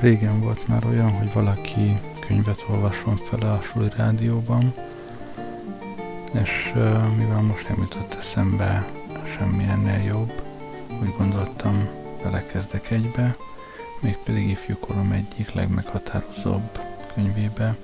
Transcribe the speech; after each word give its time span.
Régen 0.00 0.40
volt 0.40 0.68
már 0.68 0.84
olyan, 0.84 1.10
hogy 1.10 1.32
valaki 1.32 1.98
könyvet 2.26 2.64
olvasson 2.68 3.16
fel 3.16 3.40
a 3.40 3.62
suli 3.62 3.88
rádióban, 3.96 4.72
és 6.32 6.72
mivel 7.16 7.40
most 7.40 7.68
nem 7.68 7.78
jutott 7.78 8.14
eszembe 8.14 8.86
semmilyennél 9.36 10.04
jobb, 10.04 10.42
úgy 11.02 11.14
gondoltam, 11.16 11.88
belekezdek 12.22 12.90
egybe, 12.90 13.36
mégpedig 14.00 14.48
ifjúkorom 14.48 15.12
egyik 15.12 15.52
legmeghatározóbb 15.52 16.80
könyvébe, 17.14 17.76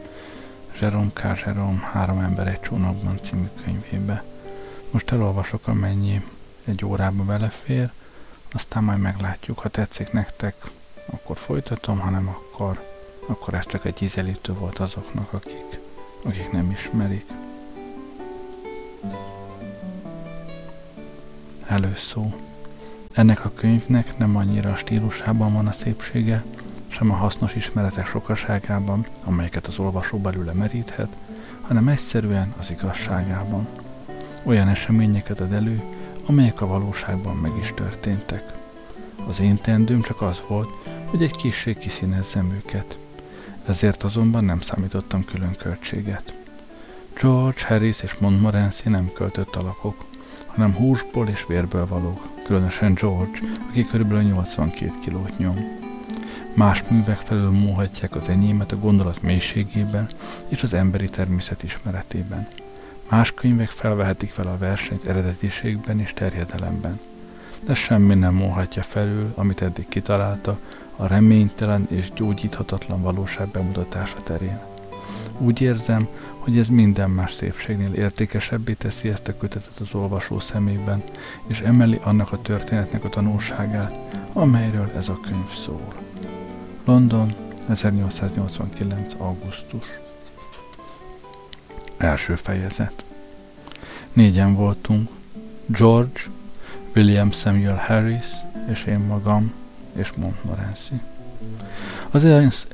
Jerome 0.80 1.10
K. 1.12 1.22
Jerome 1.44 1.88
Három 1.92 2.18
ember 2.18 2.46
egy 2.46 2.60
csónakban 2.60 3.18
című 3.22 3.48
könyvébe. 3.64 4.24
Most 4.90 5.10
elolvasok, 5.10 5.66
amennyi 5.66 6.22
egy 6.64 6.84
órába 6.84 7.24
belefér, 7.24 7.90
aztán 8.52 8.84
majd 8.84 8.98
meglátjuk, 8.98 9.58
ha 9.58 9.68
tetszik 9.68 10.12
nektek, 10.12 10.54
akkor 11.24 11.38
folytatom, 11.38 11.98
ha 11.98 12.10
nem, 12.10 12.28
akkor, 12.28 12.82
akkor 13.26 13.54
ez 13.54 13.66
csak 13.66 13.84
egy 13.84 14.02
ízelítő 14.02 14.52
volt 14.52 14.78
azoknak, 14.78 15.32
akik, 15.32 15.80
akik 16.22 16.50
nem 16.50 16.70
ismerik. 16.70 17.24
Előszó. 21.66 22.34
Ennek 23.12 23.44
a 23.44 23.52
könyvnek 23.54 24.18
nem 24.18 24.36
annyira 24.36 24.70
a 24.70 24.76
stílusában 24.76 25.52
van 25.52 25.66
a 25.66 25.72
szépsége, 25.72 26.44
sem 26.88 27.10
a 27.10 27.14
hasznos 27.14 27.54
ismeretek 27.54 28.06
sokaságában, 28.06 29.06
amelyeket 29.24 29.66
az 29.66 29.78
olvasó 29.78 30.18
belőle 30.18 30.52
meríthet, 30.52 31.16
hanem 31.62 31.88
egyszerűen 31.88 32.54
az 32.58 32.70
igazságában. 32.70 33.68
Olyan 34.42 34.68
eseményeket 34.68 35.40
ad 35.40 35.52
elő, 35.52 35.82
amelyek 36.26 36.60
a 36.60 36.66
valóságban 36.66 37.36
meg 37.36 37.52
is 37.60 37.72
történtek. 37.74 38.52
Az 39.28 39.40
én 39.40 39.56
tendőm 39.60 40.02
csak 40.02 40.22
az 40.22 40.42
volt, 40.48 40.68
hogy 41.14 41.22
egy 41.22 41.36
kissé 41.36 41.74
kiszínezzem 41.74 42.52
őket. 42.52 42.98
Ezért 43.66 44.02
azonban 44.02 44.44
nem 44.44 44.60
számítottam 44.60 45.24
külön 45.24 45.56
költséget. 45.56 46.34
George, 47.20 47.60
Harris 47.66 48.02
és 48.02 48.14
Montmorency 48.14 48.88
nem 48.88 49.12
költött 49.12 49.54
alakok, 49.54 50.04
hanem 50.46 50.74
húsból 50.74 51.28
és 51.28 51.44
vérből 51.48 51.86
valók, 51.86 52.28
különösen 52.44 52.94
George, 52.94 53.38
aki 53.68 53.86
körülbelül 53.86 54.22
82 54.22 54.90
kilót 55.00 55.38
nyom. 55.38 55.56
Más 56.54 56.84
művek 56.88 57.20
felől 57.20 57.50
múhatják 57.50 58.14
az 58.14 58.28
enyémet 58.28 58.72
a 58.72 58.78
gondolat 58.78 59.22
mélységében 59.22 60.08
és 60.48 60.62
az 60.62 60.72
emberi 60.72 61.08
természet 61.08 61.62
ismeretében. 61.62 62.48
Más 63.10 63.32
könyvek 63.32 63.70
felvehetik 63.70 64.30
fel 64.30 64.46
a 64.46 64.58
versenyt 64.58 65.04
eredetiségben 65.04 66.00
és 66.00 66.12
terjedelemben. 66.12 67.00
De 67.64 67.74
semmi 67.74 68.14
nem 68.14 68.34
múlhatja 68.34 68.82
felül, 68.82 69.32
amit 69.36 69.62
eddig 69.62 69.88
kitalálta, 69.88 70.58
a 70.96 71.06
reménytelen 71.06 71.86
és 71.90 72.12
gyógyíthatatlan 72.12 73.02
valóság 73.02 73.48
bemutatása 73.48 74.22
terén. 74.22 74.58
Úgy 75.38 75.60
érzem, 75.60 76.08
hogy 76.38 76.58
ez 76.58 76.68
minden 76.68 77.10
más 77.10 77.32
szépségnél 77.32 77.92
értékesebbé 77.92 78.72
teszi 78.72 79.08
ezt 79.08 79.28
a 79.28 79.36
kötetet 79.36 79.78
az 79.80 79.94
olvasó 79.94 80.40
szemében, 80.40 81.02
és 81.46 81.60
emeli 81.60 82.00
annak 82.02 82.32
a 82.32 82.42
történetnek 82.42 83.04
a 83.04 83.08
tanulságát, 83.08 83.94
amelyről 84.32 84.90
ez 84.96 85.08
a 85.08 85.20
könyv 85.20 85.52
szól. 85.52 85.94
London, 86.84 87.34
1889. 87.68 89.14
augusztus. 89.18 89.86
Első 91.96 92.34
fejezet. 92.34 93.04
Négyen 94.12 94.54
voltunk. 94.54 95.10
George, 95.66 96.20
William 96.94 97.30
Samuel 97.32 97.82
Harris, 97.86 98.26
és 98.70 98.84
én 98.84 98.98
magam, 98.98 99.52
és 99.94 100.12
Montmorency. 100.16 101.00
Az 102.10 102.24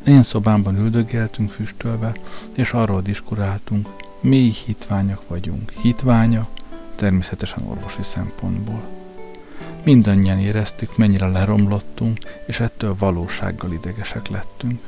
én, 0.07 0.23
szobámban 0.23 0.77
üldögéltünk 0.79 1.51
füstölve, 1.51 2.15
és 2.57 2.73
arról 2.73 3.03
diskuráltunk, 3.03 3.89
mi 4.21 4.53
hitványok 4.67 5.29
vagyunk. 5.29 5.73
Hitványa, 5.83 6.49
természetesen 6.95 7.67
orvosi 7.67 8.03
szempontból. 8.03 8.83
Mindannyian 9.83 10.39
éreztük, 10.39 10.97
mennyire 10.97 11.27
leromlottunk, 11.27 12.19
és 12.47 12.61
ettől 12.61 12.97
valósággal 12.99 13.73
idegesek 13.73 14.29
lettünk. 14.29 14.81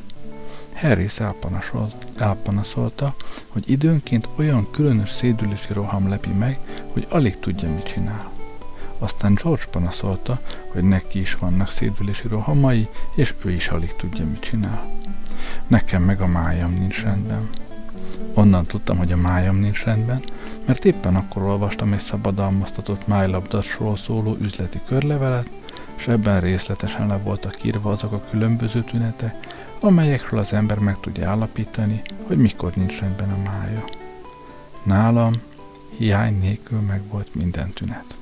Harris 0.75 1.19
elpanaszolta, 2.17 3.15
hogy 3.49 3.71
időnként 3.71 4.29
olyan 4.37 4.71
különös 4.71 5.11
szédülési 5.11 5.73
roham 5.73 6.09
lepi 6.09 6.31
meg, 6.31 6.59
hogy 6.93 7.07
alig 7.11 7.39
tudja, 7.39 7.69
mit 7.69 7.85
csinál. 7.85 8.42
Aztán 9.03 9.35
George 9.35 9.65
panaszolta, 9.71 10.41
hogy 10.69 10.83
neki 10.83 11.21
is 11.21 11.35
vannak 11.35 11.71
szédülési 11.71 12.29
rohamai, 12.29 12.89
és 13.15 13.35
ő 13.45 13.51
is 13.51 13.69
alig 13.69 13.97
tudja, 13.97 14.27
mit 14.27 14.41
csinál. 14.41 14.91
Nekem 15.67 16.03
meg 16.03 16.21
a 16.21 16.27
májam 16.27 16.73
nincs 16.73 17.03
rendben. 17.03 17.49
Onnan 18.35 18.67
tudtam, 18.67 18.97
hogy 18.97 19.13
a 19.13 19.17
májam 19.17 19.57
nincs 19.57 19.85
rendben, 19.85 20.23
mert 20.65 20.85
éppen 20.85 21.17
akkor 21.17 21.43
olvastam 21.43 21.93
egy 21.93 21.99
szabadalmaztatott 21.99 23.07
májlabdasról 23.07 23.97
szóló 23.97 24.37
üzleti 24.41 24.81
körlevelet, 24.87 25.51
és 25.97 26.09
ebben 26.09 26.41
részletesen 26.41 27.07
le 27.07 27.17
voltak 27.17 27.65
írva 27.65 27.91
azok 27.91 28.13
a 28.13 28.25
különböző 28.31 28.83
tünete, 28.83 29.41
amelyekről 29.81 30.41
az 30.41 30.53
ember 30.53 30.79
meg 30.79 31.01
tudja 31.01 31.29
állapítani, 31.29 32.03
hogy 32.27 32.39
mikor 32.39 32.73
nincs 32.75 33.01
rendben 33.01 33.31
a 33.31 33.43
mája. 33.43 33.85
Nálam 34.83 35.33
hiány 35.97 36.39
nélkül 36.39 36.81
meg 36.81 37.01
volt 37.09 37.35
minden 37.35 37.73
tünet. 37.73 38.22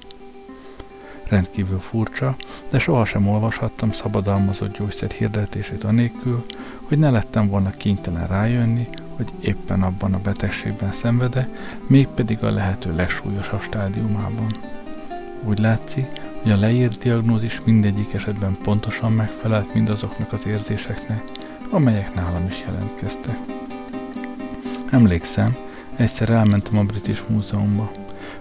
Rendkívül 1.30 1.78
furcsa, 1.78 2.36
de 2.70 2.78
sohasem 2.78 3.28
olvashattam 3.28 3.92
szabadalmazott 3.92 4.76
gyógyszer 4.76 5.10
hirdetését 5.10 5.84
anélkül, 5.84 6.44
hogy 6.82 6.98
ne 6.98 7.10
lettem 7.10 7.48
volna 7.48 7.70
kénytelen 7.70 8.26
rájönni, 8.26 8.88
hogy 9.16 9.32
éppen 9.40 9.82
abban 9.82 10.14
a 10.14 10.20
betegségben 10.20 10.92
szenvede, 10.92 11.48
mégpedig 11.86 12.42
a 12.42 12.50
lehető 12.50 12.94
legsúlyosabb 12.94 13.60
stádiumában. 13.60 14.56
Úgy 15.44 15.58
látszik, 15.58 16.06
hogy 16.42 16.50
a 16.50 16.56
leírt 16.56 17.02
diagnózis 17.02 17.60
mindegyik 17.64 18.12
esetben 18.14 18.58
pontosan 18.62 19.12
megfelelt 19.12 19.74
mindazoknak 19.74 20.32
az 20.32 20.46
érzéseknek, 20.46 21.22
amelyek 21.70 22.14
nálam 22.14 22.46
is 22.46 22.60
jelentkeztek. 22.66 23.36
Emlékszem, 24.90 25.56
egyszer 25.96 26.30
elmentem 26.30 26.78
a 26.78 26.84
British 26.84 27.22
Múzeumba, 27.28 27.90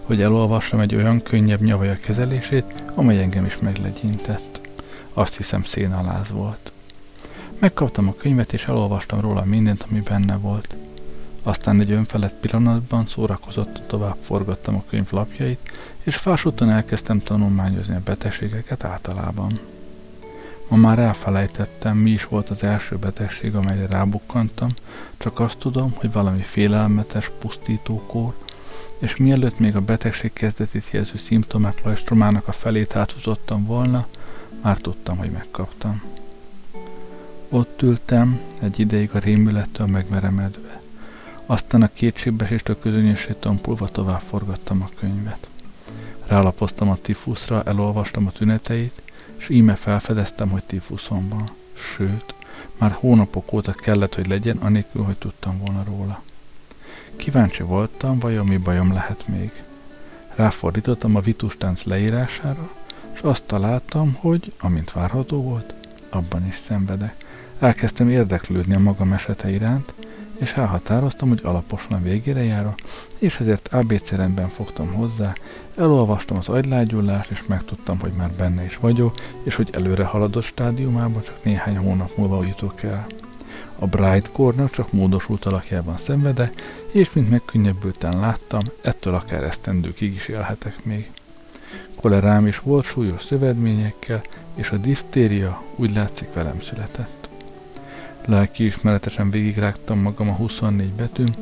hogy 0.01 0.21
elolvassam 0.21 0.79
egy 0.79 0.95
olyan 0.95 1.21
könnyebb 1.21 1.61
nyavaja 1.61 1.97
kezelését, 1.99 2.83
amely 2.95 3.21
engem 3.21 3.45
is 3.45 3.57
meglegyintett. 3.59 4.59
Azt 5.13 5.37
hiszem 5.37 5.63
szénaláz 5.63 6.31
volt. 6.31 6.71
Megkaptam 7.59 8.07
a 8.07 8.13
könyvet, 8.13 8.53
és 8.53 8.67
elolvastam 8.67 9.19
róla 9.19 9.43
mindent, 9.43 9.85
ami 9.89 9.99
benne 9.99 10.37
volt. 10.37 10.75
Aztán 11.43 11.79
egy 11.79 11.91
önfelett 11.91 12.33
pillanatban 12.33 13.05
szórakozott 13.05 13.81
tovább 13.87 14.17
forgattam 14.21 14.75
a 14.75 14.83
könyv 14.89 15.11
lapjait, 15.11 15.71
és 16.03 16.15
fásúton 16.15 16.69
elkezdtem 16.69 17.19
tanulmányozni 17.19 17.95
a 17.95 18.01
betegségeket 18.05 18.83
általában. 18.83 19.59
Ma 20.69 20.77
már 20.77 20.99
elfelejtettem, 20.99 21.97
mi 21.97 22.09
is 22.09 22.25
volt 22.25 22.49
az 22.49 22.63
első 22.63 22.95
betegség, 22.95 23.55
amelyre 23.55 23.87
rábukkantam, 23.87 24.73
csak 25.17 25.39
azt 25.39 25.57
tudom, 25.57 25.93
hogy 25.95 26.11
valami 26.11 26.41
félelmetes, 26.41 27.31
pusztítókor, 27.39 28.33
és 28.99 29.15
mielőtt 29.15 29.59
még 29.59 29.75
a 29.75 29.81
betegség 29.81 30.33
kezdetét 30.33 30.91
jelző 30.91 31.17
szimptomák 31.17 31.83
lajstromának 31.83 32.47
a 32.47 32.51
felét 32.51 32.95
átuzottam 32.95 33.65
volna, 33.65 34.07
már 34.61 34.77
tudtam, 34.77 35.17
hogy 35.17 35.31
megkaptam. 35.31 36.01
Ott 37.49 37.81
ültem, 37.81 38.39
egy 38.61 38.79
ideig 38.79 39.09
a 39.13 39.19
rémülettől 39.19 39.87
megmeremedve. 39.87 40.81
Aztán 41.45 41.81
a 41.81 41.89
kétségbeeséstől 41.93 42.79
közönösé 42.79 43.33
tompulva 43.39 43.87
tovább 43.87 44.21
forgattam 44.21 44.81
a 44.81 44.89
könyvet. 44.99 45.47
Rálapoztam 46.27 46.89
a 46.89 46.95
tifuszra, 46.95 47.63
elolvastam 47.63 48.27
a 48.27 48.31
tüneteit, 48.31 49.01
és 49.37 49.49
íme 49.49 49.75
felfedeztem, 49.75 50.49
hogy 50.49 50.63
tifuszom 50.63 51.29
van. 51.29 51.49
Sőt, 51.73 52.33
már 52.77 52.91
hónapok 52.91 53.53
óta 53.53 53.71
kellett, 53.71 54.15
hogy 54.15 54.27
legyen, 54.27 54.57
anélkül, 54.57 55.03
hogy 55.03 55.17
tudtam 55.17 55.57
volna 55.57 55.83
róla. 55.83 56.21
Kíváncsi 57.19 57.63
voltam, 57.63 58.19
vajon 58.19 58.45
mi 58.45 58.57
bajom 58.57 58.93
lehet 58.93 59.27
még. 59.27 59.51
Ráfordítottam 60.35 61.15
a 61.15 61.19
vitustánc 61.19 61.83
leírására, 61.83 62.71
és 63.13 63.19
azt 63.19 63.43
találtam, 63.43 64.17
hogy, 64.19 64.53
amint 64.59 64.91
várható 64.91 65.43
volt, 65.43 65.73
abban 66.09 66.47
is 66.47 66.55
szenvedek. 66.55 67.15
Elkezdtem 67.59 68.09
érdeklődni 68.09 68.73
a 68.73 68.79
magam 68.79 69.13
esete 69.13 69.49
iránt, 69.51 69.93
és 70.37 70.53
elhatároztam, 70.53 71.29
hogy 71.29 71.39
alaposan 71.43 71.91
a 71.91 72.01
végére 72.01 72.43
járok, 72.43 72.75
és 73.17 73.39
ezért 73.39 73.67
ABC 73.67 74.11
rendben 74.11 74.49
fogtam 74.49 74.93
hozzá, 74.93 75.33
elolvastam 75.77 76.37
az 76.37 76.49
agylágyulást, 76.49 77.31
és 77.31 77.43
megtudtam, 77.47 77.99
hogy 77.99 78.13
már 78.17 78.31
benne 78.31 78.65
is 78.65 78.77
vagyok, 78.77 79.19
és 79.43 79.55
hogy 79.55 79.69
előre 79.71 80.03
haladott 80.03 80.43
stádiumában 80.43 81.21
csak 81.21 81.43
néhány 81.43 81.77
hónap 81.77 82.17
múlva 82.17 82.45
jutok 82.45 82.83
el. 82.83 83.07
A 83.79 83.87
Bright 83.87 84.31
Core-nak 84.31 84.71
csak 84.71 84.91
módosult 84.91 85.45
alakjában 85.45 85.97
szenvede, 85.97 86.51
és 86.91 87.13
mint 87.13 87.29
megkönnyebbülten 87.29 88.19
láttam, 88.19 88.61
ettől 88.81 89.13
akár 89.13 89.43
esztendőkig 89.43 90.15
is 90.15 90.27
élhetek 90.27 90.83
még. 90.83 91.11
Kolerám 91.95 92.47
is 92.47 92.59
volt 92.59 92.85
súlyos 92.85 93.23
szövedményekkel, 93.23 94.21
és 94.55 94.69
a 94.69 94.77
diftéria 94.77 95.63
úgy 95.75 95.91
látszik 95.91 96.33
velem 96.33 96.61
született. 96.61 97.29
Lelkiismeretesen 98.25 99.29
végigrágtam 99.29 99.99
magam 99.99 100.29
a 100.29 100.33
24 100.33 100.91
betűn, 100.91 101.35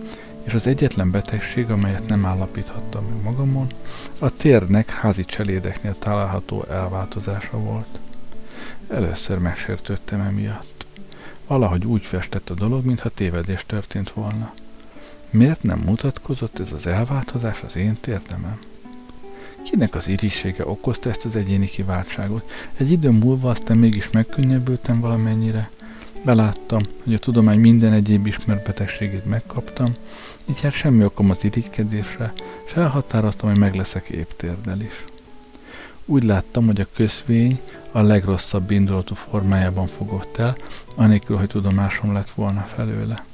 és 0.44 0.53
az 0.53 0.67
egyetlen 0.67 1.11
betegség, 1.11 1.69
amelyet 1.69 2.07
nem 2.07 2.25
állapíthattam 2.25 3.05
meg 3.05 3.21
magamon, 3.21 3.67
a 4.19 4.29
térnek 4.29 4.89
házi 4.89 5.25
cselédeknél 5.25 5.95
található 6.00 6.63
elváltozása 6.63 7.57
volt. 7.57 8.00
Először 8.88 9.38
megsértődtem 9.38 10.21
emiatt. 10.21 10.85
Valahogy 11.47 11.85
úgy 11.85 12.03
festett 12.03 12.50
a 12.50 12.53
dolog, 12.53 12.85
mintha 12.85 13.09
tévedés 13.09 13.65
történt 13.65 14.11
volna. 14.11 14.53
Miért 15.29 15.63
nem 15.63 15.79
mutatkozott 15.79 16.59
ez 16.59 16.71
az 16.71 16.85
elváltozás 16.85 17.62
az 17.62 17.75
én 17.75 17.97
térdemem? 18.01 18.59
Kinek 19.63 19.95
az 19.95 20.07
irigysége 20.07 20.68
okozta 20.68 21.09
ezt 21.09 21.25
az 21.25 21.35
egyéni 21.35 21.65
kiváltságot? 21.65 22.51
Egy 22.77 22.91
idő 22.91 23.09
múlva 23.09 23.50
aztán 23.50 23.77
mégis 23.77 24.09
megkönnyebbültem 24.09 25.00
valamennyire. 25.00 25.69
Beláttam, 26.24 26.81
hogy 27.03 27.13
a 27.13 27.19
tudomány 27.19 27.59
minden 27.59 27.94
egyéb 27.94 28.25
ismert 28.25 28.65
betegségét 28.65 29.25
megkaptam, 29.25 29.91
így 30.45 30.62
hát 30.62 30.71
semmi 30.71 31.06
okom 31.06 31.29
az 31.29 31.44
irigykedésre, 31.44 32.33
és 32.65 32.74
elhatároztam, 32.74 33.50
hogy 33.50 33.59
meg 33.59 33.75
leszek 33.75 34.09
épp 34.09 34.29
térdel 34.35 34.81
is. 34.81 35.06
Úgy 36.06 36.24
láttam, 36.24 36.65
hogy 36.65 36.81
a 36.81 36.88
közvény 36.94 37.59
a 37.91 38.01
legrosszabb 38.01 38.71
indulatú 38.71 39.15
formájában 39.15 39.88
fogott 39.88 40.38
el, 40.38 40.56
anélkül, 40.95 41.38
hogy 41.38 41.47
tudomásom 41.47 42.13
lett 42.13 42.29
volna 42.29 42.62
felőle. 42.62 43.25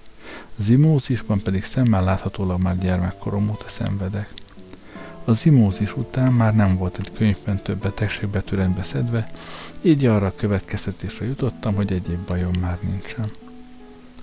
Zimózisban 0.57 1.41
pedig 1.41 1.63
szemmel 1.63 2.03
láthatólag 2.03 2.61
már 2.61 2.77
gyermekkorom 2.77 3.49
óta 3.49 3.67
szenvedek. 3.67 4.33
A 5.25 5.31
zimózis 5.33 5.97
után 5.97 6.33
már 6.33 6.55
nem 6.55 6.77
volt 6.77 6.97
egy 6.97 7.11
könyvben 7.13 7.61
több 7.61 7.77
betegség 7.81 8.29
betűrendbe 8.29 8.83
szedve, 8.83 9.31
így 9.81 10.05
arra 10.05 10.25
a 10.25 10.35
következtetésre 10.35 11.25
jutottam, 11.25 11.75
hogy 11.75 11.91
egyéb 11.91 12.27
bajom 12.27 12.53
már 12.59 12.77
nincsen. 12.81 13.29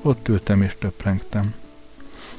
Ott 0.03 0.29
ültem 0.29 0.63
és 0.63 0.77
töprengtem. 0.79 1.55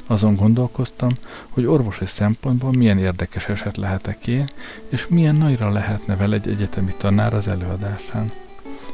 Azon 0.08 0.36
gondolkoztam, 0.36 1.10
hogy 1.50 1.66
orvosi 1.66 2.06
szempontból 2.06 2.72
milyen 2.72 2.98
érdekes 2.98 3.48
eset 3.48 3.78
lehetek 3.78 4.28
én, 4.28 4.50
és 4.90 5.08
milyen 5.08 5.36
nagyra 5.36 5.72
lehetne 5.72 6.16
vele 6.16 6.36
egy 6.36 6.48
egyetemi 6.48 6.94
tanár 6.98 7.34
az 7.34 7.48
előadásán. 7.48 8.32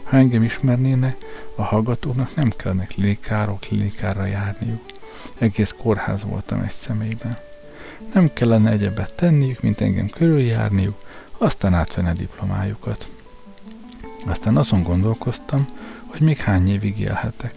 Ha 0.07 0.17
engem 0.17 0.43
ismernének, 0.43 1.17
a 1.55 1.63
hallgatóknak 1.63 2.35
nem 2.35 2.49
kellene 2.49 2.85
klinikáról 2.85 3.57
klinikára 3.59 4.25
járniuk. 4.25 4.81
Egész 5.37 5.75
kórház 5.77 6.23
voltam 6.23 6.61
egy 6.61 6.71
személyben. 6.71 7.37
Nem 8.13 8.33
kellene 8.33 8.71
egyebet 8.71 9.13
tenniük, 9.13 9.61
mint 9.61 9.81
engem 9.81 10.09
körüljárniuk, 10.09 11.01
aztán 11.37 11.73
átvenni 11.73 12.13
diplomájukat. 12.13 13.07
Aztán 14.25 14.57
azon 14.57 14.83
gondolkoztam, 14.83 15.65
hogy 16.05 16.21
még 16.21 16.37
hány 16.37 16.69
évig 16.69 16.99
élhetek. 16.99 17.53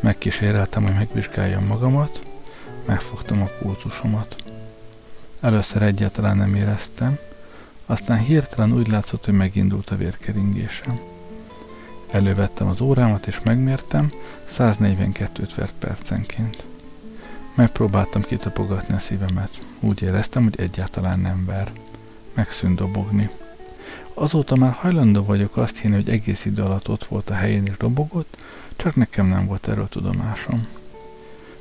Megkíséreltem, 0.00 0.82
hogy 0.82 0.94
megvizsgáljam 0.94 1.66
magamat, 1.66 2.30
megfogtam 2.86 3.42
a 3.42 3.50
pulzusomat. 3.60 4.36
Először 5.40 5.82
egyáltalán 5.82 6.36
nem 6.36 6.54
éreztem, 6.54 7.18
aztán 7.86 8.18
hirtelen 8.18 8.72
úgy 8.72 8.88
látszott, 8.88 9.24
hogy 9.24 9.34
megindult 9.34 9.90
a 9.90 9.96
vérkeringésem. 9.96 11.09
Elővettem 12.10 12.66
az 12.66 12.80
órámat 12.80 13.26
és 13.26 13.40
megmértem 13.42 14.12
142 14.44 15.46
vert 15.56 15.74
percenként. 15.78 16.64
Megpróbáltam 17.54 18.22
kitapogatni 18.22 18.94
a 18.94 18.98
szívemet. 18.98 19.50
Úgy 19.80 20.02
éreztem, 20.02 20.42
hogy 20.42 20.60
egyáltalán 20.60 21.20
nem 21.20 21.44
ver. 21.46 21.72
Megszűnt 22.34 22.76
dobogni. 22.76 23.30
Azóta 24.14 24.56
már 24.56 24.72
hajlandó 24.72 25.24
vagyok 25.24 25.56
azt 25.56 25.78
hinni, 25.78 25.94
hogy 25.94 26.08
egész 26.08 26.44
idő 26.44 26.62
alatt 26.62 26.88
ott 26.88 27.04
volt 27.04 27.30
a 27.30 27.34
helyén 27.34 27.66
és 27.66 27.76
dobogott, 27.76 28.36
csak 28.76 28.94
nekem 28.94 29.26
nem 29.26 29.46
volt 29.46 29.68
erről 29.68 29.88
tudomásom. 29.88 30.66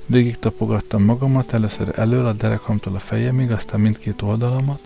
Végig 0.05 0.39
tapogattam 0.39 1.03
magamat, 1.03 1.53
először 1.53 1.99
elől 1.99 2.25
a 2.25 2.33
derekamtól 2.33 2.95
a 2.95 2.99
fejemig, 2.99 3.51
aztán 3.51 3.79
mindkét 3.79 4.21
oldalamat, 4.21 4.81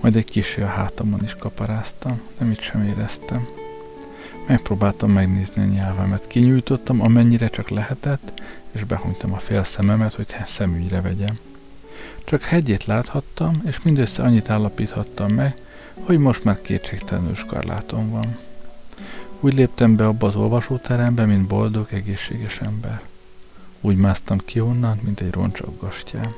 majd 0.00 0.16
egy 0.16 0.24
kisé 0.24 0.62
a 0.62 0.66
hátamon 0.66 1.22
is 1.22 1.34
kaparáztam, 1.34 2.20
nem 2.38 2.50
itt 2.50 2.60
sem 2.60 2.82
éreztem. 2.82 3.61
Megpróbáltam 4.46 5.10
megnézni 5.10 5.62
a 5.62 5.66
nyelvemet, 5.66 6.26
kinyújtottam 6.26 7.00
amennyire 7.00 7.48
csak 7.48 7.68
lehetett, 7.68 8.42
és 8.72 8.84
behunytam 8.84 9.32
a 9.32 9.38
fél 9.38 9.64
szememet, 9.64 10.14
hogy 10.14 10.34
szemügyre 10.46 11.00
vegyem. 11.00 11.34
Csak 12.24 12.42
hegyét 12.42 12.84
láthattam, 12.84 13.62
és 13.66 13.82
mindössze 13.82 14.22
annyit 14.22 14.50
állapíthattam 14.50 15.32
meg, 15.32 15.54
hogy 15.94 16.18
most 16.18 16.44
már 16.44 16.60
kétségtelenül 16.60 17.34
skarlátom 17.34 18.10
van. 18.10 18.36
Úgy 19.40 19.54
léptem 19.54 19.96
be 19.96 20.06
abba 20.06 20.26
az 20.26 20.36
olvasóterembe, 20.36 21.24
mint 21.24 21.46
boldog, 21.46 21.86
egészséges 21.90 22.60
ember. 22.60 23.02
Úgy 23.80 23.96
másztam 23.96 24.38
ki 24.38 24.60
onnan, 24.60 24.98
mint 25.02 25.20
egy 25.20 25.32
roncsaggastyán. 25.32 26.34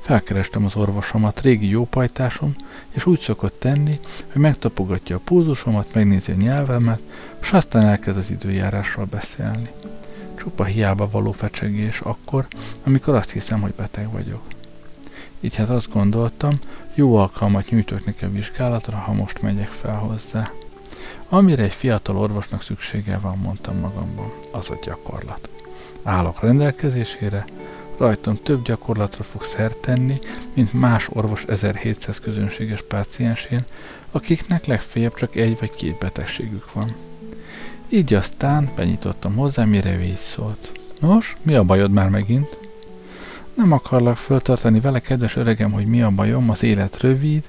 Felkerestem 0.00 0.64
az 0.64 0.76
orvosomat, 0.76 1.40
régi 1.40 1.68
jópajtásom, 1.68 2.56
és 2.90 3.06
úgy 3.06 3.18
szokott 3.18 3.58
tenni, 3.58 4.00
hogy 4.32 4.40
megtapogatja 4.40 5.16
a 5.16 5.20
púzusomat, 5.24 5.94
megnézi 5.94 6.32
a 6.32 6.34
nyelvemet, 6.34 7.00
és 7.40 7.52
aztán 7.52 7.86
elkezd 7.86 8.16
az 8.16 8.30
időjárásról 8.30 9.06
beszélni. 9.10 9.70
Csupa 10.38 10.64
hiába 10.64 11.10
való 11.10 11.32
fecsegés 11.32 12.00
akkor, 12.00 12.46
amikor 12.84 13.14
azt 13.14 13.30
hiszem, 13.30 13.60
hogy 13.60 13.74
beteg 13.76 14.10
vagyok. 14.10 14.42
Így 15.40 15.56
hát 15.56 15.68
azt 15.68 15.92
gondoltam, 15.92 16.58
jó 16.94 17.16
alkalmat 17.16 17.70
nyújtok 17.70 18.04
neki 18.04 18.24
a 18.24 18.30
vizsgálatra, 18.30 18.96
ha 18.96 19.12
most 19.12 19.42
megyek 19.42 19.70
fel 19.70 19.98
hozzá. 19.98 20.50
Amire 21.28 21.62
egy 21.62 21.74
fiatal 21.74 22.16
orvosnak 22.16 22.62
szüksége 22.62 23.18
van, 23.18 23.38
mondtam 23.38 23.78
magamban, 23.78 24.32
az 24.52 24.70
a 24.70 24.78
gyakorlat. 24.84 25.48
Állok 26.02 26.40
rendelkezésére, 26.40 27.44
rajtam 28.02 28.38
több 28.42 28.64
gyakorlatra 28.64 29.24
fog 29.24 29.44
szert 29.44 29.78
tenni, 29.78 30.18
mint 30.54 30.72
más 30.72 31.08
orvos 31.12 31.44
1700 31.44 32.20
közönséges 32.20 32.82
páciensén, 32.82 33.64
akiknek 34.10 34.66
legfeljebb 34.66 35.14
csak 35.14 35.36
egy 35.36 35.58
vagy 35.58 35.70
két 35.70 35.98
betegségük 35.98 36.72
van. 36.72 36.94
Így 37.88 38.14
aztán 38.14 38.70
benyitottam 38.76 39.34
hozzá, 39.34 39.64
mire 39.64 39.94
ő 39.94 40.00
így 40.00 40.16
szólt. 40.16 40.72
Nos, 41.00 41.36
mi 41.42 41.54
a 41.54 41.64
bajod 41.64 41.90
már 41.90 42.08
megint? 42.08 42.56
Nem 43.54 43.72
akarlak 43.72 44.16
föltartani 44.16 44.80
vele, 44.80 45.00
kedves 45.00 45.36
öregem, 45.36 45.72
hogy 45.72 45.86
mi 45.86 46.02
a 46.02 46.10
bajom, 46.10 46.50
az 46.50 46.62
élet 46.62 47.00
rövid, 47.00 47.44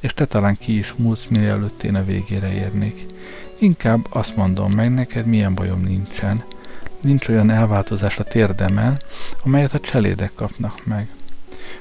és 0.00 0.14
te 0.14 0.24
talán 0.24 0.56
ki 0.58 0.78
is 0.78 0.94
múlsz, 0.96 1.26
mielőtt 1.26 1.82
én 1.82 1.94
a 1.94 2.04
végére 2.04 2.52
érnék. 2.52 3.06
Inkább 3.58 4.06
azt 4.10 4.36
mondom 4.36 4.72
meg 4.72 4.94
neked, 4.94 5.26
milyen 5.26 5.54
bajom 5.54 5.80
nincsen. 5.80 6.44
Nincs 7.00 7.28
olyan 7.28 7.50
elváltozás 7.50 8.18
a 8.18 8.24
térdemen, 8.24 9.00
amelyet 9.44 9.74
a 9.74 9.80
cselédek 9.80 10.32
kapnak 10.34 10.86
meg. 10.86 11.08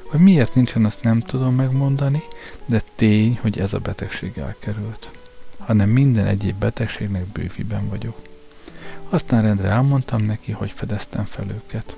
Hogy 0.09 0.19
miért 0.19 0.55
nincsen, 0.55 0.85
azt 0.85 1.03
nem 1.03 1.19
tudom 1.19 1.55
megmondani, 1.55 2.21
de 2.65 2.81
tény, 2.95 3.37
hogy 3.41 3.59
ez 3.59 3.73
a 3.73 3.79
betegség 3.79 4.37
elkerült. 4.37 5.11
Hanem 5.59 5.89
minden 5.89 6.25
egyéb 6.25 6.55
betegségnek 6.55 7.25
bőviben 7.25 7.89
vagyok. 7.89 8.17
Aztán 9.09 9.41
rendre 9.41 9.67
elmondtam 9.67 10.21
neki, 10.21 10.51
hogy 10.51 10.71
fedeztem 10.71 11.25
fel 11.25 11.45
őket. 11.49 11.95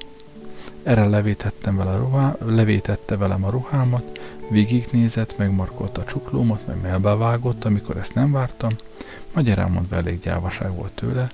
Erre 0.83 1.05
levétettem 1.05 1.75
vele 1.75 1.91
a 1.91 1.97
ruhá, 1.97 2.35
levétette 2.45 3.17
velem 3.17 3.43
a 3.43 3.49
ruhámat, 3.49 4.19
végignézett, 4.49 5.37
megmarkolta 5.37 6.01
a 6.01 6.05
csuklómat, 6.05 6.67
meg 6.67 6.81
melbevágott, 6.81 7.65
amikor 7.65 7.97
ezt 7.97 8.13
nem 8.13 8.31
vártam, 8.31 8.75
magyar 9.33 9.57
elmondva 9.57 9.95
elég 9.95 10.19
gyávaság 10.19 10.75
volt 10.75 10.91
tőle, 10.91 11.31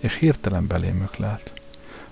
és 0.00 0.14
hirtelen 0.14 0.66
belém 0.66 1.02
öklelt. 1.02 1.52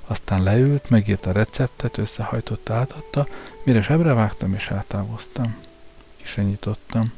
Aztán 0.06 0.42
leült, 0.42 0.90
megírta 0.90 1.30
a 1.30 1.32
receptet, 1.32 1.98
összehajtotta, 1.98 2.74
átadta, 2.74 3.26
mire 3.64 3.82
zsebre 3.82 4.12
vágtam 4.12 4.54
és 4.54 4.68
eltávoztam. 4.68 5.56
Kisenyítottam. 6.16 7.12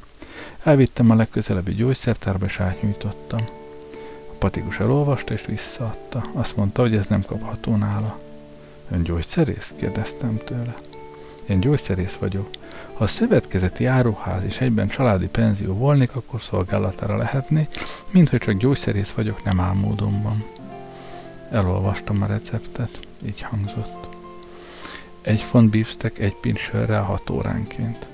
Elvittem 0.63 1.11
a 1.11 1.15
legközelebbi 1.15 1.75
gyógyszertárba 1.75 2.45
és 2.45 2.61
átnyújtottam. 2.61 3.45
A 4.31 4.35
patikus 4.39 4.79
elolvasta 4.79 5.33
és 5.33 5.47
visszaadta. 5.47 6.31
Azt 6.33 6.57
mondta, 6.57 6.83
hogy 6.83 6.95
ez 6.95 7.07
nem 7.07 7.23
kapható 7.23 7.77
nála. 7.77 8.19
Ön 8.91 9.03
gyógyszerész? 9.03 9.75
kérdeztem 9.77 10.41
tőle. 10.45 10.75
Én 11.49 11.61
gyógyszerész 11.61 12.15
vagyok. 12.15 12.49
Ha 12.95 13.05
a 13.05 13.07
szövetkezeti 13.07 13.85
áruház 13.85 14.43
és 14.43 14.61
egyben 14.61 14.89
családi 14.89 15.27
penzió 15.27 15.75
volnék, 15.75 16.15
akkor 16.15 16.41
szolgálatára 16.41 17.17
lehetnék, 17.17 17.69
mint 18.11 18.29
hogy 18.29 18.41
csak 18.41 18.55
gyógyszerész 18.55 19.11
vagyok, 19.11 19.45
nem 19.45 19.61
álmódomban. 19.61 20.45
Elolvastam 21.51 22.23
a 22.23 22.27
receptet, 22.27 23.01
így 23.27 23.43
hangzott. 23.43 24.07
Egy 25.23 25.41
font 25.41 25.71
beefsteak 25.71 26.19
egy 26.19 26.35
pint 26.35 26.59
sörrel 26.59 27.03
6 27.03 27.31
óránként. 27.31 28.07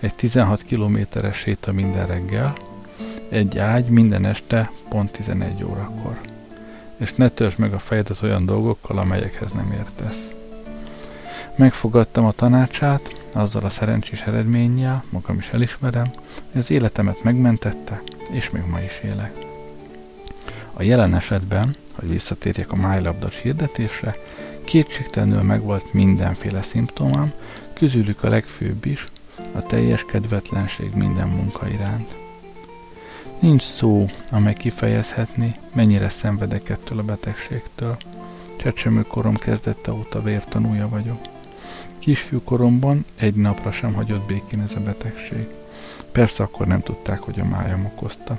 Egy 0.00 0.14
16 0.14 0.62
kilométeres 0.62 1.36
séta 1.36 1.72
minden 1.72 2.06
reggel, 2.06 2.56
egy 3.28 3.58
ágy 3.58 3.88
minden 3.88 4.24
este 4.24 4.70
pont 4.88 5.10
11 5.10 5.64
órakor. 5.64 6.20
És 6.96 7.14
ne 7.14 7.28
törzs 7.28 7.56
meg 7.56 7.72
a 7.72 7.78
fejedet 7.78 8.22
olyan 8.22 8.46
dolgokkal, 8.46 8.98
amelyekhez 8.98 9.52
nem 9.52 9.72
értesz. 9.72 10.32
Megfogadtam 11.56 12.24
a 12.24 12.32
tanácsát, 12.32 13.28
azzal 13.32 13.64
a 13.64 13.70
szerencsés 13.70 14.20
eredménnyel, 14.20 15.04
magam 15.10 15.36
is 15.38 15.48
elismerem, 15.48 16.10
hogy 16.52 16.60
az 16.60 16.70
életemet 16.70 17.22
megmentette, 17.22 18.02
és 18.30 18.50
még 18.50 18.62
ma 18.66 18.80
is 18.80 19.00
élek. 19.04 19.32
A 20.72 20.82
jelen 20.82 21.14
esetben, 21.14 21.74
hogy 21.94 22.08
visszatérjek 22.08 22.72
a 22.72 22.76
májlabdas 22.76 23.40
hirdetésre, 23.40 24.16
kétségtelenül 24.64 25.42
megvolt 25.42 25.92
mindenféle 25.92 26.62
szimptomám, 26.62 27.32
közülük 27.72 28.22
a 28.24 28.28
legfőbb 28.28 28.84
is, 28.84 29.08
a 29.52 29.62
teljes 29.62 30.04
kedvetlenség 30.04 30.94
minden 30.94 31.28
munka 31.28 31.68
iránt. 31.68 32.16
Nincs 33.38 33.62
szó, 33.62 34.08
amely 34.30 34.54
kifejezhetni, 34.54 35.54
mennyire 35.74 36.08
szenvedek 36.08 36.68
ettől 36.68 36.98
a 36.98 37.02
betegségtől. 37.02 37.96
Csecsemőkorom 38.56 39.36
kezdette 39.36 39.92
óta 39.92 40.22
vértanúja 40.22 40.88
vagyok. 40.88 41.18
Kisfiú 41.98 42.42
egy 43.16 43.34
napra 43.34 43.72
sem 43.72 43.92
hagyott 43.92 44.26
békén 44.26 44.60
ez 44.60 44.74
a 44.74 44.80
betegség. 44.80 45.46
Persze 46.12 46.42
akkor 46.42 46.66
nem 46.66 46.80
tudták, 46.80 47.18
hogy 47.18 47.40
a 47.40 47.44
májam 47.44 47.84
okozta. 47.84 48.38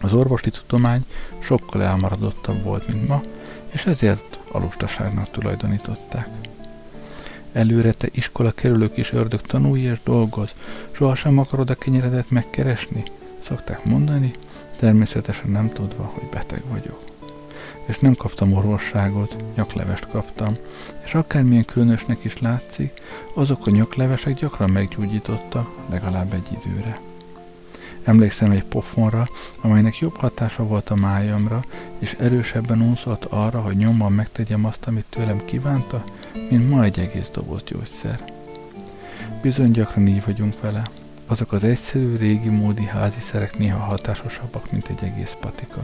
Az 0.00 0.12
orvosi 0.12 0.50
tudomány 0.50 1.04
sokkal 1.38 1.82
elmaradottabb 1.82 2.62
volt, 2.62 2.92
mint 2.92 3.08
ma, 3.08 3.20
és 3.70 3.86
ezért 3.86 4.38
a 4.52 4.58
lustaságnak 4.58 5.30
tulajdonították. 5.30 6.28
Előre 7.52 7.92
te 7.92 8.08
iskola 8.12 8.50
kerülők 8.50 8.96
is 8.96 9.12
ördög 9.12 9.40
tanulj 9.40 9.80
és 9.80 9.98
dolgoz, 10.04 10.54
sohasem 10.90 11.38
akarod 11.38 11.70
a 11.70 11.74
kenyeredet 11.74 12.30
megkeresni? 12.30 13.02
Szokták 13.40 13.84
mondani, 13.84 14.30
természetesen 14.76 15.50
nem 15.50 15.72
tudva, 15.72 16.04
hogy 16.04 16.28
beteg 16.28 16.62
vagyok. 16.68 17.04
És 17.86 17.98
nem 17.98 18.14
kaptam 18.14 18.52
orvosságot, 18.52 19.36
nyaklevest 19.54 20.08
kaptam, 20.08 20.54
és 21.04 21.14
akármilyen 21.14 21.64
különösnek 21.64 22.24
is 22.24 22.40
látszik, 22.40 22.92
azok 23.34 23.66
a 23.66 23.70
nyaklevesek 23.70 24.34
gyakran 24.34 24.70
meggyógyította, 24.70 25.72
legalább 25.90 26.32
egy 26.32 26.58
időre. 26.64 27.07
Emlékszem 28.08 28.50
egy 28.50 28.64
pofonra, 28.64 29.28
amelynek 29.60 29.98
jobb 29.98 30.16
hatása 30.16 30.64
volt 30.64 30.90
a 30.90 30.94
májamra, 30.94 31.64
és 31.98 32.12
erősebben 32.12 32.80
unszolt 32.80 33.24
arra, 33.24 33.60
hogy 33.60 33.76
nyomban 33.76 34.12
megtegyem 34.12 34.64
azt, 34.64 34.86
amit 34.86 35.04
tőlem 35.08 35.44
kívánta, 35.44 36.04
mint 36.50 36.70
ma 36.70 36.84
egy 36.84 36.98
egész 36.98 37.30
doboz 37.30 37.62
gyógyszer. 37.64 38.24
Bizony 39.42 39.70
gyakran 39.70 40.06
így 40.06 40.24
vagyunk 40.24 40.60
vele. 40.60 40.90
Azok 41.26 41.52
az 41.52 41.64
egyszerű, 41.64 42.16
régi 42.16 42.48
módi 42.48 42.84
házi 42.84 43.20
szerek 43.20 43.58
néha 43.58 43.78
hatásosabbak, 43.78 44.70
mint 44.72 44.88
egy 44.88 45.02
egész 45.02 45.36
patika. 45.40 45.82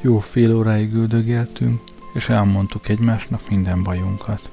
Jó 0.00 0.18
fél 0.18 0.56
óráig 0.56 0.92
üldögéltünk, 0.92 1.89
és 2.12 2.28
elmondtuk 2.28 2.88
egymásnak 2.88 3.48
minden 3.48 3.82
bajunkat. 3.82 4.48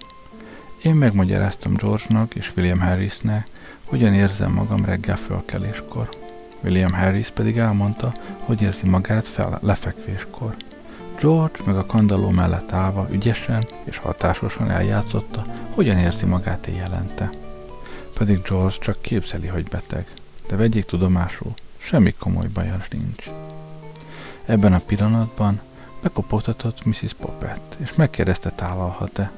Én 0.84 0.96
megmagyaráztam 0.96 1.74
George-nak 1.74 2.36
és 2.36 2.52
William 2.56 2.80
Harrisnek, 2.80 3.48
hogyan 3.84 4.14
érzem 4.14 4.52
magam 4.52 4.86
reggel 4.86 5.18
fölkeléskor. 5.18 6.10
William 6.64 6.94
Harris 6.94 7.30
pedig 7.30 7.58
elmondta, 7.58 8.14
hogy 8.40 8.62
érzi 8.62 8.88
magát 8.88 9.28
fel 9.28 9.60
lefekvéskor. 9.62 10.56
George 11.20 11.60
meg 11.66 11.76
a 11.76 11.86
kandalló 11.86 12.30
mellett 12.30 12.72
állva 12.72 13.08
ügyesen 13.12 13.66
és 13.84 13.98
hatásosan 13.98 14.70
eljátszotta, 14.72 15.46
hogyan 15.74 15.98
érzi 15.98 16.26
magát 16.26 16.68
éjjelente. 16.68 17.30
Pedig 18.14 18.42
George 18.42 18.76
csak 18.80 19.02
képzeli, 19.02 19.48
hogy 19.48 19.64
beteg, 19.64 20.06
de 20.48 20.56
vegyék 20.56 20.86
tudomásul, 20.86 21.54
semmi 21.78 22.14
komoly 22.14 22.48
baja 22.54 22.78
nincs. 22.92 23.30
Ebben 24.46 24.74
a 24.74 24.82
pillanatban 24.86 25.62
Bekopogtatott 26.08 26.86
Mrs. 26.86 27.14
Poppet, 27.14 27.78
és 27.78 27.94
megkérdezte, 27.96 28.52
tálalhat-e. 28.52 29.32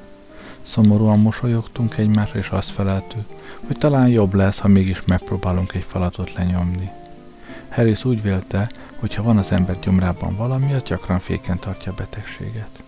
Szomorúan 0.63 1.19
mosolyogtunk 1.19 1.97
egymásra, 1.97 2.39
és 2.39 2.49
azt 2.49 2.69
feleltük, 2.69 3.25
hogy 3.67 3.77
talán 3.77 4.07
jobb 4.07 4.33
lesz, 4.33 4.57
ha 4.57 4.67
mégis 4.67 5.03
megpróbálunk 5.05 5.73
egy 5.73 5.83
falatot 5.83 6.33
lenyomni. 6.33 6.89
Harris 7.69 8.05
úgy 8.05 8.21
vélte, 8.21 8.69
hogy 8.99 9.15
ha 9.15 9.23
van 9.23 9.37
az 9.37 9.51
ember 9.51 9.79
gyomrában 9.79 10.35
valami, 10.35 10.73
az 10.73 10.83
gyakran 10.83 11.19
féken 11.19 11.59
tartja 11.59 11.91
a 11.91 11.95
betegséget. 11.95 12.83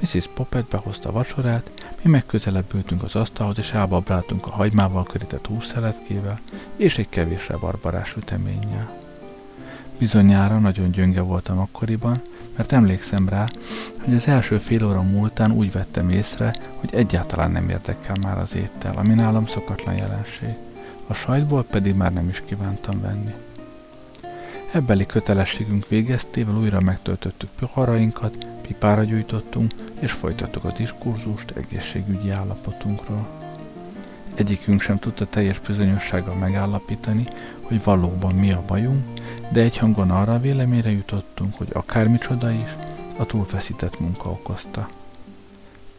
Mrs. 0.00 0.28
Poppet 0.34 0.64
behozta 0.64 1.08
a 1.08 1.12
vacsorát, 1.12 1.70
mi 2.02 2.10
megközelebb 2.10 2.74
ültünk 2.74 3.02
az 3.02 3.14
asztalhoz, 3.14 3.58
és 3.58 3.70
elbabráltunk 3.70 4.46
a 4.46 4.50
hagymával 4.50 5.04
körített 5.04 5.46
hússzeletkével 5.46 6.40
és 6.76 6.98
egy 6.98 7.08
kevésre 7.08 7.56
barbarás 7.56 8.16
üteménnyel. 8.16 9.00
Bizonyára 9.98 10.58
nagyon 10.58 10.90
gyönge 10.90 11.20
voltam 11.20 11.58
akkoriban, 11.58 12.22
mert 12.56 12.72
emlékszem 12.72 13.28
rá, 13.28 13.48
hogy 14.04 14.14
az 14.14 14.26
első 14.26 14.58
fél 14.58 14.86
óra 14.86 15.02
múltán 15.02 15.52
úgy 15.52 15.72
vettem 15.72 16.10
észre, 16.10 16.54
hogy 16.76 16.94
egyáltalán 16.94 17.50
nem 17.50 17.68
érdekel 17.68 18.16
már 18.20 18.38
az 18.38 18.54
étel, 18.54 18.96
ami 18.96 19.14
nálam 19.14 19.46
szokatlan 19.46 19.96
jelenség. 19.96 20.54
A 21.06 21.14
sajtból 21.14 21.64
pedig 21.64 21.94
már 21.94 22.12
nem 22.12 22.28
is 22.28 22.42
kívántam 22.46 23.00
venni. 23.00 23.34
Ebbeli 24.72 25.06
kötelességünk 25.06 25.88
végeztével 25.88 26.56
újra 26.56 26.80
megtöltöttük 26.80 27.48
poharainkat, 27.58 28.46
pipára 28.66 29.04
gyújtottunk, 29.04 29.72
és 29.98 30.12
folytattuk 30.12 30.64
a 30.64 30.72
diskurzust 30.72 31.50
egészségügyi 31.50 32.30
állapotunkról. 32.30 33.26
Egyikünk 34.34 34.80
sem 34.80 34.98
tudta 34.98 35.26
teljes 35.26 35.58
bizonyossággal 35.58 36.34
megállapítani, 36.34 37.24
hogy 37.60 37.84
valóban 37.84 38.34
mi 38.34 38.52
a 38.52 38.62
bajunk, 38.66 39.11
de 39.52 39.60
egy 39.60 39.76
hangon 39.76 40.10
arra 40.10 40.34
a 40.34 40.40
véleményre 40.40 40.90
jutottunk, 40.90 41.54
hogy 41.56 41.68
akármicsoda 41.72 42.50
is, 42.50 42.76
a 43.16 43.26
túlfeszített 43.26 44.00
munka 44.00 44.30
okozta. 44.30 44.88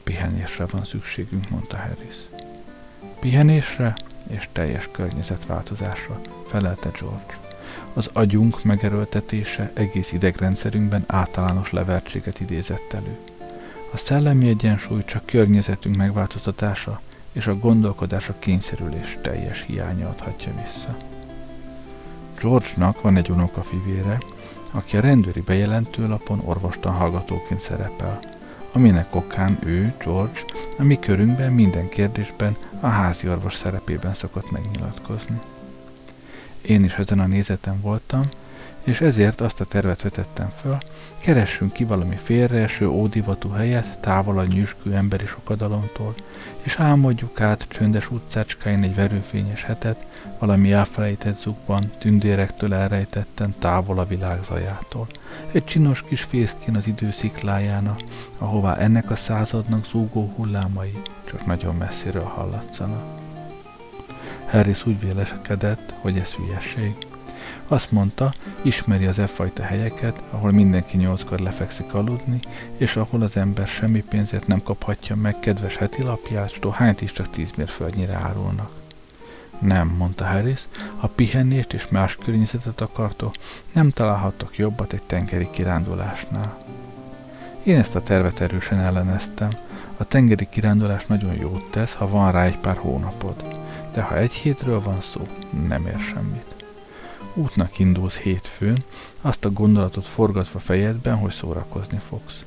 Pihenésre 0.04 0.66
van 0.66 0.84
szükségünk, 0.84 1.50
mondta 1.50 1.78
Harris. 1.78 2.16
Pihenésre 3.20 3.96
és 4.28 4.50
teljes 4.52 4.90
környezetváltozásra, 4.92 6.22
felelte 6.48 6.90
George. 7.00 7.38
Az 7.94 8.10
agyunk 8.14 8.64
megerőltetése 8.64 9.72
egész 9.74 10.12
idegrendszerünkben 10.12 11.04
általános 11.08 11.72
levertséget 11.72 12.40
idézett 12.40 12.94
elő. 12.94 13.18
A 13.94 13.98
szellemi 13.98 14.48
egyensúly 14.48 15.04
csak 15.06 15.26
környezetünk 15.26 15.96
megváltoztatása 15.96 17.02
és 17.32 17.48
a 17.48 17.58
gondolkodása 17.58 18.36
kényszerülés 18.40 19.18
teljes 19.22 19.64
hiánya 19.68 20.10
adhatja 20.10 20.52
vissza. 20.64 20.98
George-nak 22.44 23.02
van 23.02 23.16
egy 23.16 23.30
unokafivére, 23.30 24.18
aki 24.72 24.98
a 24.98 25.00
rendőri 25.00 25.42
bejelentőlapon 25.42 26.42
orvostan 26.46 26.94
hallgatóként 26.94 27.60
szerepel, 27.60 28.20
aminek 28.74 29.16
okán 29.16 29.60
ő, 29.66 29.94
George, 30.04 30.40
a 30.78 30.84
mi 30.84 31.00
körünkben 31.00 31.52
minden 31.52 31.90
kérdésben 31.90 32.56
a 32.80 32.88
házi 32.88 33.30
orvos 33.30 33.56
szerepében 33.56 34.14
szokott 34.14 34.52
megnyilatkozni. 34.52 35.40
Én 36.62 36.84
is 36.84 36.94
ezen 36.94 37.20
a 37.20 37.28
nézeten 37.28 37.82
voltam, 37.82 38.30
és 38.84 39.02
ezért 39.02 39.42
azt 39.42 39.60
a 39.60 39.66
tervet 39.66 40.02
vetettem 40.02 40.52
föl, 40.62 40.78
keressünk 41.20 41.74
ki 41.74 41.84
valami 41.84 42.16
félreeső, 42.24 42.88
ódivatú 42.88 43.50
helyet 43.50 44.00
távol 44.00 44.38
a 44.38 44.46
nyüskű 44.46 44.92
emberi 44.92 45.26
sokadalomtól, 45.26 46.16
és 46.62 46.76
álmodjuk 46.76 47.42
át 47.42 47.66
csöndes 47.68 48.12
utcácskáin 48.12 48.84
egy 48.84 48.96
verőfényes 48.96 49.64
hetet, 49.64 50.06
valami 50.46 50.72
elfelejtett 50.72 51.40
zugban, 51.40 51.92
tündérektől 51.98 52.74
elrejtetten 52.74 53.56
távol 53.60 54.00
a 54.00 54.06
világ 54.06 54.44
zajától. 54.44 55.08
Egy 55.52 55.66
csinos 55.66 56.02
kis 56.02 56.22
fészkén 56.22 56.76
az 56.76 56.88
idő 56.88 57.12
sziklájána, 57.12 57.96
ahová 58.38 58.76
ennek 58.76 59.12
a 59.12 59.16
századnak 59.16 59.86
zúgó 59.86 60.34
hullámai 60.36 61.02
csak 61.24 61.46
nagyon 61.46 61.76
messziről 61.76 62.24
hallatszanak. 62.24 63.04
Harris 64.50 64.86
úgy 64.86 65.00
vélekedett, 65.00 65.94
hogy 66.02 66.18
ez 66.18 66.32
hülyeség. 66.32 66.96
Azt 67.68 67.92
mondta, 67.92 68.34
ismeri 68.62 69.06
az 69.06 69.20
e 69.20 69.28
fajta 69.28 69.64
helyeket, 69.64 70.24
ahol 70.30 70.52
mindenki 70.52 70.98
nyolckor 70.98 71.40
lefekszik 71.40 71.94
aludni, 71.94 72.40
és 72.78 72.96
ahol 72.96 73.22
az 73.22 73.38
ember 73.38 73.68
semmi 73.68 74.04
pénzért 74.10 74.48
nem 74.48 74.64
kaphatja 74.64 75.16
meg 75.16 75.40
kedves 75.40 75.76
heti 75.76 76.02
lapját, 76.02 76.52
s 76.52 76.60
dohányt 76.60 77.02
is 77.02 77.12
csak 77.12 77.30
tíz 77.30 77.52
mérföldnyire 77.56 78.14
árulnak. 78.14 78.83
Nem, 79.60 79.88
mondta 79.88 80.26
Harris, 80.26 80.68
ha 80.98 81.08
pihenést 81.08 81.74
és 81.74 81.88
más 81.88 82.16
környezetet 82.16 82.82
akartok, 82.82 83.36
nem 83.74 83.90
találhattok 83.90 84.58
jobbat 84.58 84.94
egy 84.94 85.04
tengeri 85.06 85.50
kirándulásnál. 85.52 86.58
Én 87.64 87.78
ezt 87.78 87.96
a 87.96 88.02
tervet 88.02 88.40
erősen 88.40 88.80
elleneztem. 88.80 89.50
A 89.98 90.04
tengeri 90.04 90.48
kirándulás 90.50 91.06
nagyon 91.06 91.34
jót 91.34 91.70
tesz, 91.72 91.94
ha 91.94 92.10
van 92.10 92.32
rá 92.32 92.46
egy 92.46 92.58
pár 92.58 92.78
hónapod. 92.78 93.44
De 93.94 94.02
ha 94.02 94.18
egy 94.18 94.34
hétről 94.34 94.82
van 94.82 95.02
szó, 95.02 95.28
nem 95.68 95.86
ér 95.86 96.00
semmit. 96.00 96.46
Útnak 97.34 97.80
indulsz 97.80 98.18
hétfőn, 98.18 98.84
azt 99.22 99.46
a 99.46 99.52
gondolatot 99.52 100.06
forgatva 100.06 100.60
fejedben, 100.60 101.18
hogy 101.18 101.32
szórakozni 101.32 102.00
fogsz. 102.10 102.46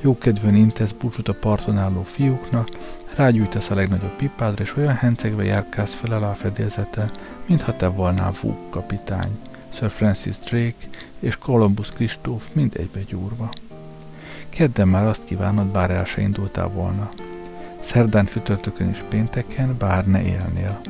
Jókedvűen 0.00 0.54
intesz 0.54 0.90
búcsút 0.90 1.28
a 1.28 1.34
parton 1.34 1.78
álló 1.78 2.02
fiúknak, 2.02 2.68
rágyújtasz 3.16 3.70
a 3.70 3.74
legnagyobb 3.74 4.16
pipádra, 4.16 4.62
és 4.62 4.76
olyan 4.76 4.94
hencegve 4.94 5.44
járkálsz 5.44 5.92
fel 5.92 6.14
el 6.14 6.22
a 6.22 6.34
fedélzeten, 6.34 7.10
mintha 7.46 7.76
te 7.76 7.86
volnál 7.86 8.32
Vúk 8.40 8.70
kapitány, 8.70 9.38
Sir 9.68 9.90
Francis 9.90 10.38
Drake 10.38 10.86
és 11.20 11.36
Columbus 11.38 11.90
Kristóf 11.90 12.48
mind 12.52 12.76
egybe 12.76 13.00
gyúrva. 13.00 13.50
Kedden 14.48 14.88
már 14.88 15.04
azt 15.04 15.24
kívánod, 15.24 15.66
bár 15.66 15.90
el 15.90 16.04
se 16.04 16.20
indultál 16.20 16.68
volna. 16.68 17.10
Szerdán, 17.80 18.26
csütörtökön 18.26 18.88
és 18.88 19.04
pénteken, 19.08 19.76
bár 19.78 20.06
ne 20.06 20.22
élnél. 20.22 20.80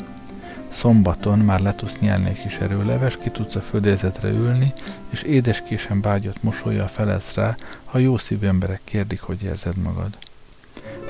Szombaton 0.68 1.38
már 1.38 1.60
le 1.60 1.74
tudsz 1.74 1.98
nyelni 1.98 2.28
egy 2.28 2.40
kis 2.40 2.56
erőleves, 2.56 3.18
ki 3.18 3.30
tudsz 3.30 3.54
a 3.54 3.60
földérzetre 3.60 4.28
ülni, 4.28 4.72
és 5.10 5.22
édeskésen 5.22 6.00
bágyott 6.00 6.42
mosolya 6.42 6.88
felesz 6.88 7.34
rá, 7.34 7.54
ha 7.84 7.98
jó 7.98 8.16
szívű 8.16 8.46
emberek 8.46 8.80
kérdik, 8.84 9.20
hogy 9.20 9.42
érzed 9.42 9.76
magad. 9.76 10.16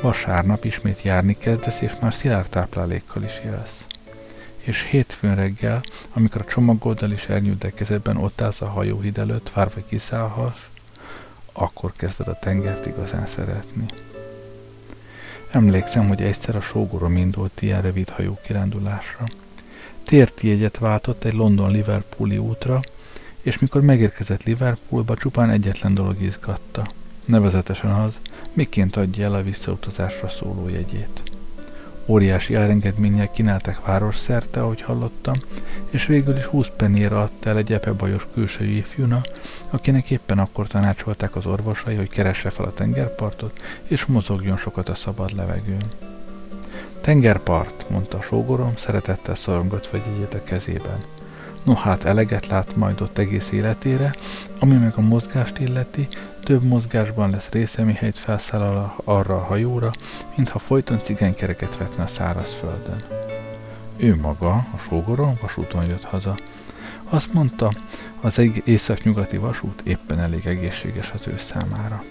Vasárnap 0.01 0.65
ismét 0.65 1.03
járni 1.03 1.37
kezdesz, 1.39 1.81
és 1.81 1.93
már 2.01 2.15
szilárd 2.15 2.49
táplálékkal 2.49 3.23
is 3.23 3.41
élsz. 3.45 3.87
És 4.59 4.83
hétfőn 4.83 5.35
reggel, 5.35 5.83
amikor 6.13 6.41
a 6.41 6.51
csomagoddal 6.51 7.11
is 7.11 7.27
elnyújt 7.27 7.75
kezedben 7.75 8.17
ott 8.17 8.41
állsz 8.41 8.61
a 8.61 8.69
hajóhíd 8.69 9.19
előtt, 9.19 9.51
várva 9.51 9.81
kiszállhass, 9.89 10.59
akkor 11.53 11.93
kezded 11.97 12.29
a 12.29 12.39
tengert 12.39 12.87
igazán 12.87 13.27
szeretni. 13.27 13.87
Emlékszem, 15.51 16.09
hogy 16.09 16.23
egyszer 16.23 16.57
a 16.57 16.61
sógorom 16.61 17.17
indult 17.17 17.63
ilyen 17.63 17.83
rövid 17.83 18.09
hajú 18.09 18.39
kirándulásra. 18.43 19.25
Térti 20.05 20.49
jegyet 20.49 20.79
váltott 20.79 21.25
egy 21.25 21.33
London-Liverpooli 21.33 22.39
útra, 22.39 22.81
és 23.43 23.59
mikor 23.59 23.83
megérkezett 23.83 24.43
Liverpoolba, 24.43 25.17
csupán 25.17 25.51
egyetlen 25.51 25.95
dolog 25.95 26.23
izgatta. 26.23 26.87
Nevezetesen 27.27 27.91
az, 27.91 28.21
miként 28.53 28.97
adja 28.97 29.25
el 29.25 29.35
a 29.35 29.43
visszautazásra 29.43 30.29
szóló 30.29 30.69
jegyét. 30.69 31.23
Óriási 32.07 32.55
árengedménnyel 32.55 33.31
kínálták 33.31 33.87
város 33.87 34.17
szerte, 34.17 34.63
ahogy 34.63 34.81
hallottam, 34.81 35.35
és 35.91 36.07
végül 36.07 36.37
is 36.37 36.45
20 36.45 36.69
pennyére 36.77 37.19
adta 37.19 37.49
el 37.49 37.57
egy 37.57 37.73
epebajos 37.73 38.27
külső 38.35 38.65
ifjúna, 38.65 39.21
akinek 39.71 40.11
éppen 40.11 40.39
akkor 40.39 40.67
tanácsolták 40.67 41.37
az 41.37 41.47
orvosai, 41.47 41.95
hogy 41.95 42.09
keresse 42.09 42.51
fel 42.51 42.65
a 42.65 42.75
tengerpartot, 42.75 43.63
és 43.89 44.05
mozogjon 44.05 44.57
sokat 44.57 44.89
a 44.89 44.95
szabad 44.95 45.35
levegőn. 45.35 45.85
Tengerpart, 47.01 47.91
mondta 47.91 48.19
a 48.19 48.23
sógorom, 48.23 48.77
szeretettel 48.77 49.35
szorongott 49.35 49.87
vagy 49.87 50.03
a 50.33 50.43
kezében. 50.43 50.99
No 51.63 51.75
hát 51.75 52.05
eleget 52.05 52.47
lát 52.47 52.77
majd 52.77 53.01
ott 53.01 53.19
egész 53.19 53.53
életére, 53.53 54.15
ami 54.59 54.75
meg 54.75 54.93
a 54.97 55.01
mozgást 55.01 55.59
illeti, 55.59 56.09
több 56.47 56.63
mozgásban 56.63 57.31
lesz 57.31 57.49
része, 57.49 57.83
mihelyt 57.83 58.19
felszáll 58.19 58.93
arra 59.05 59.37
a 59.37 59.45
hajóra, 59.45 59.91
mintha 60.37 60.59
folyton 60.59 61.03
cigánykereket 61.03 61.77
vetne 61.77 62.03
a 62.03 62.07
szárazföldön. 62.07 63.03
Ő 63.97 64.17
maga, 64.17 64.53
a 64.53 64.79
sógorom, 64.89 65.39
vasúton 65.41 65.85
jött 65.85 66.05
haza. 66.05 66.39
Azt 67.05 67.33
mondta, 67.33 67.73
az 68.21 68.41
északnyugati 68.65 69.37
vasút 69.37 69.81
éppen 69.85 70.19
elég 70.19 70.47
egészséges 70.47 71.11
az 71.11 71.27
ő 71.27 71.35
számára. 71.39 72.03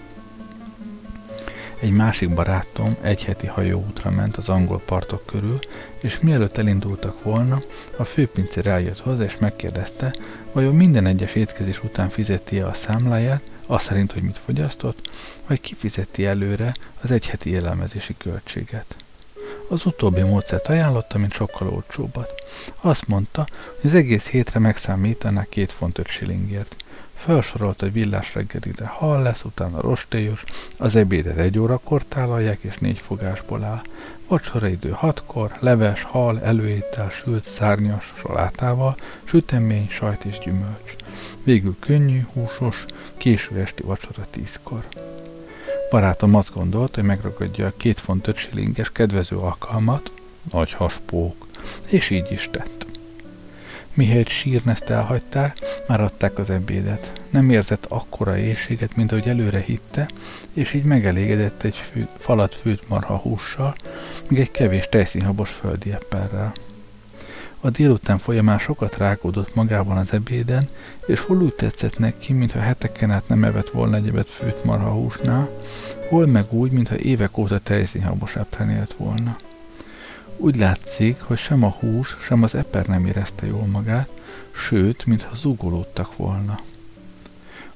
Egy 1.80 1.92
másik 1.92 2.34
barátom 2.34 2.96
egy 3.00 3.24
heti 3.24 3.46
hajóútra 3.46 4.10
ment 4.10 4.36
az 4.36 4.48
angol 4.48 4.82
partok 4.86 5.26
körül, 5.26 5.58
és 6.00 6.20
mielőtt 6.20 6.56
elindultak 6.56 7.22
volna, 7.22 7.58
a 7.96 8.04
főpincér 8.04 8.66
eljött 8.66 9.00
hozzá 9.00 9.24
és 9.24 9.38
megkérdezte, 9.38 10.14
vajon 10.52 10.74
minden 10.74 11.06
egyes 11.06 11.34
étkezés 11.34 11.82
után 11.82 12.08
fizeti-e 12.08 12.66
a 12.66 12.74
számláját, 12.74 13.42
azt 13.66 13.84
szerint, 13.86 14.12
hogy 14.12 14.22
mit 14.22 14.38
fogyasztott, 14.44 15.10
vagy 15.46 15.60
kifizeti 15.60 16.26
előre 16.26 16.74
az 17.02 17.10
egyheti 17.10 17.50
élelmezési 17.50 18.14
költséget. 18.18 18.96
Az 19.68 19.86
utóbbi 19.86 20.22
módszert 20.22 20.68
ajánlotta, 20.68 21.18
mint 21.18 21.32
sokkal 21.32 21.68
olcsóbbat. 21.68 22.34
Azt 22.80 23.06
mondta, 23.06 23.46
hogy 23.80 23.90
az 23.90 23.96
egész 23.96 24.28
hétre 24.28 24.58
megszámítaná 24.58 25.44
két 25.48 25.72
font 25.72 25.98
öt 25.98 26.06
shillingért. 26.06 26.76
Felsorolt, 27.14 27.80
hogy 27.80 27.92
villás 27.92 28.34
reggelire 28.34 28.86
hal 28.86 29.22
lesz, 29.22 29.44
utána 29.44 29.80
rostélyos, 29.80 30.44
az 30.78 30.94
ebédet 30.94 31.36
egy 31.36 31.58
órakor 31.58 32.04
tálalják 32.04 32.58
és 32.60 32.78
négy 32.78 32.98
fogásból 32.98 33.64
áll. 33.64 33.82
Vacsora 34.28 34.68
idő 34.68 34.90
hatkor, 34.90 35.52
leves, 35.60 36.02
hal, 36.02 36.40
előétel, 36.40 37.10
sült, 37.10 37.44
szárnyas, 37.44 38.12
salátával, 38.18 38.96
sütemény, 39.24 39.88
sajt 39.88 40.24
és 40.24 40.38
gyümölcs. 40.38 40.96
Végül 41.46 41.76
könnyű, 41.80 42.26
húsos, 42.32 42.84
késő 43.16 43.60
esti 43.60 43.82
vacsora 43.82 44.26
tízkor. 44.30 44.86
Barátom 45.90 46.34
azt 46.34 46.54
gondolt, 46.54 46.94
hogy 46.94 47.04
megragadja 47.04 47.66
a 47.66 47.72
két 47.76 48.00
font 48.00 48.26
öt 48.26 48.92
kedvező 48.92 49.36
alkalmat, 49.36 50.10
nagy 50.52 50.72
haspók, 50.72 51.46
és 51.88 52.10
így 52.10 52.26
is 52.30 52.48
tett. 52.52 52.86
Mihelyt 53.94 54.28
sírnezt 54.28 54.90
elhagyták, 54.90 55.58
már 55.88 56.00
adták 56.00 56.38
az 56.38 56.50
ebédet. 56.50 57.24
Nem 57.30 57.50
érzett 57.50 57.86
akkora 57.88 58.36
éjséget, 58.36 58.96
mint 58.96 59.12
ahogy 59.12 59.28
előre 59.28 59.60
hitte, 59.60 60.08
és 60.52 60.72
így 60.72 60.84
megelégedett 60.84 61.62
egy 61.62 61.76
fű, 61.76 62.06
falat 62.18 62.54
főt 62.54 62.88
marha 62.88 63.16
hússal, 63.16 63.74
még 64.28 64.40
egy 64.40 64.50
kevés 64.50 64.88
tejszínhabos 64.88 65.50
földi 65.50 65.92
epperrel. 65.92 66.52
A 67.60 67.70
délután 67.70 68.18
folyamán 68.18 68.58
sokat 68.58 68.96
rágódott 68.96 69.54
magában 69.54 69.96
az 69.96 70.12
ebéden, 70.12 70.68
és 71.06 71.20
hol 71.20 71.42
úgy 71.42 71.54
tetszett 71.54 71.98
neki, 71.98 72.32
mintha 72.32 72.58
heteken 72.58 73.10
át 73.10 73.28
nem 73.28 73.44
evett 73.44 73.70
volna 73.70 73.96
egyebet 73.96 74.30
főt 74.30 74.64
marha 74.64 74.90
húsnál, 74.90 75.50
hol 76.08 76.26
meg 76.26 76.52
úgy, 76.52 76.70
mintha 76.70 76.98
évek 76.98 77.38
óta 77.38 77.58
tejszínhabos 77.58 78.36
epren 78.36 78.70
élt 78.70 78.94
volna. 78.96 79.36
Úgy 80.36 80.56
látszik, 80.56 81.20
hogy 81.20 81.38
sem 81.38 81.62
a 81.62 81.68
hús, 81.80 82.16
sem 82.20 82.42
az 82.42 82.54
eper 82.54 82.86
nem 82.86 83.06
érezte 83.06 83.46
jól 83.46 83.66
magát, 83.66 84.08
sőt, 84.50 85.06
mintha 85.06 85.34
zugolódtak 85.34 86.16
volna. 86.16 86.60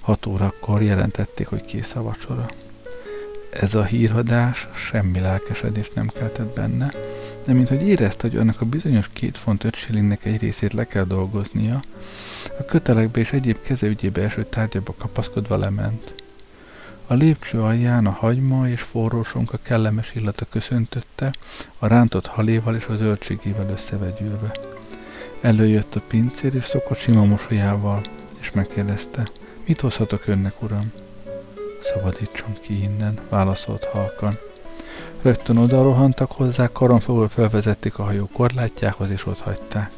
Hat 0.01 0.27
órakor 0.27 0.83
jelentették, 0.83 1.47
hogy 1.47 1.65
kész 1.65 1.95
a 1.95 2.03
vacsora. 2.03 2.47
Ez 3.51 3.75
a 3.75 3.85
hírhadás 3.85 4.69
semmi 4.75 5.21
lelkesedést 5.21 5.95
nem 5.95 6.09
keltett 6.09 6.55
benne, 6.55 6.91
de 7.51 7.57
mint 7.57 7.69
hogy 7.69 7.89
érezte, 7.89 8.29
hogy 8.29 8.37
annak 8.37 8.61
a 8.61 8.65
bizonyos 8.65 9.09
két 9.13 9.39
font 9.39 9.65
öt 9.65 9.89
egy 10.23 10.41
részét 10.41 10.73
le 10.73 10.85
kell 10.85 11.05
dolgoznia, 11.05 11.83
a 12.59 12.65
kötelekbe 12.65 13.21
és 13.21 13.33
egyéb 13.33 13.57
kezeügyébe 13.63 14.23
eső 14.23 14.45
tárgyaba 14.45 14.95
kapaszkodva 14.99 15.57
lement. 15.57 16.15
A 17.07 17.15
lépcső 17.15 17.61
alján 17.61 18.07
a 18.07 18.11
hagyma 18.11 18.69
és 18.69 18.81
forró 18.81 19.23
sonka 19.23 19.59
kellemes 19.63 20.15
illata 20.15 20.47
köszöntötte, 20.51 21.33
a 21.79 21.87
rántott 21.87 22.27
haléval 22.27 22.75
és 22.75 22.87
az 22.87 22.99
zöldségével 22.99 23.71
összevegyülve. 23.71 24.53
Előjött 25.41 25.95
a 25.95 26.03
pincér 26.09 26.55
és 26.55 26.65
szokott 26.65 26.99
sima 26.99 27.25
mosolyával, 27.25 28.01
és 28.41 28.51
megkérdezte, 28.51 29.31
mit 29.67 29.81
hozhatok 29.81 30.27
önnek, 30.27 30.63
uram? 30.63 30.93
Szabadítson 31.83 32.53
ki 32.61 32.83
innen, 32.83 33.19
válaszolt 33.29 33.85
halkan. 33.85 34.39
Rögtön 35.23 35.57
oda 35.57 35.83
rohantak 35.83 36.33
hozzá, 36.33 36.69
karonfogva 36.73 37.29
felvezették 37.29 37.99
a 37.99 38.03
hajó 38.03 38.29
korlátjához, 38.33 39.11
és 39.11 39.27
ott 39.27 39.41
hagyták. 39.41 39.91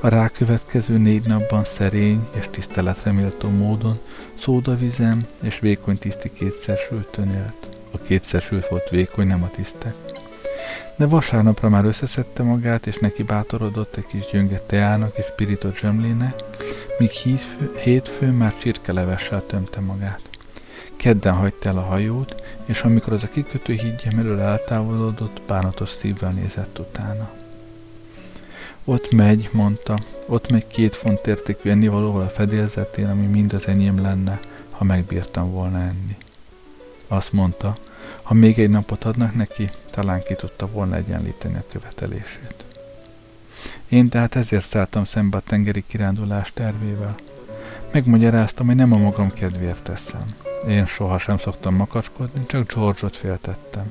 A 0.00 0.08
rákövetkező 0.08 0.98
négy 0.98 1.26
napban 1.26 1.64
szerény 1.64 2.28
és 2.38 2.48
tiszteletreméltó 2.50 3.48
módon 3.48 3.98
szódavizem 4.34 5.26
és 5.42 5.58
vékony 5.58 5.98
tiszti 5.98 6.30
kétszer 6.30 6.76
sültön 6.76 7.28
élt. 7.28 7.68
A 7.90 7.98
kétszer 7.98 8.40
sült 8.40 8.68
volt 8.68 8.88
vékony, 8.88 9.26
nem 9.26 9.42
a 9.42 9.50
tisztek. 9.50 9.94
De 10.96 11.06
vasárnapra 11.06 11.68
már 11.68 11.84
összeszedte 11.84 12.42
magát, 12.42 12.86
és 12.86 12.98
neki 12.98 13.22
bátorodott 13.22 13.96
egy 13.96 14.06
kis 14.06 14.30
gyönge 14.32 14.58
teának 14.58 15.16
és 15.18 15.26
pirított 15.36 15.76
zsemlének, 15.76 16.34
míg 16.98 17.10
hétfő, 17.10 17.76
hétfőn 17.82 18.34
már 18.34 18.58
csirkelevessel 18.58 19.46
tömte 19.46 19.80
magát. 19.80 20.31
Kedden 21.02 21.34
hagyta 21.34 21.68
el 21.68 21.76
a 21.76 21.82
hajót, 21.82 22.42
és 22.64 22.82
amikor 22.82 23.12
az 23.12 23.22
a 23.22 23.28
kikötő 23.28 23.72
hídja 23.72 24.18
elől 24.18 24.40
eltávolodott, 24.40 25.40
bánatos 25.46 25.88
szívvel 25.88 26.32
nézett 26.32 26.78
utána. 26.78 27.30
Ott 28.84 29.12
megy, 29.12 29.48
mondta, 29.52 29.98
ott 30.26 30.50
megy 30.50 30.66
két 30.66 30.94
font 30.94 31.26
értékű 31.26 31.70
ennivalóval 31.70 32.22
a 32.22 32.28
fedélzetén, 32.28 33.06
ami 33.06 33.26
mind 33.26 33.52
az 33.52 33.66
enyém 33.66 34.00
lenne, 34.00 34.40
ha 34.70 34.84
megbírtam 34.84 35.50
volna 35.50 35.78
enni. 35.78 36.16
Azt 37.08 37.32
mondta, 37.32 37.76
ha 38.22 38.34
még 38.34 38.58
egy 38.58 38.70
napot 38.70 39.04
adnak 39.04 39.34
neki, 39.34 39.70
talán 39.90 40.22
ki 40.22 40.34
tudta 40.34 40.66
volna 40.66 40.96
egyenlíteni 40.96 41.56
a 41.56 41.64
követelését. 41.72 42.64
Én 43.88 44.08
tehát 44.08 44.36
ezért 44.36 44.64
szálltam 44.64 45.04
szembe 45.04 45.36
a 45.36 45.40
tengeri 45.40 45.84
kirándulás 45.86 46.52
tervével. 46.52 47.14
Megmagyaráztam, 47.92 48.66
hogy 48.66 48.74
nem 48.74 48.92
a 48.92 48.96
magam 48.96 49.32
kedvéért 49.32 49.82
teszem. 49.82 50.24
Én 50.68 50.86
sohasem 50.86 51.38
szoktam 51.38 51.74
makacskodni, 51.74 52.46
csak 52.46 52.72
George-ot 52.74 53.16
féltettem. 53.16 53.86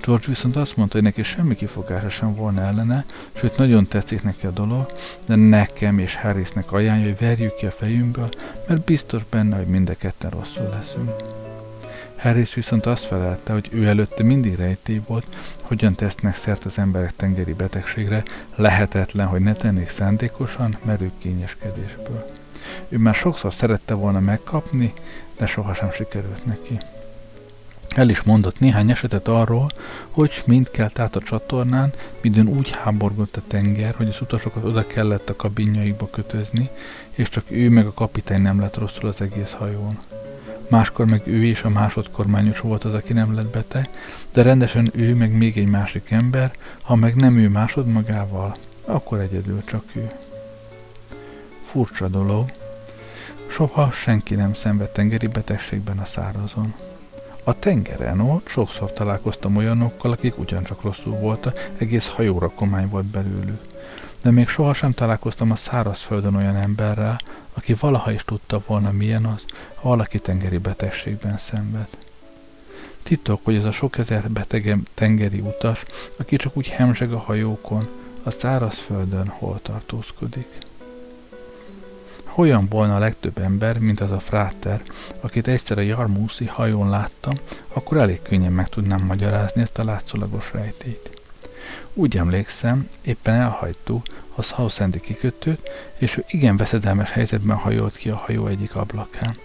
George 0.00 0.26
viszont 0.26 0.56
azt 0.56 0.76
mondta, 0.76 0.94
hogy 0.94 1.04
neki 1.04 1.22
semmi 1.22 1.54
kifogása 1.54 2.08
sem 2.08 2.34
volna 2.34 2.60
ellene, 2.60 3.04
sőt 3.32 3.56
nagyon 3.56 3.86
tetszik 3.86 4.22
neki 4.22 4.46
a 4.46 4.50
dolog, 4.50 4.92
de 5.26 5.34
nekem 5.34 5.98
és 5.98 6.16
Harrisnek 6.16 6.72
ajánlja, 6.72 7.04
hogy 7.04 7.18
verjük 7.18 7.54
ki 7.54 7.66
a 7.66 7.70
fejünkből, 7.70 8.28
mert 8.68 8.84
biztos 8.84 9.22
benne, 9.30 9.56
hogy 9.56 9.66
mind 9.66 9.88
a 9.88 9.94
ketten 9.94 10.30
rosszul 10.30 10.68
leszünk. 10.68 11.10
Harris 12.16 12.54
viszont 12.54 12.86
azt 12.86 13.04
felelte, 13.04 13.52
hogy 13.52 13.68
ő 13.72 13.86
előtte 13.86 14.22
mindig 14.22 14.54
rejtély 14.54 15.00
volt, 15.06 15.26
hogyan 15.62 15.94
tesznek 15.94 16.36
szert 16.36 16.64
az 16.64 16.78
emberek 16.78 17.16
tengeri 17.16 17.52
betegségre, 17.52 18.22
lehetetlen, 18.54 19.26
hogy 19.26 19.40
ne 19.40 19.52
tennék 19.52 19.88
szándékosan, 19.88 20.76
merő 20.84 21.10
kényeskedésből. 21.18 22.41
Ő 22.88 22.98
már 22.98 23.14
sokszor 23.14 23.52
szerette 23.52 23.94
volna 23.94 24.20
megkapni, 24.20 24.92
de 25.36 25.46
sohasem 25.46 25.90
sikerült 25.90 26.44
neki. 26.44 26.78
El 27.94 28.08
is 28.08 28.22
mondott 28.22 28.60
néhány 28.60 28.90
esetet 28.90 29.28
arról, 29.28 29.70
hogy 30.10 30.42
mind 30.46 30.70
kelt 30.70 30.98
át 30.98 31.16
a 31.16 31.20
csatornán, 31.20 31.92
midőn 32.20 32.48
úgy 32.48 32.70
háborgott 32.70 33.36
a 33.36 33.42
tenger, 33.46 33.94
hogy 33.94 34.08
az 34.08 34.20
utasokat 34.20 34.64
oda 34.64 34.86
kellett 34.86 35.28
a 35.28 35.36
kabinjaikba 35.36 36.10
kötözni, 36.10 36.70
és 37.10 37.28
csak 37.28 37.44
ő 37.48 37.70
meg 37.70 37.86
a 37.86 37.92
kapitány 37.92 38.42
nem 38.42 38.60
lett 38.60 38.76
rosszul 38.76 39.08
az 39.08 39.20
egész 39.20 39.50
hajón. 39.50 39.98
Máskor 40.68 41.06
meg 41.06 41.22
ő 41.24 41.44
és 41.44 41.62
a 41.62 41.68
másodkormányos 41.68 42.60
volt 42.60 42.84
az, 42.84 42.94
aki 42.94 43.12
nem 43.12 43.34
lett 43.34 43.50
beteg, 43.50 43.88
de 44.32 44.42
rendesen 44.42 44.90
ő 44.94 45.14
meg 45.14 45.36
még 45.36 45.58
egy 45.58 45.68
másik 45.68 46.10
ember, 46.10 46.52
ha 46.82 46.94
meg 46.94 47.14
nem 47.14 47.38
ő 47.38 47.48
másod 47.48 47.86
magával, 47.86 48.56
akkor 48.84 49.18
egyedül 49.18 49.62
csak 49.64 49.84
ő. 49.92 50.10
Furcsa 51.64 52.08
dolog, 52.08 52.50
soha 53.52 53.90
senki 53.90 54.34
nem 54.34 54.54
szenved 54.54 54.90
tengeri 54.90 55.26
betegségben 55.26 55.98
a 55.98 56.04
szárazon. 56.04 56.74
A 57.44 57.58
tengeren 57.58 58.20
ott 58.20 58.48
sokszor 58.48 58.92
találkoztam 58.92 59.56
olyanokkal, 59.56 60.12
akik 60.12 60.38
ugyancsak 60.38 60.82
rosszul 60.82 61.12
voltak, 61.12 61.70
egész 61.78 62.08
hajóra 62.08 62.48
komány 62.48 62.88
volt 62.88 63.04
belőlük. 63.04 63.60
De 64.22 64.30
még 64.30 64.48
sohasem 64.48 64.92
találkoztam 64.92 65.50
a 65.50 65.56
szárazföldön 65.56 66.34
olyan 66.34 66.56
emberrel, 66.56 67.20
aki 67.52 67.74
valaha 67.74 68.12
is 68.12 68.24
tudta 68.24 68.62
volna 68.66 68.90
milyen 68.92 69.24
az, 69.24 69.44
ha 69.74 69.88
valaki 69.88 70.18
tengeri 70.18 70.58
betegségben 70.58 71.38
szenved. 71.38 71.88
Titok, 73.02 73.44
hogy 73.44 73.56
ez 73.56 73.64
a 73.64 73.72
sok 73.72 73.98
ezer 73.98 74.30
betege 74.30 74.78
tengeri 74.94 75.40
utas, 75.40 75.84
aki 76.18 76.36
csak 76.36 76.56
úgy 76.56 76.68
hemzseg 76.68 77.12
a 77.12 77.18
hajókon, 77.18 77.88
a 78.22 78.30
szárazföldön 78.30 79.28
hol 79.28 79.60
tartózkodik. 79.62 80.58
Hogyan 82.32 82.66
volna 82.68 82.96
a 82.96 82.98
legtöbb 82.98 83.38
ember, 83.38 83.78
mint 83.78 84.00
az 84.00 84.10
a 84.10 84.20
fráter, 84.20 84.82
akit 85.20 85.48
egyszer 85.48 85.78
a 85.78 85.80
Jarmuszi 85.80 86.46
hajón 86.46 86.88
láttam, 86.88 87.34
akkor 87.68 87.96
elég 87.96 88.22
könnyen 88.22 88.52
meg 88.52 88.68
tudnám 88.68 89.02
magyarázni 89.02 89.62
ezt 89.62 89.78
a 89.78 89.84
látszólagos 89.84 90.52
rejtét. 90.52 91.10
Úgy 91.94 92.16
emlékszem, 92.16 92.88
éppen 93.02 93.34
elhagytuk 93.34 94.06
a 94.34 94.42
Southend 94.42 95.00
kikötőt, 95.00 95.70
és 95.98 96.16
ő 96.16 96.24
igen 96.28 96.56
veszedelmes 96.56 97.10
helyzetben 97.10 97.56
hajolt 97.56 97.96
ki 97.96 98.10
a 98.10 98.16
hajó 98.16 98.46
egyik 98.46 98.74
ablakán. 98.74 99.36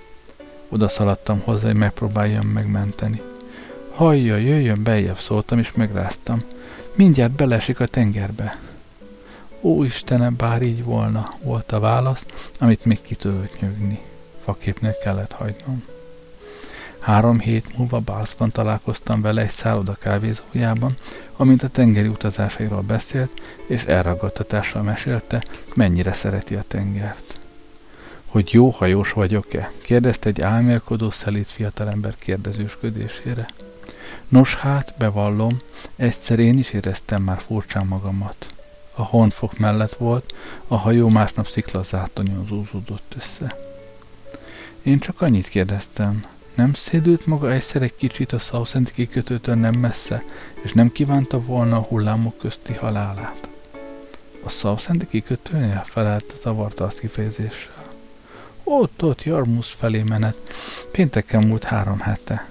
Oda 0.70 0.88
szaladtam 0.88 1.40
hozzá, 1.40 1.68
hogy 1.68 1.76
megpróbáljam 1.76 2.48
megmenteni. 2.48 3.22
Hajja, 3.94 4.36
jöjjön 4.36 4.84
beljebb 4.84 5.20
szóltam, 5.20 5.60
és 5.60 5.72
megráztam. 5.74 6.42
Mindjárt 6.96 7.32
belesik 7.32 7.80
a 7.80 7.88
tengerbe. 7.88 8.58
Ó 9.62 9.84
Istenem, 9.84 10.36
bár 10.36 10.62
így 10.62 10.84
volna, 10.84 11.34
volt 11.44 11.72
a 11.72 11.80
válasz, 11.80 12.26
amit 12.60 12.86
még 12.86 13.02
ki 13.02 13.16
tudott 13.16 13.60
nyögni. 13.62 14.00
Faképnek 14.44 14.98
kellett 14.98 15.32
hagynom. 15.32 15.84
Három 17.00 17.40
hét 17.40 17.78
múlva 17.78 18.00
Bászban 18.00 18.52
találkoztam 18.52 19.22
vele 19.22 19.42
egy 19.42 19.50
szálloda 19.50 19.94
kávézójában, 19.94 20.94
amint 21.38 21.64
a 21.64 21.68
tengeri 21.68 22.08
utazásairól 22.08 22.82
beszélt, 22.82 23.42
és 23.68 23.84
elragadtatással 23.84 24.82
mesélte, 24.82 25.44
mennyire 25.76 26.14
szereti 26.14 26.56
a 26.56 26.64
tengert. 26.68 27.40
Hogy 28.26 28.54
jó 28.54 28.70
hajós 28.70 29.12
vagyok-e? 29.12 29.72
kérdezte 29.82 30.30
egy 30.30 30.42
álmélkodó 30.42 31.10
szelít 31.10 31.50
fiatalember 31.50 32.16
kérdezősködésére. 32.16 33.48
Nos 34.28 34.56
hát, 34.56 34.94
bevallom, 34.98 35.60
egyszer 35.96 36.40
én 36.40 36.58
is 36.58 36.74
éreztem 36.74 37.22
már 37.22 37.40
furcsán 37.40 37.86
magamat 37.86 38.57
a 38.98 39.04
honfok 39.04 39.58
mellett 39.58 39.94
volt, 39.94 40.34
a 40.68 40.78
hajó 40.78 41.08
másnap 41.10 41.48
sziklazátonyon 41.48 42.46
zúzódott 42.48 43.14
össze. 43.18 43.56
Én 44.84 45.00
csak 45.00 45.22
annyit 45.22 45.48
kérdeztem, 45.48 46.26
nem 46.56 46.74
szédült 46.74 47.26
maga 47.26 47.52
egyszer 47.52 47.82
egy 47.82 47.96
kicsit 47.96 48.32
a 48.32 48.40
Southend 48.40 48.92
kikötőtől 48.92 49.56
nem 49.56 49.74
messze, 49.74 50.24
és 50.62 50.74
nem 50.74 50.92
kívánta 50.92 51.42
volna 51.42 51.76
a 51.76 51.82
hullámok 51.82 52.38
közti 52.38 52.74
halálát? 52.74 53.48
A 54.44 54.50
Southend 54.50 55.08
kikötőnél 55.10 55.84
felelt 55.86 56.34
zavarta 56.42 56.84
azt 56.84 57.00
kifejezéssel. 57.00 57.86
Ott, 58.64 59.04
ott, 59.04 59.24
Jarmus 59.24 59.72
felé 59.72 60.04
menet. 60.04 60.38
Pénteken 60.92 61.44
múlt 61.44 61.64
három 61.64 62.00
hete. 62.00 62.50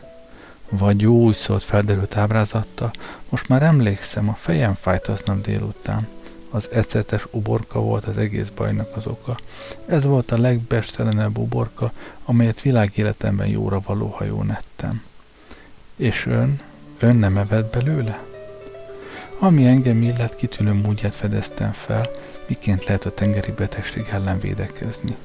Vagy 0.68 1.00
jó, 1.00 1.22
úgy 1.22 1.37
szólt 1.37 1.64
felderült 1.64 2.16
ábrázattal. 2.16 2.90
Most 3.28 3.48
már 3.48 3.62
emlékszem, 3.62 4.28
a 4.28 4.35
fejem 4.35 4.74
fájt 4.74 5.06
aznap 5.06 5.40
délután 5.40 6.09
az 6.57 6.69
ecetes 6.73 7.27
uborka 7.31 7.81
volt 7.81 8.05
az 8.05 8.19
egész 8.19 8.49
bajnak 8.49 8.97
az 8.97 9.07
oka. 9.07 9.38
Ez 9.87 10.05
volt 10.05 10.31
a 10.31 10.38
legbestelenebb 10.38 11.38
uborka, 11.38 11.92
amelyet 12.25 12.62
világéletemben 12.62 13.47
jóra 13.47 13.81
való 13.87 14.07
hajón 14.07 14.51
ettem. 14.51 15.03
És 15.97 16.27
ön? 16.27 16.61
Ön 16.99 17.16
nem 17.16 17.37
evett 17.37 17.73
belőle? 17.73 18.25
Ami 19.38 19.66
engem 19.66 20.03
illet, 20.03 20.35
kitűnő 20.35 20.73
módját 20.73 21.14
fedeztem 21.14 21.73
fel, 21.73 22.11
miként 22.47 22.85
lehet 22.85 23.05
a 23.05 23.14
tengeri 23.14 23.53
betegség 23.53 24.07
ellen 24.11 24.40
védekezni. 24.40 25.16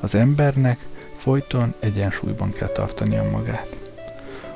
Az 0.00 0.14
embernek 0.14 0.78
folyton 1.16 1.74
egyensúlyban 1.78 2.52
kell 2.52 2.68
tartania 2.68 3.30
magát. 3.30 3.81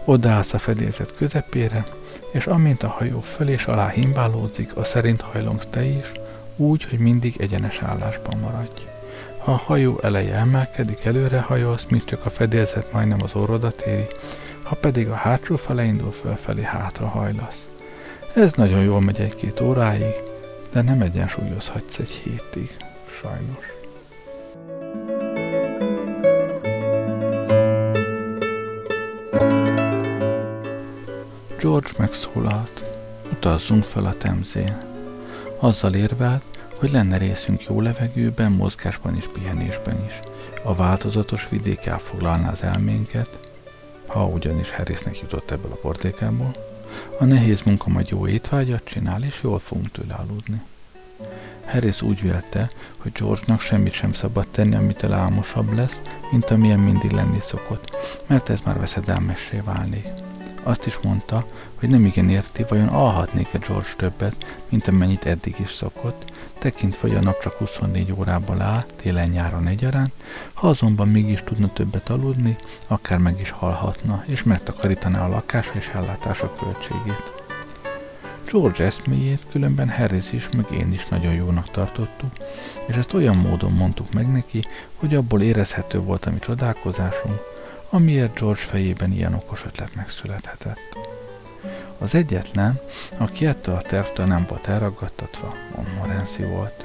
Odaállsz 0.09 0.53
a 0.53 0.59
fedélzet 0.59 1.15
közepére, 1.17 1.85
és 2.33 2.47
amint 2.47 2.83
a 2.83 2.89
hajó 2.89 3.21
föl 3.21 3.49
és 3.49 3.67
alá 3.67 3.89
himbálódzik, 3.89 4.77
a 4.77 4.85
szerint 4.85 5.21
hajlongsz 5.21 5.67
te 5.71 5.85
is, 5.85 6.13
úgy, 6.57 6.85
hogy 6.85 6.99
mindig 6.99 7.35
egyenes 7.39 7.81
állásban 7.83 8.39
maradj. 8.39 8.87
Ha 9.39 9.53
a 9.53 9.57
hajó 9.57 9.99
eleje 10.03 10.35
emelkedik, 10.35 11.05
előre 11.05 11.41
hajolsz, 11.41 11.87
míg 11.91 12.05
csak 12.05 12.25
a 12.25 12.31
fedélzet 12.31 12.93
majdnem 12.93 13.23
az 13.23 13.35
orrodat 13.35 13.81
éri, 13.81 14.07
ha 14.63 14.75
pedig 14.75 15.09
a 15.09 15.15
hátsó 15.15 15.57
fele 15.57 15.85
indul 15.85 16.13
fölfelé, 16.13 16.63
hátra 16.63 17.07
hajlasz. 17.07 17.69
Ez 18.35 18.53
nagyon 18.53 18.83
jól 18.83 19.01
megy 19.01 19.21
egy-két 19.21 19.61
óráig, 19.61 20.15
de 20.73 20.83
nem 20.83 21.01
egyensúlyozhatsz 21.01 21.99
egy 21.99 22.11
hétig, 22.11 22.77
sajnos. 23.21 23.76
George 31.61 31.91
megszólalt. 31.97 32.85
Utazzunk 33.33 33.85
fel 33.85 34.05
a 34.05 34.15
temzén. 34.15 34.77
Azzal 35.59 35.95
érvelt, 35.95 36.43
hogy 36.75 36.91
lenne 36.91 37.17
részünk 37.17 37.65
jó 37.65 37.81
levegőben, 37.81 38.53
mozgásban 38.53 39.17
és 39.17 39.29
pihenésben 39.33 40.05
is. 40.07 40.21
A 40.65 40.75
változatos 40.75 41.49
vidék 41.49 41.87
elfoglalná 41.87 42.51
az 42.51 42.63
elménket, 42.63 43.39
ha 44.07 44.27
ugyanis 44.27 44.71
Harrisnek 44.71 45.21
jutott 45.21 45.51
ebből 45.51 45.73
a 45.73 45.77
portékából, 45.77 46.57
a 47.19 47.25
nehéz 47.25 47.63
munka 47.63 47.89
majd 47.91 48.09
jó 48.09 48.27
étvágyat 48.27 48.85
csinál, 48.85 49.23
és 49.23 49.41
jól 49.43 49.59
fogunk 49.59 49.91
tőle 49.91 50.15
aludni. 50.15 50.63
Harris 51.67 52.03
úgy 52.03 52.21
vélte, 52.21 52.71
hogy 52.97 53.13
George-nak 53.13 53.61
semmit 53.61 53.93
sem 53.93 54.13
szabad 54.13 54.47
tenni, 54.49 54.75
amitől 54.75 55.13
álmosabb 55.13 55.75
lesz, 55.75 56.01
mint 56.31 56.51
amilyen 56.51 56.81
mindig 56.81 57.11
lenni 57.11 57.41
szokott, 57.41 57.97
mert 58.27 58.49
ez 58.49 58.61
már 58.61 58.79
veszedelmessé 58.79 59.61
válnék. 59.65 60.07
Azt 60.67 60.87
is 60.87 60.99
mondta, 61.03 61.47
hogy 61.79 61.89
nem 61.89 62.05
igen 62.05 62.29
érti, 62.29 62.65
vajon 62.69 62.89
alhatnék-e 62.89 63.59
George 63.59 63.93
többet, 63.97 64.63
mint 64.69 64.89
amennyit 64.89 65.25
eddig 65.25 65.57
is 65.59 65.71
szokott, 65.71 66.33
tekintve, 66.59 67.09
hogy 67.09 67.17
a 67.17 67.21
nap 67.21 67.41
csak 67.41 67.53
24 67.53 68.13
órából 68.13 68.61
áll, 68.61 68.85
télen-nyáron 68.97 69.67
egyaránt, 69.67 70.13
ha 70.55 70.69
azonban 70.69 71.09
mégis 71.09 71.43
tudna 71.45 71.73
többet 71.73 72.09
aludni, 72.09 72.57
akár 72.87 73.19
meg 73.19 73.41
is 73.41 73.51
halhatna, 73.51 74.25
és 74.27 74.43
megtakarítaná 74.43 75.25
a 75.25 75.29
lakása 75.29 75.73
és 75.75 75.89
ellátása 75.89 76.55
költségét. 76.55 77.33
George 78.51 78.85
eszméjét 78.85 79.47
különben 79.51 79.91
Harris 79.91 80.33
is, 80.33 80.49
meg 80.51 80.67
én 80.71 80.93
is 80.93 81.07
nagyon 81.07 81.33
jónak 81.33 81.71
tartottuk, 81.71 82.33
és 82.87 82.95
ezt 82.95 83.15
olyan 83.15 83.37
módon 83.37 83.73
mondtuk 83.73 84.13
meg 84.13 84.33
neki, 84.33 84.65
hogy 84.97 85.15
abból 85.15 85.43
érezhető 85.43 86.01
volt 86.01 86.27
a 86.27 86.31
mi 86.31 86.39
csodálkozásunk, 86.39 87.55
amiért 87.97 88.39
George 88.39 88.61
fejében 88.61 89.13
ilyen 89.13 89.35
okos 89.35 89.65
ötlet 89.65 89.95
megszülethetett. 89.95 90.99
Az 91.99 92.15
egyetlen, 92.15 92.81
aki 93.17 93.47
ettől 93.47 93.75
a 93.75 93.83
tervtől 93.83 94.27
nem 94.27 94.47
volt 94.49 94.69
elragadtatva, 94.69 95.55
Montmorency 95.75 96.43
volt. 96.43 96.85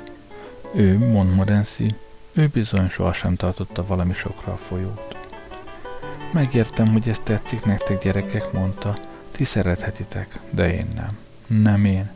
Ő, 0.76 0.98
Montmorency, 0.98 1.96
ő 2.34 2.48
bizony 2.48 2.90
sohasem 2.90 3.36
tartotta 3.36 3.86
valami 3.86 4.14
sokra 4.14 4.54
a 4.54 4.58
folyót. 4.58 5.16
Megértem, 6.34 6.92
hogy 6.92 7.10
ez 7.10 7.20
tetszik 7.24 7.66
nektek 7.66 8.04
gyerekek, 8.04 8.52
mondta, 8.52 9.00
ti 9.32 9.44
szerethetitek, 9.44 10.40
de 10.50 10.74
én 10.74 10.88
nem. 10.96 11.18
Nem 11.62 11.86
én. 11.86 12.10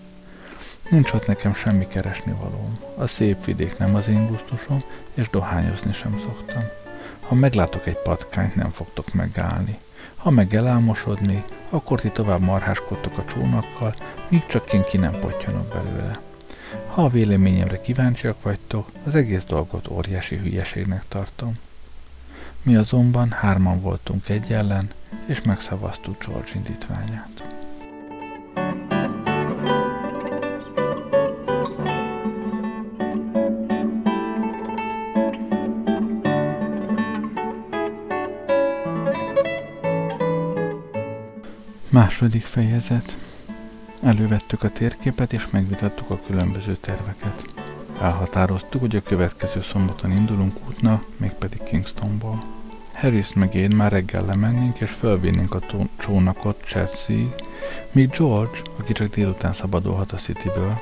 Nincs 0.90 1.12
ott 1.12 1.28
nekem 1.28 1.54
semmi 1.54 1.88
keresni 1.88 2.36
valóm. 2.40 2.72
A 2.98 3.08
szép 3.08 3.46
vidék 3.46 3.78
nem 3.78 3.96
az 3.96 4.08
én 4.08 4.28
gusztusom, 4.28 4.84
és 5.14 5.30
dohányozni 5.30 5.94
sem 5.94 6.20
szoktam. 6.20 6.64
Ha 7.28 7.36
meglátok 7.36 7.88
egy 7.88 7.98
patkányt, 7.98 8.56
nem 8.56 8.72
fogtok 8.72 9.14
megállni. 9.14 9.78
Ha 10.16 10.30
meg 10.30 10.56
elámosodni, 10.56 11.44
akkor 11.70 12.02
ti 12.02 12.10
tovább 12.10 12.42
marháskodtok 12.42 13.18
a 13.18 13.26
csónakkal, 13.26 13.94
míg 14.28 14.46
csak 14.46 14.74
én 14.74 14.84
ki 14.84 14.98
nem 14.98 15.20
potyanok 15.20 15.68
belőle. 15.68 16.20
Ha 16.88 17.04
a 17.04 17.10
véleményemre 17.10 17.82
kíváncsiak 17.82 18.42
vagytok, 18.42 18.92
az 19.06 19.16
egész 19.16 19.44
dolgot 19.44 19.88
óriási 19.88 20.36
hülyeségnek 20.36 21.04
tartom. 21.08 21.54
Mi 22.62 22.76
azonban 22.76 23.32
hárman 23.32 23.82
voltunk 23.82 24.30
egy 24.30 24.52
ellen, 24.52 24.90
és 25.26 25.42
megszavaztuk 25.42 26.26
George 26.26 26.52
indítványát. 26.56 27.64
Második 41.96 42.46
fejezet. 42.46 43.16
Elővettük 44.04 44.64
a 44.64 44.70
térképet 44.70 45.34
és 45.34 45.50
megvitattuk 45.50 46.10
a 46.10 46.20
különböző 46.28 46.76
terveket. 46.76 47.46
Elhatároztuk, 48.02 48.82
hogy 48.82 48.96
a 48.96 49.02
következő 49.02 49.62
szombaton 49.62 50.12
indulunk 50.12 50.58
útna, 50.68 51.02
mégpedig 51.18 51.64
Kingstonból. 51.64 52.44
Harris 52.94 53.34
meg 53.34 53.56
én 53.56 53.76
már 53.76 53.92
reggel 53.92 54.26
lemennénk 54.26 54.80
és 54.80 54.92
fölvinnénk 54.92 55.54
a 55.54 55.62
csónakot 55.98 56.64
Chelsea, 56.66 57.36
míg 57.92 58.10
George, 58.10 58.60
aki 58.80 58.94
csak 58.94 59.08
délután 59.08 59.54
szabadulhat 59.54 60.12
a 60.12 60.18
Cityből, 60.18 60.80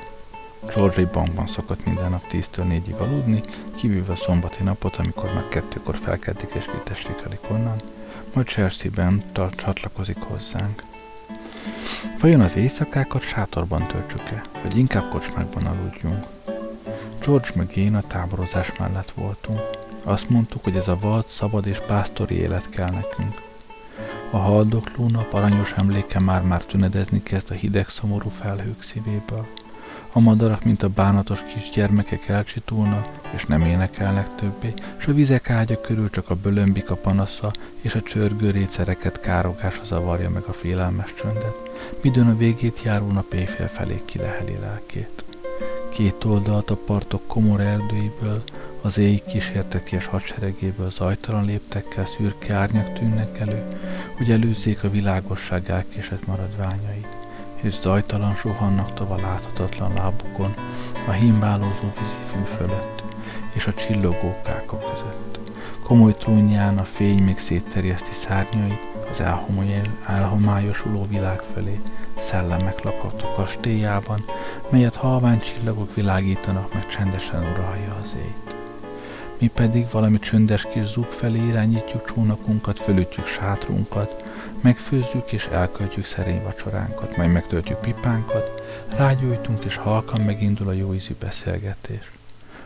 George 0.74 0.96
egy 0.96 1.08
bankban 1.08 1.46
szokott 1.46 1.84
minden 1.84 2.10
nap 2.10 2.24
10-től 2.32 2.82
4-ig 2.86 2.96
aludni, 2.98 3.40
kívülve 3.74 4.12
a 4.12 4.16
szombati 4.16 4.62
napot, 4.62 4.96
amikor 4.96 5.34
már 5.34 5.48
kettőkor 5.48 5.96
felkeltik 5.96 6.50
és 6.54 6.64
kitessékelik 6.64 7.50
onnan, 7.50 7.80
majd 8.32 8.46
Chelsea-ben 8.46 9.22
csatlakozik 9.32 10.18
hozzánk. 10.18 10.82
Vajon 12.20 12.40
az 12.40 12.56
éjszakákat 12.56 13.22
sátorban 13.22 13.86
töltsük-e, 13.86 14.42
vagy 14.62 14.76
inkább 14.76 15.08
kocsmákban 15.10 15.66
aludjunk? 15.66 16.26
George 17.20 17.48
meg 17.54 17.76
én 17.76 17.94
a 17.94 18.06
táborozás 18.06 18.72
mellett 18.78 19.10
voltunk. 19.10 19.60
Azt 20.04 20.28
mondtuk, 20.28 20.64
hogy 20.64 20.76
ez 20.76 20.88
a 20.88 20.98
vad, 21.00 21.26
szabad 21.26 21.66
és 21.66 21.80
pásztori 21.86 22.34
élet 22.34 22.68
kell 22.68 22.90
nekünk. 22.90 23.42
A 24.30 24.36
haldokló 24.36 25.08
nap 25.08 25.32
aranyos 25.32 25.72
emléke 25.72 26.20
már-már 26.20 26.64
tünedezni 26.64 27.22
kezd 27.22 27.50
a 27.50 27.54
hideg, 27.54 27.88
szomorú 27.88 28.28
felhők 28.28 28.82
szívéből. 28.82 29.46
A 30.16 30.20
madarak, 30.20 30.64
mint 30.64 30.82
a 30.82 30.88
bánatos 30.88 31.42
kisgyermekek 31.42 32.28
elcsitulnak, 32.28 33.08
és 33.34 33.44
nem 33.44 33.60
énekelnek 33.60 34.34
többé, 34.34 34.74
s 34.98 35.06
a 35.06 35.12
vizek 35.12 35.50
ágya 35.50 35.80
körül 35.80 36.10
csak 36.10 36.30
a 36.30 36.34
bölömbik 36.34 36.90
a 36.90 36.96
panasza, 36.96 37.52
és 37.80 37.94
a 37.94 38.02
csörgő 38.02 38.50
récereket 38.50 39.20
károgása 39.20 39.84
zavarja 39.84 40.30
meg 40.30 40.42
a 40.42 40.52
félelmes 40.52 41.14
csöndet, 41.14 41.56
midőn 42.02 42.28
a 42.28 42.36
végét 42.36 42.82
járó 42.82 43.06
nap 43.06 43.32
éjfél 43.32 43.68
felé 43.68 44.02
kileheli 44.04 44.56
lelkét. 44.60 45.24
Két 45.92 46.24
oldalt 46.24 46.70
a 46.70 46.76
partok 46.76 47.26
komor 47.26 47.60
erdőiből, 47.60 48.42
az 48.82 48.98
éj 48.98 49.22
kísérteties 49.28 50.06
hadseregéből 50.06 50.90
zajtalan 50.90 51.44
léptekkel 51.44 52.06
szürke 52.06 52.54
árnyak 52.54 52.92
tűnnek 52.92 53.38
elő, 53.38 53.62
hogy 54.16 54.30
előzzék 54.30 54.84
a 54.84 54.90
világosság 54.90 55.70
elkésett 55.70 56.26
maradványait 56.26 57.23
és 57.64 57.72
zajtalan 57.72 58.34
suhannak 58.34 58.94
tova 58.94 59.16
láthatatlan 59.16 59.92
lábukon 59.92 60.54
a 61.06 61.10
himbálózó 61.10 61.88
vízifű 61.98 62.56
fölött 62.56 63.02
és 63.54 63.66
a 63.66 63.74
csillogó 63.74 64.36
káka 64.44 64.78
között. 64.78 65.38
Komoly 65.82 66.14
trúnyján 66.14 66.78
a 66.78 66.84
fény 66.84 67.22
még 67.22 67.38
szétterjeszti 67.38 68.12
szárnyait 68.12 68.86
az 69.10 69.22
elhomályosuló 70.06 71.06
világ 71.08 71.42
felé, 71.54 71.80
szellemek 72.18 72.82
lakott 72.82 73.34
kastélyában, 73.34 74.24
melyet 74.68 74.94
halvány 74.94 75.40
csillagok 75.40 75.94
világítanak, 75.94 76.74
meg 76.74 76.86
csendesen 76.88 77.40
uralja 77.40 77.96
az 78.02 78.16
éjt. 78.18 78.54
Mi 79.38 79.46
pedig 79.46 79.86
valami 79.90 80.18
csöndes 80.18 80.66
kis 80.72 80.84
zug 80.84 81.04
felé 81.04 81.46
irányítjuk 81.46 82.04
csónakunkat, 82.04 82.80
fölütjük 82.80 83.26
sátrunkat, 83.26 84.23
Megfőzzük 84.64 85.32
és 85.32 85.44
elköltjük 85.44 86.04
szerény 86.04 86.42
vacsoránkat, 86.42 87.16
majd 87.16 87.32
megtöltjük 87.32 87.80
pipánkat, 87.80 88.62
rágyújtunk 88.96 89.64
és 89.64 89.76
halkan 89.76 90.20
megindul 90.20 90.68
a 90.68 90.72
jó 90.72 90.94
ízű 90.94 91.14
beszélgetés. 91.20 92.10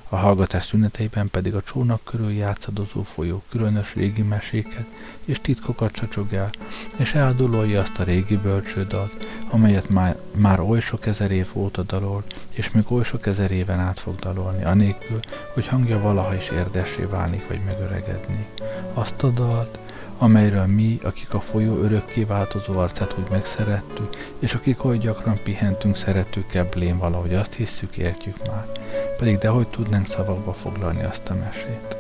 A 0.09 0.17
hallgatás 0.17 0.65
szüneteiben 0.65 1.31
pedig 1.31 1.55
a 1.55 1.63
csónak 1.63 2.05
körül 2.05 2.31
játszadozó 2.31 3.03
folyó 3.03 3.43
különös 3.49 3.95
régi 3.95 4.23
meséket 4.23 4.87
és 5.25 5.41
titkokat 5.41 5.93
csacsog 5.93 6.33
el, 6.33 6.51
és 6.97 7.15
eldololja 7.15 7.81
azt 7.81 7.99
a 7.99 8.05
régi 8.05 8.37
bölcsődalt, 8.37 9.27
amelyet 9.51 9.89
már, 9.89 10.17
már 10.35 10.61
oly 10.61 10.81
sok 10.81 11.07
ezer 11.07 11.31
év 11.31 11.47
óta 11.53 11.83
dalol, 11.83 12.25
és 12.51 12.71
még 12.71 12.93
oly 12.93 13.05
sok 13.05 13.27
ezer 13.27 13.51
éven 13.51 13.81
át 13.81 13.99
fog 13.99 14.19
dalolni, 14.19 14.65
anélkül, 14.65 15.21
hogy 15.55 15.67
hangja 15.67 16.01
valaha 16.01 16.35
is 16.35 16.49
érdessé 16.49 17.03
válnik 17.03 17.49
vagy 17.49 17.61
megöregedni. 17.65 18.47
Azt 18.95 19.23
a 19.23 19.29
dalt, 19.31 19.79
amelyről 20.19 20.67
mi, 20.67 20.99
akik 21.03 21.35
a 21.35 21.41
folyó 21.41 21.77
örökké 21.77 22.25
változó 22.25 22.79
arcát 22.79 23.15
úgy 23.19 23.31
megszerettük, 23.31 24.17
és 24.39 24.55
akik 24.55 24.85
oly 24.85 24.99
gyakran 24.99 25.41
pihentünk 25.45 25.97
szeretőkkel 25.97 26.69
blém 26.71 26.99
valahogy 26.99 27.35
azt 27.35 27.55
hisszük, 27.55 27.97
értjük 27.97 28.47
már, 28.47 28.67
pedig 29.17 29.39
dehogy 29.39 29.69
tudnánk 29.69 30.07
szavakba 30.07 30.53
foglalni 30.53 31.03
azt 31.03 31.29
a 31.29 31.35
mesét. 31.35 31.97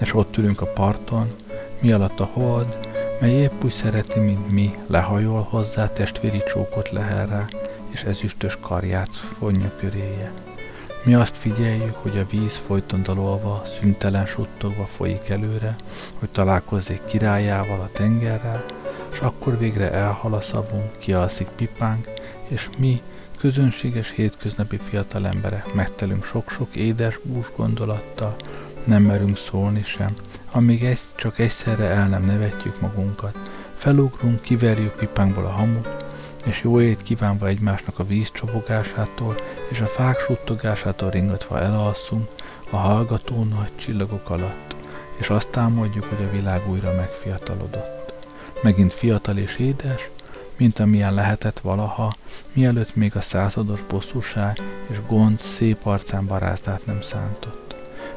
És 0.00 0.14
ott 0.14 0.36
ülünk 0.36 0.60
a 0.60 0.66
parton, 0.66 1.34
mi 1.80 1.92
alatt 1.92 2.20
a 2.20 2.30
hold, 2.32 2.78
mely 3.20 3.32
épp 3.32 3.64
úgy 3.64 3.70
szereti, 3.70 4.20
mint 4.20 4.50
mi, 4.50 4.70
lehajol 4.86 5.46
hozzá, 5.50 5.92
testvéri 5.92 6.42
csókot 6.52 6.90
lehel 6.90 7.48
és 7.88 8.02
ezüstös 8.02 8.58
karját 8.60 9.10
fonja 9.38 9.72
köréje. 9.80 10.47
Mi 11.08 11.14
azt 11.14 11.36
figyeljük, 11.36 11.94
hogy 11.94 12.18
a 12.18 12.26
víz 12.26 12.56
folyton 12.66 13.02
dalolva, 13.02 13.62
szüntelen 13.80 14.26
suttogva 14.26 14.86
folyik 14.86 15.28
előre, 15.28 15.76
hogy 16.18 16.28
találkozzék 16.28 17.04
királyával, 17.04 17.80
a 17.80 17.90
tengerrel, 17.92 18.64
és 19.12 19.18
akkor 19.18 19.58
végre 19.58 19.92
elhal 19.92 20.34
a 20.34 20.40
szavunk, 20.40 20.98
kialszik 20.98 21.46
pipánk, 21.46 22.08
és 22.48 22.68
mi, 22.78 23.02
közönséges 23.38 24.10
hétköznapi 24.10 24.76
fiatal 24.76 25.26
emberek 25.26 25.74
megtelünk 25.74 26.24
sok-sok 26.24 26.76
édes 26.76 27.18
bús 27.22 27.46
gondolattal, 27.56 28.36
nem 28.84 29.02
merünk 29.02 29.36
szólni 29.36 29.82
sem, 29.82 30.14
amíg 30.52 30.84
ezt 30.84 31.16
csak 31.16 31.38
egyszerre 31.38 31.84
el 31.84 32.08
nem 32.08 32.24
nevetjük 32.24 32.80
magunkat. 32.80 33.38
Felugrunk, 33.76 34.40
kiverjük 34.40 34.94
pipánkból 34.94 35.44
a 35.44 35.50
hamut, 35.50 35.97
és 36.48 36.62
jó 36.62 36.80
ét 36.80 37.02
kívánva 37.02 37.46
egymásnak 37.46 37.98
a 37.98 38.06
víz 38.06 38.30
csobogásától 38.30 39.34
és 39.70 39.80
a 39.80 39.86
fák 39.86 40.18
suttogásától 40.18 41.10
ringatva 41.10 41.60
elalszunk 41.60 42.28
a 42.70 42.76
hallgató 42.76 43.44
nagy 43.44 43.70
csillagok 43.76 44.30
alatt, 44.30 44.76
és 45.18 45.30
azt 45.30 45.48
támadjuk, 45.48 46.04
hogy 46.04 46.24
a 46.26 46.30
világ 46.30 46.70
újra 46.70 46.94
megfiatalodott. 46.94 48.12
Megint 48.62 48.92
fiatal 48.92 49.36
és 49.36 49.56
édes, 49.56 50.10
mint 50.56 50.78
amilyen 50.78 51.14
lehetett 51.14 51.58
valaha, 51.58 52.14
mielőtt 52.52 52.94
még 52.94 53.16
a 53.16 53.20
százados 53.20 53.82
bosszúság 53.82 54.58
és 54.90 54.96
gond 55.06 55.40
szép 55.40 55.86
arcán 55.86 56.26
barázdát 56.26 56.86
nem 56.86 57.00
szántott. 57.00 57.74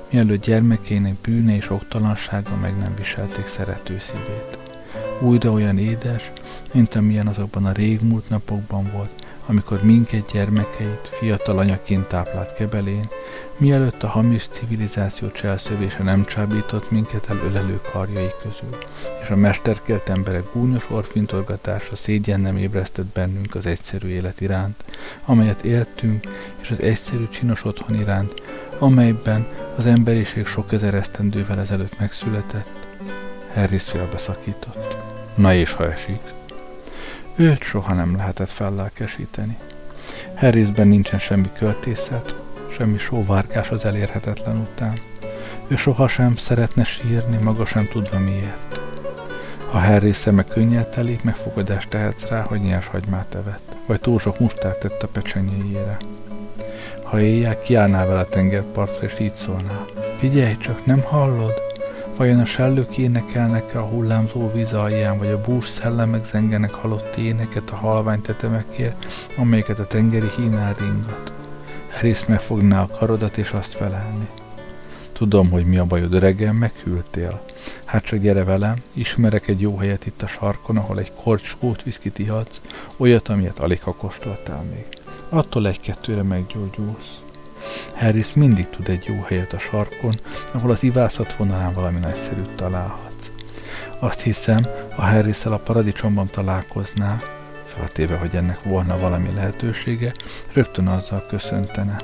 Mielőtt 0.09 0.45
gyermekének 0.45 1.13
bűne 1.13 1.55
és 1.55 1.69
oktalansága 1.69 2.55
meg 2.55 2.77
nem 2.77 2.95
viselték 2.95 3.47
szerető 3.47 3.99
szívét. 3.99 4.60
Újra 5.23 5.51
olyan 5.51 5.77
édes, 5.77 6.31
mint 6.73 6.95
amilyen 6.95 7.27
azokban 7.27 7.65
a 7.65 7.71
régmúlt 7.71 8.29
napokban 8.29 8.91
volt, 8.93 9.09
amikor 9.45 9.83
minket 9.83 10.31
gyermekeit 10.31 11.07
fiatal 11.07 11.57
anyaként 11.57 12.07
táplált 12.07 12.53
kebelén, 12.53 13.07
mielőtt 13.57 14.03
a 14.03 14.07
hamis 14.07 14.47
civilizáció 14.47 15.31
cselszövése 15.31 16.03
nem 16.03 16.25
csábított 16.25 16.91
minket 16.91 17.29
el 17.29 17.37
ölelő 17.37 17.81
karjai 17.91 18.31
közül, 18.41 18.77
és 19.21 19.29
a 19.29 19.35
mesterkelt 19.35 20.09
emberek 20.09 20.43
gúnyos 20.53 20.89
orfintorgatása 20.89 21.95
szégyen 21.95 22.39
nem 22.39 22.57
ébresztett 22.57 23.05
bennünk 23.13 23.55
az 23.55 23.65
egyszerű 23.65 24.07
élet 24.07 24.41
iránt, 24.41 24.83
amelyet 25.25 25.61
éltünk, 25.61 26.25
és 26.61 26.69
az 26.69 26.81
egyszerű 26.81 27.27
csinos 27.27 27.65
otthon 27.65 27.99
iránt, 27.99 28.33
amelyben 28.79 29.47
az 29.77 29.85
emberiség 29.85 30.45
sok 30.45 30.71
ezer 30.71 30.93
esztendővel 30.93 31.59
ezelőtt 31.59 31.99
megszületett. 31.99 32.81
Harris 33.53 33.83
félbeszakított. 33.83 35.10
Na 35.35 35.53
és 35.53 35.73
ha 35.73 35.91
esik? 35.91 36.21
Őt 37.35 37.63
soha 37.63 37.93
nem 37.93 38.15
lehetett 38.15 38.49
fellelkesíteni. 38.49 39.57
Harrisben 40.35 40.87
nincsen 40.87 41.19
semmi 41.19 41.49
költészet, 41.57 42.35
semmi 42.77 42.97
sóvárgás 42.97 43.69
az 43.69 43.85
elérhetetlen 43.85 44.57
után. 44.57 44.99
Ő 45.67 45.75
sohasem 45.75 46.35
szeretne 46.35 46.83
sírni, 46.83 47.37
maga 47.37 47.65
sem 47.65 47.87
tudva 47.87 48.19
miért. 48.19 48.79
Ha 49.71 49.79
Harry 49.79 50.11
szeme 50.11 50.43
könnyel 50.43 50.89
telik, 50.89 51.23
megfogadást 51.23 51.89
tehetsz 51.89 52.27
rá, 52.27 52.41
hogy 52.41 52.59
nyers 52.59 52.87
hagymát 52.87 53.35
evett, 53.35 53.75
vagy 53.85 53.99
túl 53.99 54.19
sok 54.19 54.39
mustát 54.39 54.79
tett 54.79 55.03
a 55.03 55.07
pecsenyéjére. 55.07 55.97
Ha 57.03 57.19
éjjel 57.19 57.57
kiállnál 57.57 58.07
vele 58.07 58.23
tengerpartra, 58.23 59.05
és 59.07 59.19
így 59.19 59.35
szólnál. 59.35 59.85
Figyelj 60.17 60.57
csak, 60.57 60.85
nem 60.85 61.01
hallod? 61.01 61.70
Vajon 62.21 62.39
a 62.39 62.45
sellők 62.45 62.97
énekelnek-e 62.97 63.79
a 63.79 63.85
hullámzó 63.85 64.51
víz 64.51 64.73
alján, 64.73 65.17
vagy 65.17 65.27
a 65.27 65.41
bús 65.41 65.65
szellemek 65.67 66.25
zengenek 66.25 66.71
halott 66.71 67.15
éneket 67.15 67.69
a 67.69 67.75
halvány 67.75 68.21
tetemekért, 68.21 69.05
amelyeket 69.37 69.79
a 69.79 69.87
tengeri 69.87 70.27
hínál 70.37 70.75
ringat? 70.79 71.31
Harris 71.91 72.25
megfogná 72.25 72.81
a 72.81 72.87
karodat 72.87 73.37
és 73.37 73.51
azt 73.51 73.73
felelni. 73.73 74.27
Tudom, 75.11 75.49
hogy 75.49 75.65
mi 75.65 75.77
a 75.77 75.85
bajod, 75.85 76.13
öregem, 76.13 76.55
meghűltél. 76.55 77.41
Hát 77.85 78.03
csak 78.03 78.19
gyere 78.19 78.43
velem, 78.43 78.75
ismerek 78.93 79.47
egy 79.47 79.61
jó 79.61 79.77
helyet 79.77 80.05
itt 80.05 80.21
a 80.21 80.27
sarkon, 80.27 80.77
ahol 80.77 80.99
egy 80.99 81.11
korcskót 81.23 81.83
viszkit 81.83 82.19
ihatsz, 82.19 82.61
olyat, 82.97 83.27
amilyet 83.27 83.59
alig 83.59 83.81
ha 83.81 83.93
kóstoltál 83.93 84.63
még. 84.69 84.85
Attól 85.29 85.67
egy-kettőre 85.67 86.23
meggyógyulsz. 86.23 87.21
Harris 87.95 88.33
mindig 88.33 88.69
tud 88.69 88.89
egy 88.89 89.05
jó 89.07 89.21
helyet 89.21 89.53
a 89.53 89.59
sarkon, 89.59 90.19
ahol 90.53 90.71
az 90.71 90.83
ivászat 90.83 91.35
vonalán 91.35 91.73
valami 91.73 91.99
nagyszerűt 91.99 92.55
találhatsz. 92.55 93.31
Azt 93.99 94.21
hiszem, 94.21 94.65
ha 94.95 95.01
harris 95.01 95.45
a 95.45 95.59
paradicsomban 95.59 96.29
találkoznál, 96.29 97.21
feltéve, 97.65 98.15
hogy 98.15 98.35
ennek 98.35 98.63
volna 98.63 98.99
valami 98.99 99.29
lehetősége, 99.35 100.13
rögtön 100.53 100.87
azzal 100.87 101.25
köszöntene. 101.29 102.01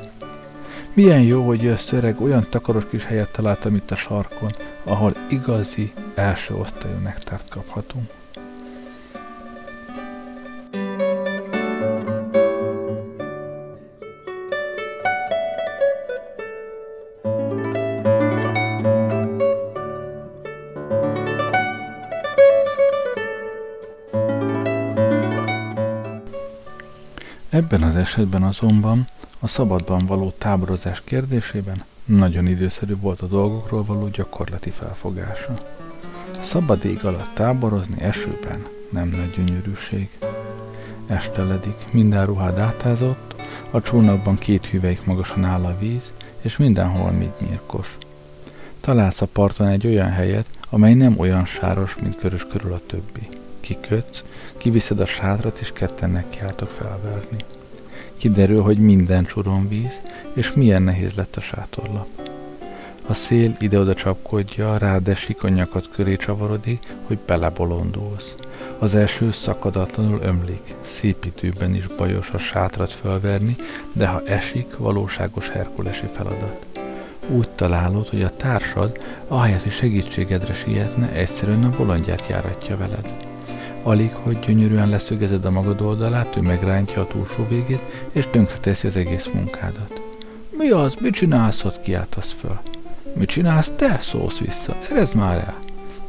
Milyen 0.94 1.22
jó, 1.22 1.46
hogy 1.46 1.62
jössz 1.62 1.92
olyan 2.20 2.48
takaros 2.50 2.84
kis 2.90 3.06
helyet 3.06 3.32
találtam 3.32 3.76
itt 3.76 3.92
a 3.92 3.96
sarkon, 3.96 4.52
ahol 4.84 5.14
igazi 5.30 5.92
első 6.16 6.54
osztályú 6.54 6.98
nektárt 7.04 7.50
kaphatunk. 7.50 8.17
Ebben 27.68 27.84
az 27.84 27.96
esetben 27.96 28.44
azonban 28.44 29.06
a 29.40 29.48
szabadban 29.48 30.06
való 30.06 30.34
táborozás 30.38 31.02
kérdésében 31.04 31.84
nagyon 32.06 32.48
időszerű 32.48 32.96
volt 32.96 33.22
a 33.22 33.26
dolgokról 33.26 33.84
való 33.84 34.08
gyakorlati 34.08 34.70
felfogása. 34.70 35.54
Szabad 36.40 36.86
ég 36.86 37.06
alatt 37.06 37.34
táborozni 37.34 38.02
esőben 38.02 38.66
nem 38.92 39.08
nagy 39.08 39.34
gyönyörűség. 39.36 40.10
Esteledik, 41.08 41.76
minden 41.92 42.26
ruhád 42.26 42.58
átázott, 42.58 43.36
a 43.72 43.82
csónakban 43.82 44.38
két 44.38 44.66
hüvelyk 44.66 45.06
magasan 45.06 45.44
áll 45.44 45.66
a 45.66 45.78
víz, 45.80 46.14
és 46.42 46.58
mindenhol 46.58 47.12
mit 47.12 47.40
nyírkos. 47.40 47.98
Találsz 48.82 49.22
a 49.22 49.26
parton 49.26 49.68
egy 49.68 49.88
olyan 49.88 50.12
helyet, 50.12 50.48
amely 50.70 50.94
nem 50.94 51.20
olyan 51.20 51.46
sáros, 51.46 51.96
mint 52.02 52.18
körös 52.18 52.46
körül 52.46 52.74
a 52.74 52.82
többi. 52.86 53.28
Kikötsz, 53.60 54.24
kiviszed 54.58 55.00
a 55.00 55.06
sátrat, 55.06 55.60
és 55.60 55.72
ketten 55.72 56.10
nekiálltok 56.10 56.70
felverni. 56.70 57.38
Kiderül, 58.18 58.62
hogy 58.62 58.78
minden 58.78 59.26
csuron 59.26 59.68
víz, 59.68 60.02
és 60.34 60.54
milyen 60.54 60.82
nehéz 60.82 61.14
lett 61.14 61.36
a 61.36 61.42
sátorlap. 61.42 62.08
A 63.08 63.14
szél 63.14 63.56
ide-oda 63.60 63.94
csapkodja, 63.94 64.78
rád 64.78 65.08
esik, 65.08 65.44
a 65.44 65.50
nyakad 65.50 65.90
köré 65.90 66.16
csavarodik, 66.16 66.96
hogy 67.04 67.18
belebolondulsz. 67.26 68.36
Az 68.80 68.96
első 68.96 69.32
szakadatlanul 69.32 70.20
ömlik, 70.22 70.76
szépítőben 70.82 71.76
is 71.76 71.88
bajos 71.88 72.30
a 72.30 72.38
sátrat 72.38 72.92
fölverni, 72.92 73.56
de 73.94 74.08
ha 74.08 74.22
esik, 74.26 74.78
valóságos 74.78 75.50
herkulesi 75.50 76.06
feladat. 76.14 76.66
Úgy 77.30 77.50
találod, 77.50 78.08
hogy 78.08 78.22
a 78.22 78.36
társad, 78.36 78.98
ahelyett, 79.28 79.64
hogy 79.64 79.72
segítségedre 79.72 80.54
sietne, 80.54 81.12
egyszerűen 81.12 81.64
a 81.64 81.76
bolondját 81.78 82.28
járatja 82.28 82.78
veled. 82.78 83.27
Alig, 83.84 84.12
hogy 84.14 84.40
gyönyörűen 84.40 84.90
leszögezed 84.90 85.46
a 85.46 85.52
magad 85.52 85.82
oldalát, 85.82 86.36
ő 86.36 86.42
megrántja 86.42 87.02
a 87.02 87.08
túlsó 87.08 87.46
végét, 87.48 87.82
és 88.12 88.28
tönkreteszi 88.32 88.88
az 88.88 88.96
egész 88.96 89.30
munkádat. 89.34 90.02
Mi 90.58 90.70
az? 90.70 90.96
Mit 91.00 91.14
csinálsz 91.14 91.64
ott? 91.64 91.82
kiáltasz 91.82 92.32
föl. 92.40 92.60
Mit 93.14 93.30
csinálsz 93.30 93.72
te? 93.76 93.98
szólsz 94.00 94.38
vissza. 94.38 94.76
Erez 94.90 95.14
már 95.14 95.38
el. 95.38 95.58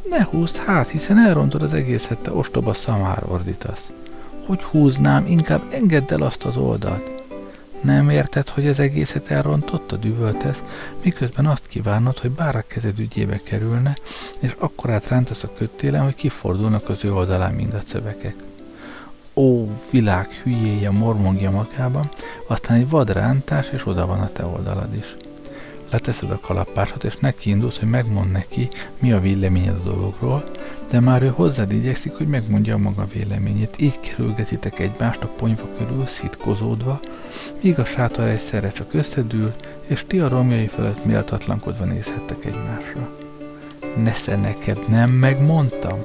Ne 0.09 0.23
húzd 0.23 0.55
hát, 0.55 0.89
hiszen 0.89 1.19
elrontod 1.19 1.61
az 1.61 1.73
egészet, 1.73 2.19
te 2.19 2.31
ostoba 2.31 2.73
szamár, 2.73 3.23
ordítasz. 3.27 3.91
Hogy 4.45 4.63
húznám, 4.63 5.25
inkább 5.27 5.61
engedd 5.71 6.13
el 6.13 6.21
azt 6.21 6.43
az 6.43 6.57
oldalt. 6.57 7.18
Nem 7.81 8.09
érted, 8.09 8.49
hogy 8.49 8.67
az 8.67 8.79
egészet 8.79 9.31
elrontotta, 9.31 9.95
düvöltesz, 9.95 10.63
miközben 11.03 11.45
azt 11.45 11.67
kívánod, 11.67 12.19
hogy 12.19 12.31
bár 12.31 12.55
a 12.55 12.63
kezed 12.67 12.99
ügyébe 12.99 13.39
kerülne, 13.43 13.97
és 14.39 14.55
akkor 14.57 14.89
átrántasz 14.89 15.43
a 15.43 15.53
köttélen, 15.57 16.03
hogy 16.03 16.15
kifordulnak 16.15 16.89
az 16.89 17.05
ő 17.05 17.13
oldalán 17.13 17.53
mind 17.53 17.73
a 17.73 17.83
cövekek. 17.85 18.35
Ó, 19.33 19.67
világ 19.89 20.27
hülyéje 20.43 20.91
mormogja 20.91 21.51
magában, 21.51 22.09
aztán 22.47 22.77
egy 22.77 22.89
vad 22.89 23.09
rántás, 23.09 23.69
és 23.69 23.85
oda 23.85 24.05
van 24.05 24.19
a 24.19 24.31
te 24.31 24.45
oldalad 24.45 24.95
is. 24.95 25.15
Leteszed 25.91 26.31
a 26.31 26.39
kalapásot, 26.39 27.03
és 27.03 27.17
neki 27.17 27.49
indulsz, 27.49 27.79
hogy 27.79 27.89
megmond 27.89 28.31
neki, 28.31 28.69
mi 28.99 29.11
a 29.11 29.19
véleményed 29.19 29.75
a 29.75 29.89
dologról, 29.89 30.43
de 30.89 30.99
már 30.99 31.23
ő 31.23 31.27
hozzád 31.27 31.71
igyekszik, 31.71 32.13
hogy 32.13 32.27
megmondja 32.27 32.75
a 32.75 32.77
maga 32.77 33.05
véleményét. 33.13 33.75
Így 33.79 33.99
kerülgetitek 33.99 34.79
egymást 34.79 35.21
a 35.21 35.27
ponyva 35.27 35.67
körül 35.77 36.05
szitkozódva, 36.05 36.99
míg 37.61 37.79
a 37.79 37.85
sátor 37.85 38.27
egyszerre 38.27 38.71
csak 38.71 38.93
összedül, 38.93 39.53
és 39.87 40.03
ti 40.07 40.19
a 40.19 40.27
romjai 40.27 40.67
fölött 40.67 41.05
méltatlankodva 41.05 41.85
nézhettek 41.85 42.45
egymásra. 42.45 43.09
Nesze 44.03 44.35
neked, 44.35 44.89
nem 44.89 45.09
megmondtam? 45.09 45.99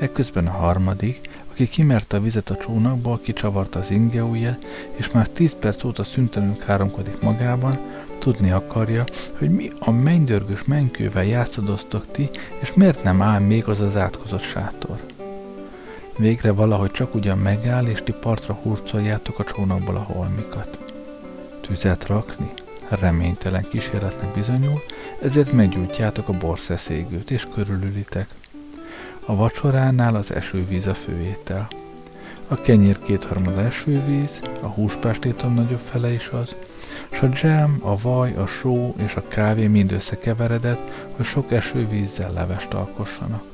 Ekközben 0.00 0.46
a 0.46 0.50
harmadik, 0.50 1.30
aki 1.50 1.68
kimerte 1.68 2.16
a 2.16 2.20
vizet 2.20 2.50
a 2.50 2.56
csónakból, 2.56 3.20
kicsavarta 3.22 3.78
az 3.78 3.90
ingeújját, 3.90 4.64
és 4.96 5.10
már 5.10 5.28
tíz 5.28 5.56
perc 5.60 5.84
óta 5.84 6.04
szüntelenül 6.04 6.56
káromkodik 6.56 7.20
magában, 7.20 7.78
tudni 8.22 8.50
akarja, 8.50 9.04
hogy 9.38 9.50
mi 9.50 9.70
a 9.78 9.90
mennydörgős 9.90 10.64
menykővel 10.64 11.24
játszadoztok 11.24 12.10
ti, 12.10 12.30
és 12.60 12.72
miért 12.74 13.02
nem 13.02 13.22
áll 13.22 13.40
még 13.40 13.64
az 13.68 13.80
az 13.80 13.96
átkozott 13.96 14.42
sátor. 14.42 15.00
Végre 16.18 16.52
valahogy 16.52 16.90
csak 16.90 17.14
ugyan 17.14 17.38
megáll, 17.38 17.86
és 17.86 18.02
ti 18.04 18.12
partra 18.12 18.54
hurcoljátok 18.54 19.38
a 19.38 19.44
csónakból 19.44 19.96
a 19.96 20.02
holmikat. 20.12 20.78
Tüzet 21.60 22.06
rakni? 22.06 22.50
Reménytelen 22.88 23.66
kísérletnek 23.70 24.32
bizonyul, 24.32 24.80
ezért 25.22 25.52
meggyújtjátok 25.52 26.28
a 26.28 26.38
borszeszégőt, 26.38 27.30
és 27.30 27.46
körülülitek. 27.54 28.28
A 29.24 29.36
vacsoránál 29.36 30.14
az 30.14 30.34
esővíz 30.34 30.86
a 30.86 30.94
főétel. 30.94 31.68
A 32.48 32.54
kenyér 32.54 32.98
kétharmad 32.98 33.58
esővíz, 33.58 34.42
a 34.60 34.66
húspástétom 34.66 35.54
nagyobb 35.54 35.82
fele 35.90 36.12
is 36.12 36.28
az, 36.28 36.56
s 37.12 37.22
a 37.22 37.26
dzsám, 37.26 37.78
a 37.82 37.96
vaj, 37.96 38.34
a 38.34 38.46
só 38.46 38.94
és 38.96 39.14
a 39.14 39.28
kávé 39.28 39.66
mind 39.66 39.92
összekeveredett, 39.92 40.90
hogy 41.16 41.24
sok 41.24 41.52
esővízzel 41.52 42.32
levest 42.32 42.72
alkossanak. 42.72 43.44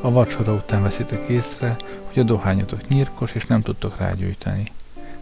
A 0.00 0.10
vacsora 0.10 0.52
után 0.52 0.82
veszitek 0.82 1.28
észre, 1.28 1.76
hogy 2.12 2.18
a 2.22 2.26
dohányotok 2.26 2.88
nyírkos, 2.88 3.34
és 3.34 3.46
nem 3.46 3.62
tudtok 3.62 3.98
rágyújtani. 3.98 4.64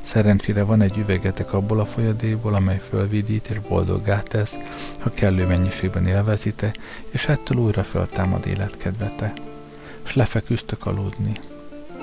Szerencsére 0.02 0.62
van 0.62 0.80
egy 0.80 0.96
üvegetek 0.96 1.52
abból 1.52 1.80
a 1.80 1.86
folyadékból, 1.86 2.54
amely 2.54 2.78
fölvidít 2.88 3.48
és 3.48 3.58
boldoggá 3.68 4.20
tesz, 4.20 4.56
ha 5.00 5.10
kellő 5.14 5.46
mennyiségben 5.46 6.06
élvezite, 6.06 6.74
és 7.10 7.26
ettől 7.26 7.58
újra 7.58 7.82
föltámad 7.82 8.46
életkedvete. 8.46 9.32
S 10.02 10.14
lefeküztök 10.14 10.86
aludni. 10.86 11.32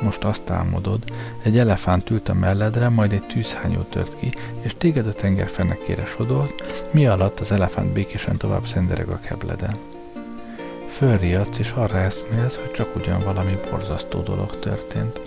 Most 0.02 0.24
azt 0.24 0.50
álmodod, 0.50 1.04
egy 1.44 1.58
elefánt 1.58 2.10
ült 2.10 2.30
a 2.30 2.34
melledre, 2.34 2.90
majd 2.90 3.14
egy 3.14 3.24
tűzhányó 3.24 3.82
tört 3.82 4.20
ki, 4.20 4.32
és 4.62 4.76
téged 4.78 5.08
a 5.08 5.14
tenger 5.14 5.50
fenekére 5.50 6.06
sodolt, 6.06 6.88
mi 6.92 7.08
alatt 7.08 7.40
az 7.40 7.52
elefánt 7.52 7.94
békésen 7.94 8.38
tovább 8.38 8.66
szendereg 8.66 9.10
a 9.10 9.20
kebleden. 9.20 9.76
Fölriadsz, 10.90 11.60
és 11.60 11.72
arra 11.72 11.98
eszmélsz, 11.98 12.56
hogy 12.56 12.72
csak 12.72 12.96
ugyan 12.96 13.24
valami 13.24 13.58
borzasztó 13.72 14.22
dolog 14.22 14.60
történt. 14.60 15.22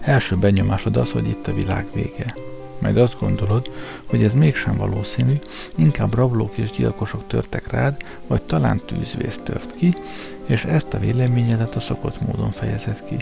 Első 0.00 0.36
benyomásod 0.36 0.96
az, 0.96 1.10
hogy 1.10 1.28
itt 1.28 1.46
a 1.46 1.54
világ 1.54 1.86
vége. 1.94 2.34
Majd 2.78 2.96
azt 2.96 3.20
gondolod, 3.20 3.70
hogy 4.06 4.22
ez 4.22 4.34
mégsem 4.34 4.76
valószínű, 4.76 5.38
inkább 5.76 6.14
rablók 6.14 6.56
és 6.56 6.70
gyilkosok 6.70 7.26
törtek 7.26 7.70
rád, 7.70 7.96
vagy 8.26 8.42
talán 8.42 8.80
tűzvész 8.86 9.40
tört 9.44 9.74
ki, 9.74 9.94
és 10.46 10.64
ezt 10.64 10.94
a 10.94 10.98
véleményedet 10.98 11.74
a 11.74 11.80
szokott 11.80 12.20
módon 12.20 12.50
fejezed 12.50 13.04
ki. 13.04 13.16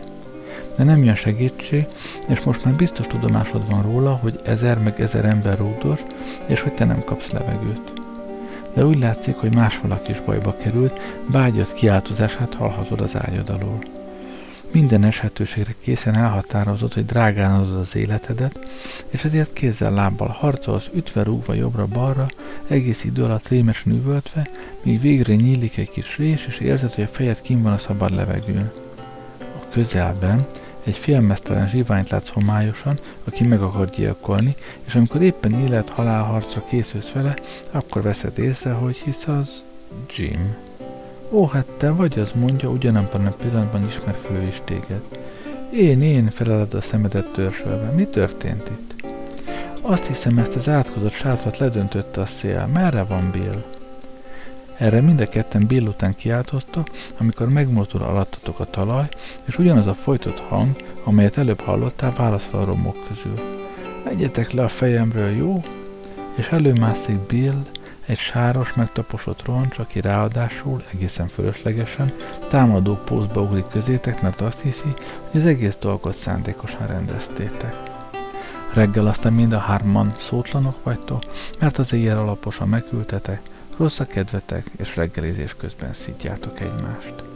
De 0.77 0.85
nem 0.85 1.05
jön 1.05 1.15
segítség, 1.15 1.87
és 2.29 2.41
most 2.41 2.65
már 2.65 2.75
biztos 2.75 3.07
tudomásod 3.07 3.71
van 3.71 3.83
róla, 3.83 4.15
hogy 4.15 4.41
ezer 4.45 4.79
meg 4.79 5.01
ezer 5.01 5.25
ember 5.25 5.59
rúdos, 5.59 6.01
és 6.47 6.61
hogy 6.61 6.75
te 6.75 6.85
nem 6.85 7.05
kapsz 7.05 7.31
levegőt. 7.31 7.93
De 8.75 8.85
úgy 8.85 8.99
látszik, 8.99 9.37
hogy 9.37 9.55
más 9.55 9.79
valaki 9.79 10.11
is 10.11 10.21
bajba 10.21 10.57
került, 10.57 11.01
vágyott 11.27 11.73
kiáltozását 11.73 12.55
hallhatod 12.55 13.01
az 13.01 13.17
ágyad 13.17 13.49
alól. 13.49 13.79
Minden 14.73 15.05
esetőségre 15.05 15.75
készen 15.81 16.15
elhatározott, 16.15 16.95
hogy 16.95 17.07
drágán 17.07 17.61
adod 17.61 17.77
az 17.79 17.97
életedet, 17.97 18.59
és 19.09 19.25
ezért 19.25 19.53
kézzel 19.53 19.93
lábbal 19.93 20.29
harcolsz, 20.29 20.91
ütve 20.95 21.23
rúgva 21.23 21.55
jobbra-balra, 21.55 22.27
egész 22.69 23.05
idő 23.05 23.25
alatt 23.25 23.49
rémesen 23.49 23.93
üvöltve, 23.93 24.51
míg 24.83 25.01
végre 25.01 25.35
nyílik 25.35 25.77
egy 25.77 25.91
kis 25.91 26.19
rés, 26.19 26.47
és 26.47 26.59
érzed, 26.59 26.93
hogy 26.95 27.05
a 27.05 27.07
fejed 27.07 27.41
kim 27.41 27.63
van 27.63 27.73
a 27.73 27.79
szabad 27.79 28.15
levegőn. 28.15 28.71
A 29.39 29.69
közelben, 29.73 30.47
Egy 30.85 30.97
félmeztelen 30.97 31.69
zsiványt 31.69 32.09
látsz 32.09 32.29
homályosan, 32.29 32.99
aki 33.25 33.45
meg 33.45 33.61
akar 33.61 33.91
gyilkolni, 33.91 34.55
és 34.87 34.95
amikor 34.95 35.23
éppen 35.23 35.61
élet-halálharcra 35.61 36.65
készülsz 36.65 37.11
vele, 37.11 37.37
akkor 37.71 38.03
veszed 38.03 38.39
észre, 38.39 38.73
hogy 38.73 38.97
hisz 38.97 39.27
az 39.27 39.65
Jim. 40.17 40.70
Ó, 41.33 41.47
hát 41.47 41.67
te 41.67 41.91
vagy 41.91 42.19
az 42.19 42.33
mondja, 42.35 42.69
ugyanabban 42.69 43.27
a 43.27 43.31
pillanatban 43.31 43.85
ismer 43.87 44.17
föl 44.27 44.43
is 44.43 44.61
téged. 44.65 45.03
Én, 45.73 46.03
én, 46.03 46.31
feleled 46.31 46.75
a 46.75 46.81
szemedet 46.81 47.33
törzsölve. 47.33 47.91
Mi 47.91 48.05
történt 48.05 48.69
itt? 48.69 48.95
Azt 49.81 50.07
hiszem, 50.07 50.39
ezt 50.39 50.55
az 50.55 50.69
átkozott 50.69 51.13
sátrat 51.13 51.59
ledöntötte 51.59 52.21
a 52.21 52.27
szél. 52.27 52.67
Merre 52.73 53.03
van 53.03 53.31
Bill? 53.33 53.65
Erre 54.77 55.01
mind 55.01 55.21
a 55.21 55.29
ketten 55.29 55.67
Bill 55.67 55.87
után 55.87 56.15
kiáltoztak, 56.15 56.91
amikor 57.19 57.49
megmozdul 57.49 58.03
alattatok 58.03 58.61
a 58.61 58.65
talaj, 58.65 59.09
és 59.45 59.59
ugyanaz 59.59 59.87
a 59.87 59.95
folytott 59.95 60.39
hang, 60.39 60.77
amelyet 61.05 61.37
előbb 61.37 61.61
hallottál, 61.61 62.13
válaszol 62.17 62.61
a 62.61 62.65
romok 62.65 62.97
közül. 63.09 63.41
Megyetek 64.05 64.53
le 64.53 64.65
a 64.65 64.69
fejemről, 64.69 65.29
jó? 65.29 65.65
És 66.37 66.49
előmászik 66.49 67.19
Bill, 67.19 67.63
egy 68.11 68.19
sáros, 68.19 68.75
megtaposott 68.75 69.45
roncs, 69.45 69.79
aki 69.79 70.01
ráadásul, 70.01 70.83
egészen 70.93 71.29
fölöslegesen, 71.29 72.13
támadó 72.49 72.95
pózba 72.95 73.41
ugrik 73.41 73.69
közétek, 73.69 74.23
mert 74.23 74.41
azt 74.41 74.61
hiszi, 74.61 74.95
hogy 75.31 75.41
az 75.41 75.47
egész 75.47 75.77
dolgot 75.77 76.15
szándékosan 76.15 76.87
rendeztétek. 76.87 77.75
Reggel 78.75 79.07
aztán 79.07 79.33
mind 79.33 79.53
a 79.53 79.59
hárman 79.59 80.15
szótlanok 80.19 80.85
vagytok, 80.85 81.23
mert 81.59 81.79
az 81.79 81.93
éjjel 81.93 82.19
alaposan 82.19 82.69
megültetek, 82.69 83.41
rossz 83.77 84.01
a 84.01 84.07
kedvetek, 84.07 84.67
és 84.77 84.97
reggelizés 84.97 85.55
közben 85.59 85.93
szítjátok 85.93 86.61
egymást. 86.61 87.30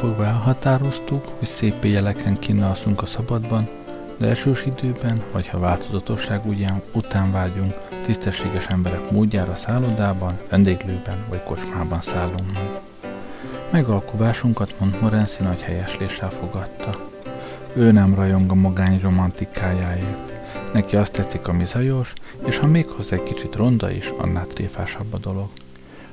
Fogva 0.00 0.24
elhatároztuk, 0.24 1.24
hogy 1.38 1.48
szép 1.48 1.84
éjjeleken 1.84 2.38
kínálszunk 2.38 3.02
a 3.02 3.06
szabadban, 3.06 3.68
de 4.16 4.26
elsős 4.26 4.66
időben, 4.66 5.22
vagy 5.32 5.48
ha 5.48 5.58
változatosság 5.58 6.46
ugyan, 6.46 6.82
után 6.92 7.32
vágyunk, 7.32 7.74
tisztességes 8.04 8.66
emberek 8.66 9.10
módjára 9.10 9.56
szállodában, 9.56 10.38
vendéglőben 10.50 11.24
vagy 11.28 11.42
kocsmában 11.42 12.00
szállunk 12.00 12.52
meg. 12.52 12.80
Megalkuvásunkat 13.70 14.74
Montmorency 14.78 15.42
nagy 15.42 15.62
helyesléssel 15.62 16.30
fogadta. 16.30 17.08
Ő 17.72 17.90
nem 17.90 18.14
rajong 18.14 18.50
a 18.50 18.54
magány 18.54 19.00
romantikájáért. 19.02 20.32
Neki 20.72 20.96
azt 20.96 21.12
tetszik, 21.12 21.48
ami 21.48 21.64
zajos, 21.64 22.12
és 22.46 22.58
ha 22.58 22.66
még 22.66 22.86
hozzá 22.86 23.16
egy 23.16 23.22
kicsit 23.22 23.56
ronda 23.56 23.90
is, 23.90 24.12
annál 24.18 24.46
tréfásabb 24.46 25.12
a 25.12 25.18
dolog. 25.18 25.48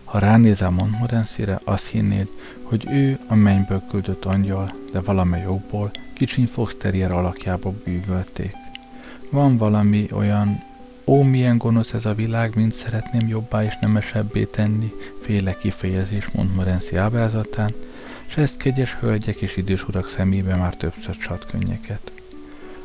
Ha 0.08 0.20
ránézel 0.20 0.70
Montmorency-re, 0.70 1.60
azt 1.64 1.88
hinnéd, 1.88 2.28
hogy 2.64 2.88
ő 2.91 3.20
a 3.28 3.36
mennyből 3.36 3.82
küldött 3.89 4.26
angyal, 4.26 4.74
de 4.91 4.99
valamely 4.99 5.45
okból 5.47 5.91
kicsiny 6.14 6.45
Fox 6.45 6.76
Terrier 6.76 7.12
alakjába 7.12 7.74
bűvölték. 7.84 8.55
Van 9.30 9.58
valami 9.58 10.08
olyan, 10.12 10.64
ó 11.05 11.22
milyen 11.22 11.58
gonosz 11.58 11.93
ez 11.93 12.05
a 12.05 12.14
világ, 12.14 12.55
mint 12.55 12.74
szeretném 12.74 13.28
jobbá 13.28 13.64
és 13.64 13.78
nemesebbé 13.82 14.43
tenni, 14.43 14.91
féle 15.22 15.58
kifejezés 15.58 16.28
Montmorency 16.32 16.95
ábrázatán, 16.95 17.74
s 18.28 18.38
ezt 18.38 18.58
kegyes 18.58 18.95
hölgyek 18.95 19.41
és 19.41 19.58
idős 19.58 19.88
urak 19.88 20.10
szemébe 20.10 20.55
már 20.55 20.76
többször 20.76 21.18
csat 21.18 21.45
könnyeket. 21.51 22.12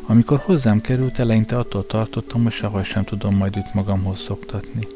Amikor 0.07 0.39
hozzám 0.39 0.81
került, 0.81 1.18
eleinte 1.18 1.59
attól 1.59 1.87
tartottam, 1.87 2.43
hogy 2.43 2.53
sehogy 2.53 2.85
sem 2.85 3.05
tudom 3.05 3.37
majd 3.37 3.57
őt 3.57 3.75
magamhoz 3.75 4.20
szoktatni. 4.20 4.87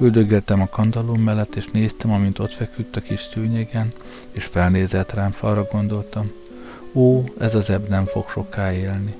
Üldögéltem 0.00 0.60
a 0.60 0.68
kandalom 0.68 1.20
mellett, 1.20 1.54
és 1.54 1.66
néztem, 1.66 2.12
amint 2.12 2.38
ott 2.38 2.52
feküdt 2.52 2.96
a 2.96 3.00
kis 3.00 3.20
szűnyegen, 3.20 3.88
és 4.32 4.44
felnézett 4.44 5.12
rám, 5.12 5.34
arra 5.40 5.66
gondoltam, 5.72 6.30
ó, 6.92 7.24
ez 7.38 7.54
az 7.54 7.70
ebb 7.70 7.88
nem 7.88 8.04
fog 8.04 8.28
soká 8.28 8.72
élni. 8.72 9.14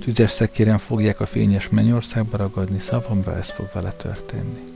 Tüzes 0.00 0.30
szekéren 0.30 0.78
fogják 0.78 1.20
a 1.20 1.26
fényes 1.26 1.68
mennyországba 1.68 2.36
ragadni, 2.36 2.78
szavamra 2.78 3.36
ez 3.36 3.50
fog 3.50 3.68
vele 3.72 3.90
történni. 3.90 4.75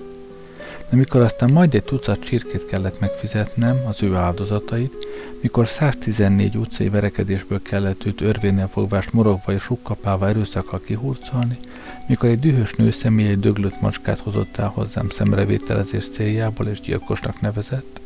De 0.91 0.97
mikor 0.97 1.21
aztán 1.21 1.51
majd 1.51 1.75
egy 1.75 1.83
tucat 1.83 2.21
csirkét 2.21 2.65
kellett 2.65 3.01
megfizetnem, 3.01 3.83
az 3.87 4.03
ő 4.03 4.15
áldozatait, 4.15 4.93
mikor 5.41 5.69
114 5.69 6.57
utcai 6.57 6.89
verekedésből 6.89 7.63
kellett 7.63 8.05
őt 8.05 8.21
örvénél 8.21 8.69
fogvást 8.69 9.13
morogva 9.13 9.53
és 9.53 9.69
rukkapálva 9.69 10.29
erőszakkal 10.29 10.81
kihurcolni, 10.81 11.59
mikor 12.07 12.29
egy 12.29 12.41
dühös 12.41 12.73
nőszemély 12.75 13.29
egy 13.29 13.41
döglött 13.41 13.81
macskát 13.81 14.19
hozott 14.19 14.57
el 14.57 14.69
hozzám 14.69 15.09
szemrevételezés 15.09 16.09
céljából 16.09 16.67
és 16.67 16.81
gyilkosnak 16.81 17.41
nevezett, 17.41 18.01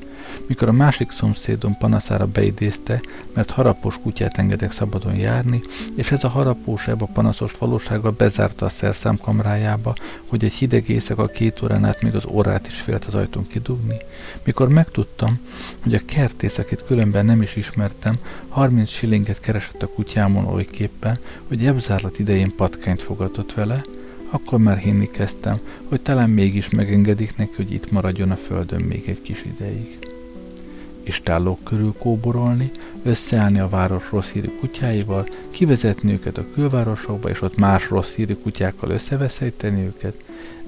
mikor 0.46 0.68
a 0.68 0.72
másik 0.72 1.10
szomszédom 1.10 1.76
panaszára 1.78 2.26
beidézte, 2.26 3.00
mert 3.32 3.50
harapós 3.50 3.98
kutyát 4.02 4.38
engedek 4.38 4.72
szabadon 4.72 5.16
járni, 5.16 5.62
és 5.94 6.10
ez 6.10 6.24
a 6.24 6.28
harapós 6.28 6.88
a 6.88 6.96
panaszos 6.96 7.52
valósággal 7.58 8.10
bezárta 8.10 8.66
a 8.66 8.68
szerszám 8.68 9.16
kamrájába, 9.16 9.94
hogy 10.26 10.44
egy 10.44 10.52
hideg 10.52 10.88
éjszaka 10.88 11.26
két 11.26 11.62
órán 11.62 11.84
át 11.84 12.02
még 12.02 12.14
az 12.14 12.26
órát 12.26 12.66
is 12.66 12.80
félt 12.80 13.04
az 13.04 13.14
ajtón 13.14 13.46
kidugni, 13.46 13.96
mikor 14.44 14.68
megtudtam, 14.68 15.38
hogy 15.82 15.94
a 15.94 16.00
kertész, 16.04 16.58
akit 16.58 16.84
különben 16.84 17.24
nem 17.24 17.42
is 17.42 17.56
ismertem, 17.56 18.18
30 18.48 18.88
shillinget 18.88 19.40
keresett 19.40 19.82
a 19.82 19.86
kutyámon 19.86 20.46
olyképpen, 20.46 21.18
hogy 21.48 21.66
ebzárlat 21.66 22.18
idején 22.18 22.54
patkányt 22.56 23.02
fogadott 23.02 23.54
vele, 23.54 23.84
akkor 24.30 24.58
már 24.58 24.78
hinni 24.78 25.10
kezdtem, 25.10 25.60
hogy 25.88 26.00
talán 26.00 26.30
mégis 26.30 26.70
megengedik 26.70 27.36
neki, 27.36 27.52
hogy 27.56 27.72
itt 27.72 27.90
maradjon 27.90 28.30
a 28.30 28.36
földön 28.36 28.80
még 28.80 29.08
egy 29.08 29.22
kis 29.22 29.44
ideig 29.54 30.03
istállók 31.04 31.64
körül 31.64 31.94
kóborolni, 31.98 32.70
összeállni 33.02 33.58
a 33.58 33.68
város 33.68 34.10
rossz 34.10 34.30
hírű 34.30 34.48
kutyáival, 34.60 35.26
kivezetni 35.50 36.12
őket 36.12 36.38
a 36.38 36.46
külvárosokba, 36.54 37.28
és 37.28 37.42
ott 37.42 37.56
más 37.56 37.88
rossz 37.88 38.14
hírű 38.14 38.34
kutyákkal 38.34 38.90
összeveszejteni 38.90 39.82
őket, 39.84 40.14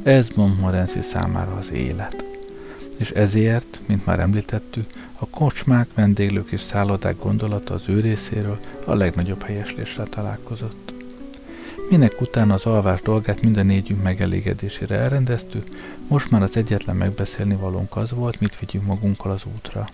ez 0.02 0.28
Montmorency 0.34 1.00
számára 1.00 1.54
az 1.54 1.72
élet. 1.72 2.24
És 2.98 3.10
ezért, 3.10 3.80
mint 3.86 4.06
már 4.06 4.20
említettük, 4.20 4.90
a 5.18 5.26
kocsmák, 5.26 5.88
vendéglők 5.94 6.50
és 6.50 6.60
szállodák 6.60 7.16
gondolata 7.22 7.74
az 7.74 7.88
ő 7.88 8.00
részéről 8.00 8.58
a 8.84 8.94
legnagyobb 8.94 9.42
helyeslésre 9.42 10.04
találkozott. 10.04 10.92
Minek 11.90 12.20
utána 12.20 12.54
az 12.54 12.66
alvás 12.66 13.02
dolgát 13.02 13.42
mind 13.42 13.56
a 13.56 13.62
négyünk 13.62 14.02
megelégedésére 14.02 14.96
elrendeztük, 14.96 15.66
most 16.08 16.30
már 16.30 16.42
az 16.42 16.56
egyetlen 16.56 16.96
megbeszélni 16.96 17.54
valónk 17.54 17.96
az 17.96 18.10
volt, 18.10 18.40
mit 18.40 18.58
vigyünk 18.58 18.86
magunkkal 18.86 19.30
az 19.30 19.44
útra 19.56 19.88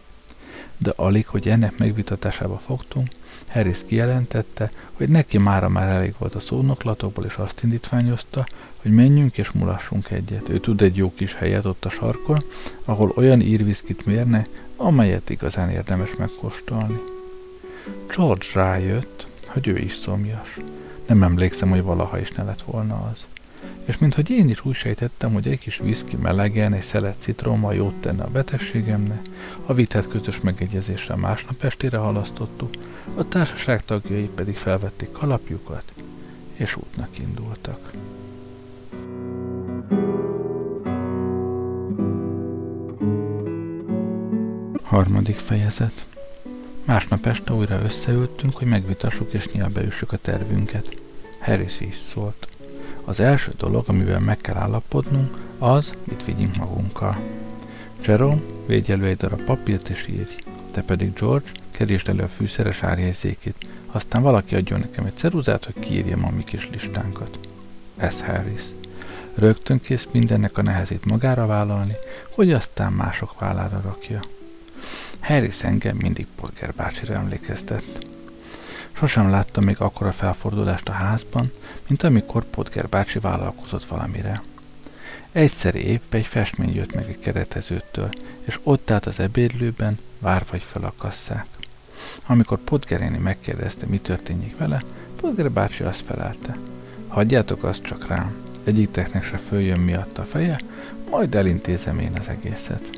de 0.83 0.93
alig, 0.97 1.26
hogy 1.26 1.49
ennek 1.49 1.78
megvitatásába 1.78 2.59
fogtunk, 2.59 3.09
Harris 3.49 3.78
kijelentette, 3.87 4.70
hogy 4.93 5.09
neki 5.09 5.39
mára 5.39 5.68
már 5.68 5.89
elég 5.89 6.14
volt 6.18 6.35
a 6.35 6.41
szónoklatokból, 6.41 7.24
és 7.24 7.37
azt 7.37 7.62
indítványozta, 7.62 8.47
hogy 8.83 8.91
menjünk 8.91 9.39
és 9.39 9.51
mulassunk 9.51 10.11
egyet. 10.11 10.49
Ő 10.49 10.59
tud 10.59 10.83
egy 10.83 10.97
jó 10.97 11.12
kis 11.14 11.35
helyet 11.35 11.64
ott 11.64 11.85
a 11.85 11.91
sarkon, 11.91 12.45
ahol 12.85 13.12
olyan 13.16 13.41
írviszkit 13.41 14.07
mérne, 14.07 14.47
amelyet 14.76 15.30
igazán 15.30 15.70
érdemes 15.70 16.16
megkóstolni. 16.18 17.01
George 18.16 18.47
rájött, 18.55 19.26
hogy 19.47 19.66
ő 19.66 19.78
is 19.78 19.95
szomjas. 19.95 20.59
Nem 21.07 21.22
emlékszem, 21.22 21.70
hogy 21.70 21.83
valaha 21.83 22.18
is 22.18 22.30
ne 22.30 22.43
lett 22.43 22.62
volna 22.62 23.11
az 23.12 23.26
és 23.85 23.99
minthogy 23.99 24.30
én 24.30 24.49
is 24.49 24.64
úgy 24.64 24.74
sejtettem, 24.74 25.33
hogy 25.33 25.49
egy 25.49 25.59
kis 25.59 25.76
viszki 25.76 26.16
melegen, 26.16 26.72
egy 26.72 26.83
szelet 26.83 27.16
citrommal 27.18 27.74
jót 27.74 28.01
tenne 28.01 28.22
a 28.22 28.30
betegségemnek, 28.30 29.20
a 29.66 29.74
vitát 29.74 30.09
közös 30.09 30.41
megegyezésre 30.41 31.14
másnap 31.14 31.64
estére 31.64 31.97
halasztottuk, 31.97 32.70
a 33.14 33.28
társaság 33.28 33.85
tagjai 33.85 34.30
pedig 34.35 34.57
felvették 34.57 35.12
kalapjukat, 35.12 35.85
és 36.55 36.76
útnak 36.76 37.18
indultak. 37.18 37.91
Harmadik 44.83 45.37
fejezet 45.37 46.05
Másnap 46.85 47.26
este 47.26 47.53
újra 47.53 47.80
összeültünk, 47.85 48.57
hogy 48.57 48.66
megvitassuk 48.66 49.33
és 49.33 49.49
nyilbeüssük 49.49 50.12
a 50.12 50.16
tervünket. 50.16 51.01
Harris 51.41 51.80
is 51.80 51.95
szólt. 51.95 52.52
Az 53.05 53.21
első 53.21 53.53
dolog, 53.57 53.85
amivel 53.87 54.21
meg 54.21 54.37
kell 54.37 54.57
állapodnunk, 54.57 55.39
az, 55.59 55.95
mit 56.05 56.25
vigyünk 56.25 56.57
magunkkal. 56.57 57.17
Jerome, 58.05 58.41
védj 58.67 58.93
elő 58.93 59.07
egy 59.07 59.17
darab 59.17 59.43
papírt 59.43 59.89
és 59.89 60.07
írj. 60.09 60.35
Te 60.71 60.83
pedig 60.83 61.13
George, 61.13 61.51
keresd 61.71 62.09
elő 62.09 62.23
a 62.23 62.29
fűszeres 62.29 62.83
árjegyzékét. 62.83 63.69
Aztán 63.87 64.23
valaki 64.23 64.55
adjon 64.55 64.81
nekem 64.81 65.05
egy 65.05 65.17
ceruzát, 65.17 65.65
hogy 65.65 65.79
kiírjam 65.79 66.25
a 66.25 66.31
mi 66.31 66.45
kis 66.45 66.69
listánkat. 66.71 67.39
Ez 67.97 68.23
Harris. 68.23 68.63
Rögtön 69.35 69.81
kész 69.81 70.09
mindennek 70.11 70.59
a 70.59 70.63
nehezét 70.63 71.05
magára 71.05 71.47
vállalni, 71.47 71.95
hogy 72.35 72.53
aztán 72.53 72.93
mások 72.93 73.41
vállára 73.41 73.81
rakja. 73.85 74.21
Harris 75.21 75.63
engem 75.63 75.97
mindig 75.97 76.27
Polger 76.41 76.75
bácsira 76.75 77.15
emlékeztett. 77.15 78.12
Sosem 78.93 79.30
láttam 79.30 79.64
még 79.64 79.80
akkora 79.80 80.12
felfordulást 80.12 80.88
a 80.88 80.93
házban, 80.93 81.53
mint 81.88 82.03
amikor 82.03 82.45
Potger 82.45 82.88
bácsi 82.88 83.18
vállalkozott 83.18 83.84
valamire. 83.84 84.43
Egyszer 85.32 85.74
épp 85.74 86.14
egy 86.14 86.26
festmény 86.26 86.74
jött 86.74 86.95
meg 86.95 87.09
egy 87.09 87.18
keretezőtől, 87.18 88.09
és 88.45 88.59
ott 88.62 88.90
állt 88.90 89.07
az 89.07 89.20
ebédlőben, 89.20 89.99
várva, 90.18 90.51
hogy 90.51 90.62
felakasszák. 90.62 91.47
Amikor 92.26 92.59
Podgeréni 92.59 93.18
megkérdezte, 93.18 93.86
mi 93.86 93.99
történik 93.99 94.59
vele, 94.59 94.82
Podger 95.16 95.51
bácsi 95.51 95.82
azt 95.82 96.07
felelte. 96.07 96.57
Hagyjátok 97.09 97.64
azt 97.64 97.82
csak 97.82 98.07
rám, 98.07 98.36
egyikteknek 98.64 99.24
se 99.24 99.36
följön 99.36 99.80
miatt 99.80 100.18
a 100.18 100.24
feje, 100.24 100.61
majd 101.11 101.34
elintézem 101.34 101.99
én 101.99 102.12
az 102.18 102.28
egészet. 102.28 102.90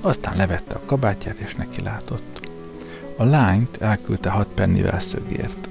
Aztán 0.00 0.36
levette 0.36 0.74
a 0.74 0.82
kabátját, 0.86 1.38
és 1.38 1.54
neki 1.54 1.82
látott. 1.82 2.29
A 3.20 3.24
lányt 3.24 3.76
elküldte 3.76 4.30
hat 4.30 4.48
pennivel 4.54 5.00
szögért. 5.00 5.68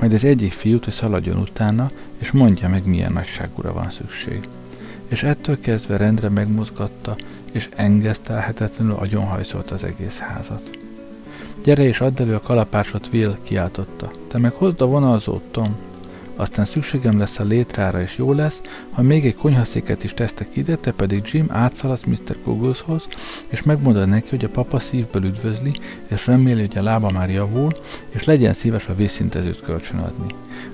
Majd 0.00 0.12
az 0.12 0.24
egyik 0.24 0.52
fiút, 0.52 0.84
hogy 0.84 0.92
szaladjon 0.92 1.36
utána, 1.36 1.90
és 2.18 2.30
mondja 2.30 2.68
meg, 2.68 2.86
milyen 2.86 3.12
nagyságúra 3.12 3.72
van 3.72 3.90
szükség. 3.90 4.48
És 5.08 5.22
ettől 5.22 5.60
kezdve 5.60 5.96
rendre 5.96 6.28
megmozgatta, 6.28 7.16
és 7.52 7.68
engesztelhetetlenül 7.76 8.94
agyonhajszolt 8.94 9.70
az 9.70 9.84
egész 9.84 10.18
házat. 10.18 10.70
Gyere 11.64 11.82
és 11.82 12.00
add 12.00 12.20
elő 12.20 12.34
a 12.34 12.40
kalapásot, 12.40 13.08
Will, 13.12 13.36
kiáltotta. 13.42 14.10
Te 14.28 14.38
meg 14.38 14.52
hozd 14.52 14.80
a 14.80 14.86
vonalzót, 14.86 15.42
Tom. 15.42 15.76
Aztán 16.38 16.64
szükségem 16.64 17.18
lesz 17.18 17.38
a 17.38 17.44
létrára, 17.44 18.00
és 18.00 18.16
jó 18.16 18.32
lesz, 18.32 18.60
ha 18.90 19.02
még 19.02 19.26
egy 19.26 19.34
konyhaszéket 19.34 20.04
is 20.04 20.14
tesztek 20.14 20.56
ide, 20.56 20.76
te 20.76 20.92
pedig 20.92 21.28
Jim 21.32 21.46
átszalasz 21.48 22.02
Mr. 22.02 22.36
Googleshoz, 22.44 23.08
és 23.48 23.62
megmondod 23.62 24.08
neki, 24.08 24.28
hogy 24.28 24.44
a 24.44 24.48
papa 24.48 24.78
szívből 24.78 25.24
üdvözli, 25.24 25.72
és 26.08 26.26
reméli, 26.26 26.60
hogy 26.60 26.78
a 26.78 26.82
lába 26.82 27.10
már 27.10 27.30
javul, 27.30 27.70
és 28.08 28.24
legyen 28.24 28.52
szíves 28.52 28.86
a 28.86 28.94
vízszintezőt 28.94 29.60
kölcsönadni. 29.60 30.26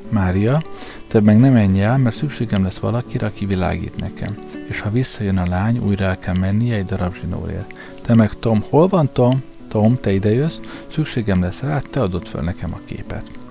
Mária, 0.08 0.62
te 1.06 1.20
meg 1.20 1.38
nem 1.38 1.52
menj 1.52 1.82
el, 1.82 1.98
mert 1.98 2.16
szükségem 2.16 2.62
lesz 2.62 2.78
valakire, 2.78 3.26
aki 3.26 3.46
világít 3.46 3.96
nekem. 3.96 4.38
És 4.68 4.80
ha 4.80 4.90
visszajön 4.90 5.38
a 5.38 5.46
lány, 5.46 5.78
újra 5.78 6.04
el 6.04 6.18
kell 6.18 6.36
mennie 6.36 6.74
egy 6.74 6.84
darab 6.84 7.14
zsinórért. 7.20 7.72
Te 8.02 8.14
meg 8.14 8.32
Tom, 8.32 8.64
hol 8.68 8.88
van 8.88 9.10
Tom? 9.12 9.42
Tom, 9.68 9.98
te 10.00 10.12
idejössz, 10.12 10.60
szükségem 10.92 11.40
lesz 11.40 11.60
rá, 11.60 11.78
te 11.78 12.00
adod 12.00 12.26
föl 12.26 12.42
nekem 12.42 12.74
a 12.74 12.80
képet. 12.84 13.43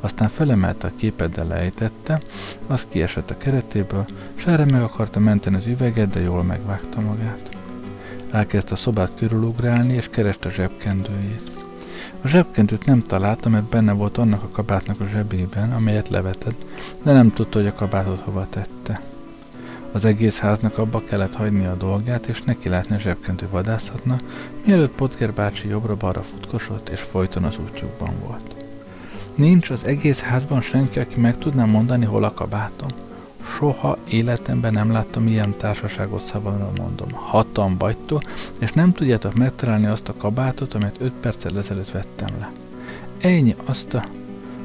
Aztán 0.00 0.28
felemelte 0.28 0.86
a 0.86 0.96
képet, 0.96 1.30
de 1.30 1.42
lejtette, 1.42 2.20
az 2.66 2.86
kiesett 2.88 3.30
a 3.30 3.36
keretéből, 3.36 4.06
s 4.34 4.46
erre 4.46 4.64
meg 4.64 4.82
akarta 4.82 5.20
menteni 5.20 5.56
az 5.56 5.66
üveget, 5.66 6.10
de 6.10 6.20
jól 6.20 6.42
megvágta 6.42 7.00
magát. 7.00 7.48
Elkezdte 8.30 8.72
a 8.72 8.76
szobát 8.76 9.14
körülugrálni, 9.14 9.92
és 9.92 10.08
kereste 10.10 10.48
a 10.48 10.52
zsebkendőjét. 10.52 11.50
A 12.22 12.28
zsebkendőt 12.28 12.84
nem 12.84 13.02
találta, 13.02 13.48
mert 13.48 13.64
benne 13.64 13.92
volt 13.92 14.18
annak 14.18 14.42
a 14.42 14.48
kabátnak 14.48 15.00
a 15.00 15.08
zsebében, 15.08 15.72
amelyet 15.72 16.08
levetett, 16.08 16.64
de 17.02 17.12
nem 17.12 17.30
tudta, 17.30 17.58
hogy 17.58 17.66
a 17.66 17.72
kabátot 17.72 18.20
hova 18.20 18.46
tette. 18.50 19.00
Az 19.92 20.04
egész 20.04 20.38
háznak 20.38 20.78
abba 20.78 21.04
kellett 21.04 21.34
hagyni 21.34 21.66
a 21.66 21.74
dolgát, 21.74 22.26
és 22.26 22.42
neki 22.42 22.68
látni 22.68 22.94
a 22.94 22.98
zsebkendő 22.98 23.48
vadászatna, 23.50 24.20
mielőtt 24.64 24.94
Potker 24.94 25.32
bácsi 25.32 25.68
jobbra-balra 25.68 26.22
futkosott, 26.22 26.88
és 26.88 27.00
folyton 27.00 27.44
az 27.44 27.58
útjukban 27.58 28.12
volt. 28.26 28.55
Nincs 29.36 29.70
az 29.70 29.84
egész 29.84 30.20
házban 30.20 30.60
senki, 30.60 30.98
aki 30.98 31.20
meg 31.20 31.38
tudná 31.38 31.64
mondani, 31.64 32.04
hol 32.04 32.24
a 32.24 32.34
kabátom. 32.34 32.88
Soha 33.56 33.98
életemben 34.08 34.72
nem 34.72 34.90
láttam 34.90 35.26
ilyen 35.26 35.56
társaságot 35.56 36.24
szavamra 36.24 36.70
mondom. 36.76 37.08
Hatan 37.12 37.78
vagytok, 37.78 38.22
és 38.60 38.72
nem 38.72 38.92
tudjátok 38.92 39.34
megtalálni 39.34 39.86
azt 39.86 40.08
a 40.08 40.16
kabátot, 40.16 40.74
amit 40.74 40.96
öt 40.98 41.12
perccel 41.12 41.58
ezelőtt 41.58 41.90
vettem 41.90 42.34
le. 42.38 42.50
Ennyi, 43.20 43.54
azt 43.64 43.94
a... 43.94 44.04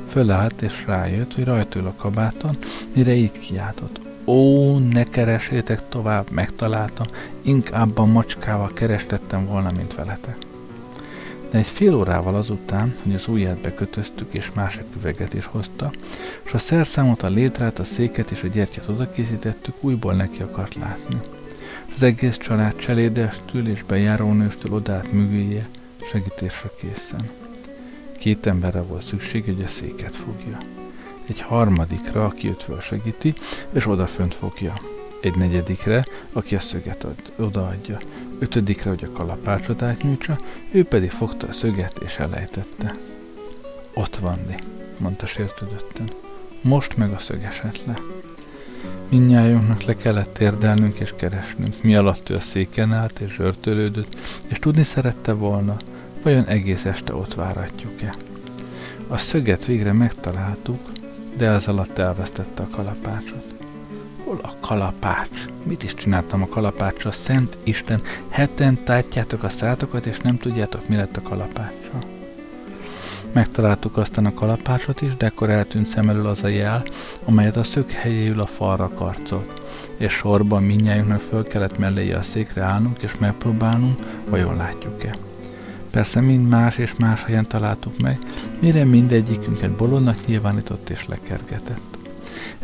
Fölállt 0.10 0.62
és 0.62 0.84
rájött, 0.86 1.34
hogy 1.34 1.44
rajta 1.44 1.80
ül 1.80 1.88
a 1.88 1.94
kabáton, 1.98 2.58
mire 2.96 3.14
így 3.14 3.32
kiáltott. 3.32 4.00
Ó, 4.26 4.78
ne 4.78 5.04
keresétek 5.04 5.90
tovább, 5.90 6.32
megtaláltam, 6.32 7.06
inkább 7.42 7.98
a 7.98 8.06
macskával 8.06 8.72
kerestettem 8.74 9.46
volna, 9.46 9.72
mint 9.72 9.96
veletek. 9.96 10.38
De 11.52 11.58
egy 11.58 11.68
fél 11.68 11.96
órával 11.96 12.36
azután, 12.36 12.94
hogy 13.04 13.14
az 13.14 13.28
ujját 13.28 13.62
bekötöztük 13.62 14.34
és 14.34 14.52
másik 14.54 14.84
üveget 14.98 15.34
is 15.34 15.46
hozta, 15.46 15.92
és 16.46 16.54
a 16.54 16.58
szerszámot, 16.58 17.22
a 17.22 17.30
létrát, 17.30 17.80
a 17.80 17.84
széket 17.84 18.32
és 18.32 18.44
a 18.44 18.48
gyertyát 18.48 18.88
oda 18.88 19.12
készítettük, 19.12 19.74
újból 19.80 20.14
neki 20.14 20.42
akart 20.42 20.76
látni. 20.76 21.20
És 21.88 21.94
az 21.94 22.04
egész 22.04 22.38
család 22.38 22.76
cselédestől 22.76 23.68
és 23.68 23.84
bejárónőstől 23.84 24.74
odállt 24.74 25.12
mögéje, 25.12 25.68
segítésre 26.12 26.70
készen. 26.82 27.26
Két 28.20 28.46
emberre 28.46 28.82
volt 28.82 29.04
szükség, 29.04 29.44
hogy 29.44 29.64
a 29.64 29.68
széket 29.68 30.16
fogja. 30.16 30.58
Egy 31.28 31.42
harmadikra, 31.42 32.26
aki 32.26 32.48
őt 32.48 32.82
segíti, 32.82 33.34
és 33.72 33.88
odafönt 33.88 34.34
fogja 34.34 34.74
egy 35.22 35.36
negyedikre, 35.36 36.06
aki 36.34 36.56
a 36.56 36.60
szöget 36.60 37.04
ad, 37.04 37.16
odaadja, 37.36 38.00
ötödikre, 38.42 38.90
hogy 38.90 39.04
a 39.04 39.12
kalapácsot 39.12 39.82
átnyújtsa, 39.82 40.38
ő 40.72 40.84
pedig 40.84 41.12
fogta 41.12 41.48
a 41.48 41.52
szöget 41.52 42.00
és 42.06 42.18
elejtette. 42.18 42.96
Ott 43.94 44.16
van, 44.16 44.40
mondta 44.98 45.26
sértődötten. 45.26 46.10
Most 46.62 46.98
meg 46.98 47.12
a 47.12 47.20
szög 47.20 47.44
esett 47.44 47.86
le. 47.86 48.00
Mindnyájunknak 49.10 49.84
le 49.84 49.96
kellett 49.96 50.34
térdelnünk 50.34 51.00
és 51.00 51.14
keresnünk, 51.16 51.84
mi 51.84 51.96
alatt 51.96 52.30
ő 52.30 52.36
a 52.36 52.40
széken 52.40 52.94
állt 52.94 53.20
és 53.20 53.34
zsörtölődött, 53.34 54.22
és 54.50 54.60
tudni 54.60 54.84
szerette 54.84 55.32
volna, 55.34 55.78
vajon 56.24 56.46
egész 56.46 56.86
este 56.86 57.16
ott 57.16 57.34
váratjuk-e. 57.34 58.16
A 59.08 59.18
szöget 59.18 59.66
végre 59.66 59.94
megtaláltuk, 59.94 60.92
de 61.38 61.48
ez 61.48 61.68
alatt 61.68 61.98
elvesztette 61.98 62.64
a 62.64 62.76
kalapácsot. 62.76 63.51
Hol 64.32 64.40
a 64.44 64.68
kalapács? 64.68 65.46
Mit 65.64 65.84
is 65.84 65.94
csináltam 65.94 66.42
a 66.42 66.48
kalapáccsal? 66.48 67.12
Szent 67.12 67.58
Isten, 67.64 68.02
heten 68.30 68.84
tátjátok 68.84 69.44
a 69.44 69.50
szátokat, 69.50 70.06
és 70.06 70.18
nem 70.18 70.38
tudjátok, 70.38 70.88
mi 70.88 70.96
lett 70.96 71.18
a 71.18 71.22
kalapáccsal. 71.22 72.04
Megtaláltuk 73.32 73.98
aztán 73.98 74.26
a 74.26 74.34
kalapácsot 74.34 75.02
is, 75.02 75.16
de 75.16 75.26
akkor 75.26 75.50
eltűnt 75.50 75.88
szem 75.88 76.10
elől 76.10 76.28
az 76.28 76.44
a 76.44 76.48
jel, 76.48 76.84
amelyet 77.26 77.56
a 77.56 77.64
szög 77.64 77.92
helyéül 77.92 78.42
a 78.42 78.46
falra 78.46 78.90
karcolt, 78.90 79.62
és 79.98 80.14
sorban 80.14 80.64
minnyájunknak 80.64 81.20
föl 81.20 81.44
kellett 81.44 81.78
melléje 81.78 82.18
a 82.18 82.24
székre 82.24 82.62
állnunk, 82.62 83.02
és 83.02 83.18
megpróbálnunk, 83.18 84.00
vajon 84.30 84.56
látjuk-e. 84.56 85.16
Persze 85.90 86.22
mind 86.22 86.48
más 86.48 86.78
és 86.78 86.96
más 86.98 87.24
helyen 87.24 87.48
találtuk 87.48 88.00
meg, 88.00 88.18
mire 88.60 88.84
mindegyikünket 88.84 89.72
bolondnak 89.72 90.26
nyilvánított 90.26 90.90
és 90.90 91.08
lekergetett. 91.08 91.91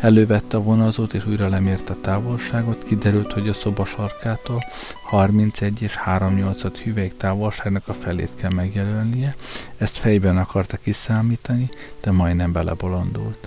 Elővette 0.00 0.56
a 0.56 0.62
vonalzót 0.62 1.14
és 1.14 1.26
újra 1.26 1.48
lemérte 1.48 1.92
a 1.92 2.00
távolságot, 2.00 2.84
kiderült, 2.84 3.32
hogy 3.32 3.48
a 3.48 3.52
szoba 3.52 3.84
sarkától 3.84 4.64
31 5.02 5.82
és 5.82 5.96
38 5.96 6.78
hüvelyk 6.78 7.16
távolságnak 7.16 7.88
a 7.88 7.92
felét 7.92 8.30
kell 8.36 8.50
megjelölnie, 8.50 9.34
ezt 9.76 9.96
fejben 9.96 10.36
akarta 10.36 10.76
kiszámítani, 10.76 11.68
de 12.00 12.10
majdnem 12.10 12.52
belebolondult. 12.52 13.46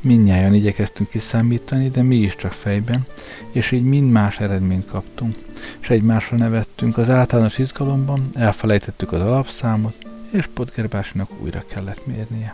Mindnyájan 0.00 0.54
igyekeztünk 0.54 1.08
kiszámítani, 1.08 1.90
de 1.90 2.02
mi 2.02 2.16
is 2.16 2.36
csak 2.36 2.52
fejben, 2.52 3.06
és 3.52 3.70
így 3.70 3.84
mind 3.84 4.10
más 4.10 4.40
eredményt 4.40 4.86
kaptunk, 4.86 5.36
és 5.80 5.90
egymásra 5.90 6.36
nevettünk 6.36 6.96
az 6.98 7.10
általános 7.10 7.58
izgalomban, 7.58 8.28
elfelejtettük 8.32 9.12
az 9.12 9.20
alapszámot, 9.20 9.96
és 10.30 10.46
Potgerbásinak 10.46 11.30
újra 11.42 11.64
kellett 11.68 12.06
mérnie. 12.06 12.52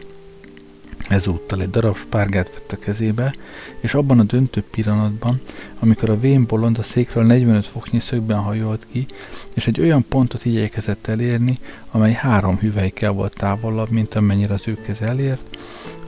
Ezúttal 1.09 1.61
egy 1.61 1.70
darab 1.70 1.96
spárgát 1.96 2.51
vett 2.53 2.72
a 2.72 2.78
kezébe, 2.78 3.34
és 3.80 3.94
abban 3.94 4.18
a 4.18 4.22
döntő 4.22 4.64
pillanatban, 4.70 5.40
amikor 5.78 6.11
a 6.11 6.20
vén 6.20 6.46
bolond 6.46 6.78
a 6.78 6.82
székről 6.82 7.24
45 7.24 7.66
foknyi 7.66 7.99
szögben 7.99 8.38
hajolt 8.38 8.86
ki, 8.92 9.07
és 9.55 9.66
egy 9.66 9.80
olyan 9.80 10.05
pontot 10.09 10.44
igyekezett 10.44 11.07
elérni, 11.07 11.59
amely 11.90 12.12
három 12.12 12.59
hüvelykkel 12.59 13.11
volt 13.11 13.36
távolabb, 13.36 13.90
mint 13.90 14.14
amennyire 14.14 14.55
az 14.55 14.68
ő 14.68 14.74
keze 14.74 15.07
elért, 15.07 15.59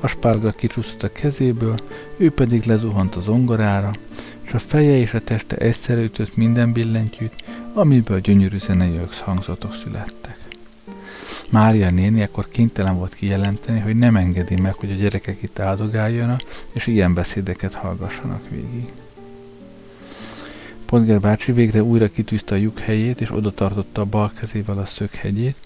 a 0.01 0.07
spárga 0.07 0.51
kicsúszott 0.51 1.03
a 1.03 1.13
kezéből, 1.13 1.79
ő 2.17 2.31
pedig 2.31 2.65
lezuhant 2.65 3.15
az 3.15 3.29
ongorára, 3.29 3.93
és 4.41 4.53
a 4.53 4.59
feje 4.59 4.97
és 4.97 5.15
a 5.15 5.21
teste 5.21 5.57
egyszerű 5.57 6.03
ütött 6.03 6.37
minden 6.37 6.73
billentyűt, 6.73 7.35
amiből 7.75 8.21
gyönyörű 8.21 8.59
zenei 8.59 9.01
hangzatok 9.25 9.75
születtek. 9.75 10.40
Mária 11.51 11.91
néni 11.91 12.23
akkor 12.23 12.49
kénytelen 12.49 12.97
volt 12.97 13.15
kijelenteni, 13.15 13.81
hogy 13.81 13.99
nem 13.99 14.17
engedi 14.17 14.61
meg, 14.61 14.75
hogy 14.75 14.91
a 14.91 14.95
gyerekek 14.95 15.43
itt 15.43 15.59
áldogáljanak, 15.59 16.43
és 16.73 16.87
ilyen 16.87 17.15
beszédeket 17.15 17.75
hallgassanak 17.75 18.49
végig. 18.49 18.93
Pontger 20.87 21.21
bácsi 21.21 21.53
végre 21.53 21.83
újra 21.83 22.09
kitűzte 22.09 22.55
a 22.55 22.59
lyuk 22.59 22.79
helyét, 22.79 23.21
és 23.21 23.33
oda 23.33 23.51
tartotta 23.55 24.01
a 24.01 24.05
bal 24.05 24.33
kezével 24.39 24.79
a 24.79 24.87
szöghegyét, 24.87 25.57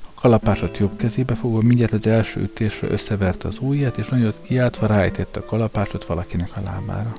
a 0.00 0.20
kalapásot 0.20 0.78
jobb 0.78 0.96
kezébe 0.96 1.34
fogva 1.34 1.60
mindjárt 1.60 1.92
az 1.92 2.06
első 2.06 2.40
ütésre 2.40 2.88
összeverte 2.90 3.48
az 3.48 3.58
ujját, 3.60 3.98
és 3.98 4.08
nagyot 4.08 4.42
kiáltva 4.42 4.86
rájtette 4.86 5.40
a 5.40 5.44
kalapácsot 5.44 6.04
valakinek 6.04 6.50
a 6.56 6.60
lábára. 6.60 7.16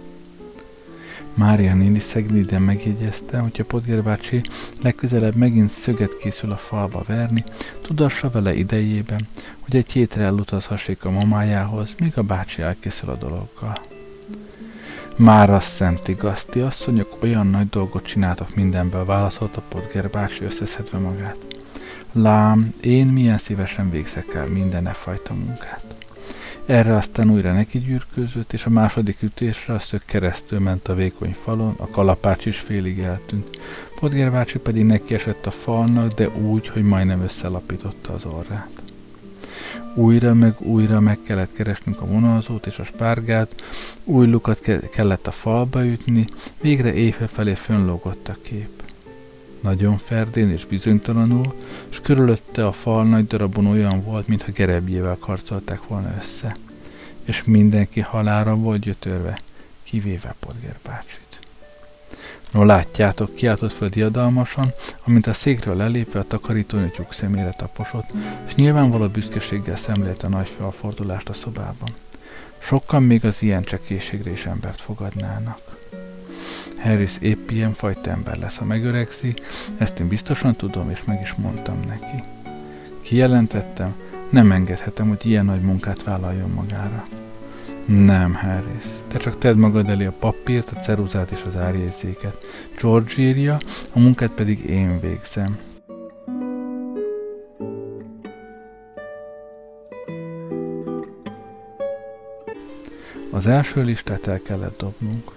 Mária 1.35 1.75
néni 1.75 1.99
szegényen 1.99 2.61
megjegyezte, 2.61 3.39
hogy 3.39 3.59
a 3.59 3.63
Podger 3.63 4.03
bácsi 4.03 4.41
legközelebb 4.81 5.35
megint 5.35 5.69
szöget 5.69 6.17
készül 6.17 6.51
a 6.51 6.57
falba 6.57 7.03
verni, 7.07 7.43
tudassa 7.81 8.29
vele 8.29 8.53
idejében, 8.53 9.27
hogy 9.59 9.75
egy 9.75 9.91
hétre 9.91 10.21
elutazhassék 10.21 11.05
a 11.05 11.11
mamájához, 11.11 11.95
míg 11.99 12.17
a 12.17 12.23
bácsi 12.23 12.61
elkészül 12.61 13.09
a 13.09 13.15
dologgal. 13.15 13.79
Már 15.17 15.49
az 15.49 15.63
szent 15.63 16.07
igaz, 16.07 16.45
ti 16.45 16.59
asszonyok 16.59 17.17
olyan 17.23 17.47
nagy 17.47 17.69
dolgot 17.69 18.05
csináltak 18.05 18.55
mindenből, 18.55 19.05
válaszolta 19.05 19.61
Podger 19.69 20.09
bácsi 20.09 20.43
összeszedve 20.43 20.97
magát. 20.97 21.37
Lám, 22.11 22.73
én 22.81 23.07
milyen 23.07 23.37
szívesen 23.37 23.89
végzek 23.89 24.33
el 24.33 24.47
minden 24.47 24.87
e 24.87 24.93
fajta 24.93 25.33
munkát. 25.33 25.84
Erre 26.65 26.95
aztán 26.95 27.31
újra 27.31 27.53
neki 27.53 27.79
gyűrkőzött, 27.79 28.53
és 28.53 28.65
a 28.65 28.69
második 28.69 29.21
ütésre 29.21 29.73
a 29.73 29.79
szög 29.79 30.01
keresztül 30.05 30.59
ment 30.59 30.87
a 30.87 30.95
vékony 30.95 31.35
falon, 31.43 31.73
a 31.77 31.87
kalapács 31.87 32.45
is 32.45 32.59
félig 32.59 32.99
eltűnt. 32.99 33.59
Podger 33.99 34.31
bácsi 34.31 34.59
pedig 34.59 34.85
neki 34.85 35.13
esett 35.13 35.45
a 35.45 35.51
falnak, 35.51 36.11
de 36.11 36.29
úgy, 36.29 36.67
hogy 36.67 36.83
majdnem 36.83 37.21
összelapította 37.21 38.13
az 38.13 38.25
orrát. 38.25 38.69
Újra 39.95 40.33
meg 40.33 40.61
újra 40.61 40.99
meg 40.99 41.17
kellett 41.23 41.53
keresnünk 41.53 42.01
a 42.01 42.05
vonalzót 42.05 42.65
és 42.65 42.79
a 42.79 42.83
spárgát, 42.83 43.63
új 44.03 44.27
lukat 44.27 44.59
ke- 44.59 44.89
kellett 44.89 45.27
a 45.27 45.31
falba 45.31 45.85
ütni, 45.85 46.27
végre 46.61 46.93
éjfél 46.93 47.27
felé 47.27 47.53
fönnlógott 47.53 48.27
a 48.27 48.37
kép. 48.41 48.84
Nagyon 49.65 49.97
ferdén 49.97 50.49
és 50.49 50.65
bizonytalanul, 50.65 51.55
és 51.89 51.99
körülötte 52.01 52.67
a 52.67 52.71
fal 52.71 53.03
nagy 53.03 53.27
darabon 53.27 53.65
olyan 53.65 54.03
volt, 54.03 54.27
mintha 54.27 54.51
gerebjével 54.51 55.17
karcolták 55.19 55.87
volna 55.87 56.13
össze. 56.19 56.55
És 57.23 57.43
mindenki 57.43 57.99
halára 57.99 58.55
volt 58.55 58.79
gyötörve, 58.79 59.39
kivéve 59.83 60.35
Podger 60.39 60.77
bácsit. 60.83 61.39
No 62.51 62.63
látjátok, 62.63 63.35
kiáltott 63.35 63.71
föl 63.71 63.87
diadalmasan, 63.87 64.73
amint 65.03 65.27
a 65.27 65.33
székről 65.33 65.75
lelépve 65.75 66.19
a 66.19 66.27
takarítónő 66.27 66.89
tyúk 66.89 67.13
szemére 67.13 67.55
taposott, 67.57 68.09
és 68.47 68.55
nyilvánvaló 68.55 69.07
büszkeséggel 69.07 69.75
szemlélt 69.75 70.23
a 70.23 70.29
nagy 70.29 70.49
felfordulást 70.57 71.29
a 71.29 71.33
szobában. 71.33 71.89
Sokan 72.57 73.03
még 73.03 73.25
az 73.25 73.41
ilyen 73.41 73.63
csekészségre 73.63 74.31
is 74.31 74.45
embert 74.45 74.81
fogadnának. 74.81 75.59
Harris 76.85 77.17
épp 77.21 77.49
ilyen 77.49 77.73
fajta 77.73 78.09
ember 78.09 78.37
lesz, 78.37 78.57
ha 78.57 78.65
megöregszi, 78.65 79.33
ezt 79.77 79.99
én 79.99 80.07
biztosan 80.07 80.55
tudom, 80.55 80.89
és 80.89 81.03
meg 81.03 81.21
is 81.21 81.33
mondtam 81.33 81.79
neki. 81.87 82.23
Kijelentettem, 83.01 83.95
nem 84.29 84.51
engedhetem, 84.51 85.07
hogy 85.07 85.25
ilyen 85.25 85.45
nagy 85.45 85.61
munkát 85.61 86.03
vállaljon 86.03 86.49
magára. 86.49 87.03
Nem, 87.85 88.33
Harris. 88.33 88.85
Te 89.07 89.17
csak 89.17 89.37
tedd 89.37 89.55
magad 89.55 89.89
elé 89.89 90.05
a 90.05 90.11
papírt, 90.11 90.71
a 90.71 90.79
ceruzát 90.79 91.31
és 91.31 91.43
az 91.47 91.55
árjegyzéket. 91.55 92.45
George 92.81 93.13
írja, 93.17 93.57
a 93.93 93.99
munkát 93.99 94.31
pedig 94.31 94.69
én 94.69 94.99
végzem. 94.99 95.57
Az 103.31 103.47
első 103.47 103.83
listát 103.83 104.27
el 104.27 104.39
kellett 104.41 104.77
dobnunk. 104.77 105.31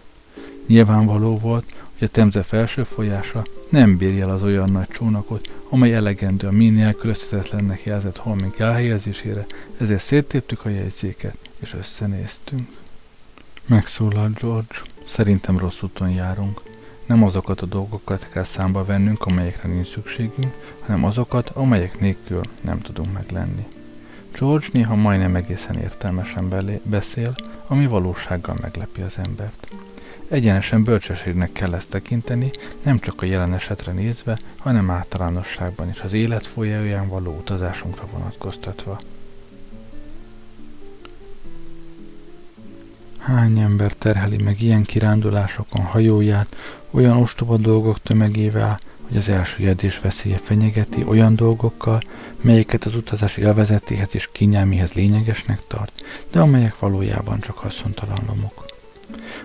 Nyilvánvaló 0.69 1.39
volt, 1.39 1.65
hogy 1.99 2.09
a 2.09 2.11
Temze 2.11 2.43
felső 2.43 2.85
folyása 2.85 3.45
nem 3.69 3.97
bírja 3.97 4.23
el 4.23 4.31
az 4.31 4.43
olyan 4.43 4.71
nagy 4.71 4.89
csónakot, 4.89 5.53
amely 5.71 5.95
elegendő 5.95 6.47
a 6.47 6.51
mi 6.53 6.69
nélkülözhetetlennek 6.69 7.85
jelzett 7.85 8.17
holmink 8.17 8.59
elhelyezésére, 8.59 9.47
ezért 9.79 10.03
széttéptük 10.03 10.65
a 10.65 10.69
jegyzéket, 10.69 11.37
és 11.61 11.75
összenéztünk. 11.75 12.69
Megszólalt 13.67 14.41
George, 14.41 14.75
szerintem 15.05 15.59
rossz 15.59 15.83
úton 15.83 16.11
járunk. 16.11 16.61
Nem 17.07 17.23
azokat 17.23 17.61
a 17.61 17.67
dolgokat 17.67 18.29
kell 18.33 18.45
számba 18.45 18.85
vennünk, 18.85 19.25
amelyekre 19.25 19.69
nincs 19.69 19.89
szükségünk, 19.89 20.53
hanem 20.81 21.05
azokat, 21.05 21.49
amelyek 21.49 22.01
nélkül 22.01 22.41
nem 22.61 22.81
tudunk 22.81 23.13
meglenni. 23.13 23.67
George 24.39 24.67
néha 24.73 24.95
majdnem 24.95 25.35
egészen 25.35 25.79
értelmesen 25.79 26.49
belé- 26.49 26.83
beszél, 26.83 27.35
ami 27.67 27.87
valósággal 27.87 28.57
meglepi 28.61 29.01
az 29.01 29.19
embert. 29.19 29.69
Egyenesen 30.29 30.85
bölcsességnek 30.85 31.53
kell 31.53 31.75
ezt 31.75 31.89
tekinteni, 31.89 32.51
nem 32.83 32.99
csak 32.99 33.23
a 33.23 33.27
jelen 33.27 33.55
esetre 33.55 33.93
nézve, 33.93 34.39
hanem 34.57 34.91
általánosságban 34.91 35.89
is 35.89 36.01
az 36.01 36.13
élet 36.13 36.47
folyóján 36.47 37.09
való 37.09 37.37
utazásunkra 37.37 38.07
vonatkoztatva. 38.13 39.01
Hány 43.19 43.59
ember 43.59 43.93
terheli 43.93 44.43
meg 44.43 44.63
ilyen 44.63 44.83
kirándulásokon 44.83 45.83
hajóját, 45.83 46.57
olyan 46.91 47.17
ostoba 47.17 47.57
dolgok 47.57 48.03
tömegével, 48.03 48.79
hogy 49.09 49.17
az 49.17 49.29
első 49.29 49.63
jedés 49.63 50.01
veszélye 50.01 50.39
fenyegeti 50.39 51.05
olyan 51.05 51.37
dolgokkal, 51.37 52.01
melyeket 52.41 52.85
az 52.85 52.95
utazás 52.95 53.37
élvezetéhez 53.37 54.15
és 54.15 54.29
kényelmihez 54.33 54.93
lényegesnek 54.93 55.61
tart, 55.67 55.93
de 56.31 56.41
amelyek 56.41 56.79
valójában 56.79 57.41
csak 57.41 57.59
haszontalan 57.59 58.21
lomok. 58.27 58.68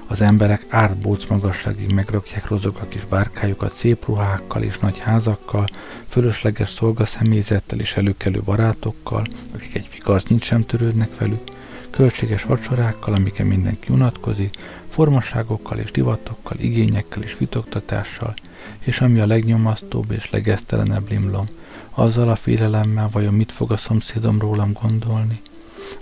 Az 0.08 0.22
emberek 0.22 0.66
átbóc 0.70 1.26
magasságig 1.26 1.92
megrakják 1.92 2.48
rozog 2.48 2.88
kis 2.88 3.06
bárkájukat 3.06 3.74
szép 3.74 4.06
ruhákkal 4.06 4.64
és 4.64 4.80
nagy 4.80 5.00
házakkal, 5.00 5.68
fölösleges 6.08 6.70
szolgaszemélyzettel 6.70 7.80
és 7.80 7.96
előkelő 7.96 8.42
barátokkal, 8.42 9.28
akik 9.54 9.76
egy 9.76 9.88
fikarcnyit 9.90 10.44
sem 10.44 10.66
törődnek 10.66 11.18
velük, 11.18 11.42
költséges 11.90 12.44
vacsorákkal, 12.44 13.14
amiken 13.14 13.46
mindenki 13.46 13.94
unatkozik, 13.94 14.56
formaságokkal 14.90 15.78
és 15.78 15.92
divatokkal, 15.92 16.58
igényekkel 16.60 17.22
és 17.22 17.38
vitoktatással, 17.38 18.34
és 18.80 19.02
ami 19.02 19.20
a 19.20 19.26
legnyomasztóbb 19.26 20.12
és 20.12 20.30
legesztelenebb 20.30 21.10
limlom, 21.10 21.46
azzal 21.90 22.30
a 22.30 22.36
félelemmel 22.36 23.10
vajon 23.12 23.34
mit 23.34 23.52
fog 23.52 23.72
a 23.72 23.78
szomszédom 23.78 24.40
rólam 24.40 24.74
gondolni, 24.82 25.42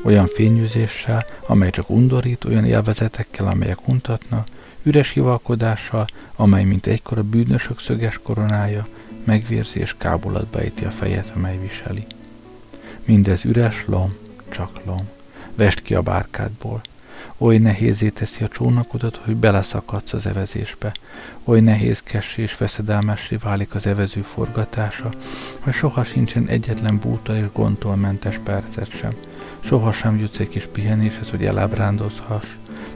olyan 0.03 0.27
fényűzéssel, 0.27 1.25
amely 1.47 1.69
csak 1.69 1.89
undorít, 1.89 2.45
olyan 2.45 2.65
élvezetekkel, 2.65 3.47
amelyek 3.47 3.87
untatnak, 3.87 4.47
üres 4.83 5.09
hivalkodással, 5.09 6.07
amely 6.35 6.63
mint 6.63 6.85
egykor 6.85 7.17
a 7.17 7.23
bűnösök 7.23 7.79
szöges 7.79 8.19
koronája, 8.23 8.87
megvérzi 9.23 9.79
és 9.79 9.95
kábulatba 9.97 10.59
ejti 10.59 10.85
a 10.85 10.91
fejet, 10.91 11.31
amely 11.35 11.57
viseli. 11.57 12.05
Mindez 13.05 13.45
üres 13.45 13.83
lom, 13.87 14.13
csak 14.49 14.81
lom. 14.85 15.07
Vest 15.55 15.81
ki 15.81 15.95
a 15.95 16.01
bárkádból. 16.01 16.81
Oly 17.37 17.57
nehézé 17.57 18.09
teszi 18.09 18.43
a 18.43 18.47
csónakodat, 18.47 19.15
hogy 19.15 19.35
beleszakadsz 19.35 20.13
az 20.13 20.25
evezésbe. 20.25 20.93
Oly 21.43 21.59
nehézkessé 21.59 22.41
és 22.41 22.57
veszedelmessé 22.57 23.35
válik 23.35 23.75
az 23.75 23.87
evező 23.87 24.21
forgatása, 24.21 25.09
hogy 25.59 25.73
soha 25.73 26.03
sincsen 26.03 26.47
egyetlen 26.47 26.99
búta 26.99 27.35
és 27.37 27.45
gondtól 27.53 27.95
mentes 27.95 28.39
percet 28.43 28.89
sem. 28.89 29.11
Soha 29.63 29.91
sem 29.91 30.19
jutsz 30.19 30.39
egy 30.39 30.49
kis 30.49 30.65
pihenéshez, 30.65 31.29
hogy 31.29 31.45
elábrándozhass. 31.45 32.45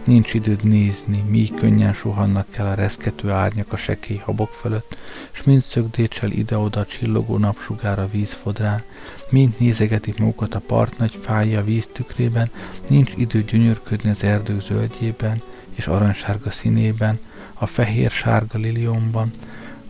Nincs 0.05 0.34
időd 0.34 0.63
nézni, 0.63 1.24
mi 1.30 1.51
könnyen 1.55 1.93
suhannak 1.93 2.55
el 2.55 2.68
a 2.68 2.74
reszkető 2.74 3.30
árnyak 3.30 3.74
a 3.74 3.78
sekély 3.78 4.18
habok 4.18 4.49
fölött, 4.49 4.97
s 5.32 5.43
mind 5.43 5.61
szögdécsel 5.61 6.32
ide-oda 6.32 6.86
csillogó 6.86 7.38
napsugár 7.38 7.99
a 7.99 8.09
vízfodrán, 8.11 8.84
mind 9.30 9.53
nézegetik 9.57 10.18
magukat 10.18 10.55
a 10.55 10.59
part 10.59 10.97
nagy 10.97 11.20
fája 11.22 11.59
a 11.59 11.63
víz 11.63 11.89
tükrében, 11.93 12.49
nincs 12.89 13.13
idő 13.18 13.43
gyönyörködni 13.43 14.09
az 14.09 14.24
erdők 14.24 14.61
zöldjében 14.61 15.41
és 15.76 15.88
aranysárga 15.88 16.51
színében, 16.51 17.20
a 17.53 17.66
fehér-sárga 17.66 18.57
liliomban, 18.57 19.32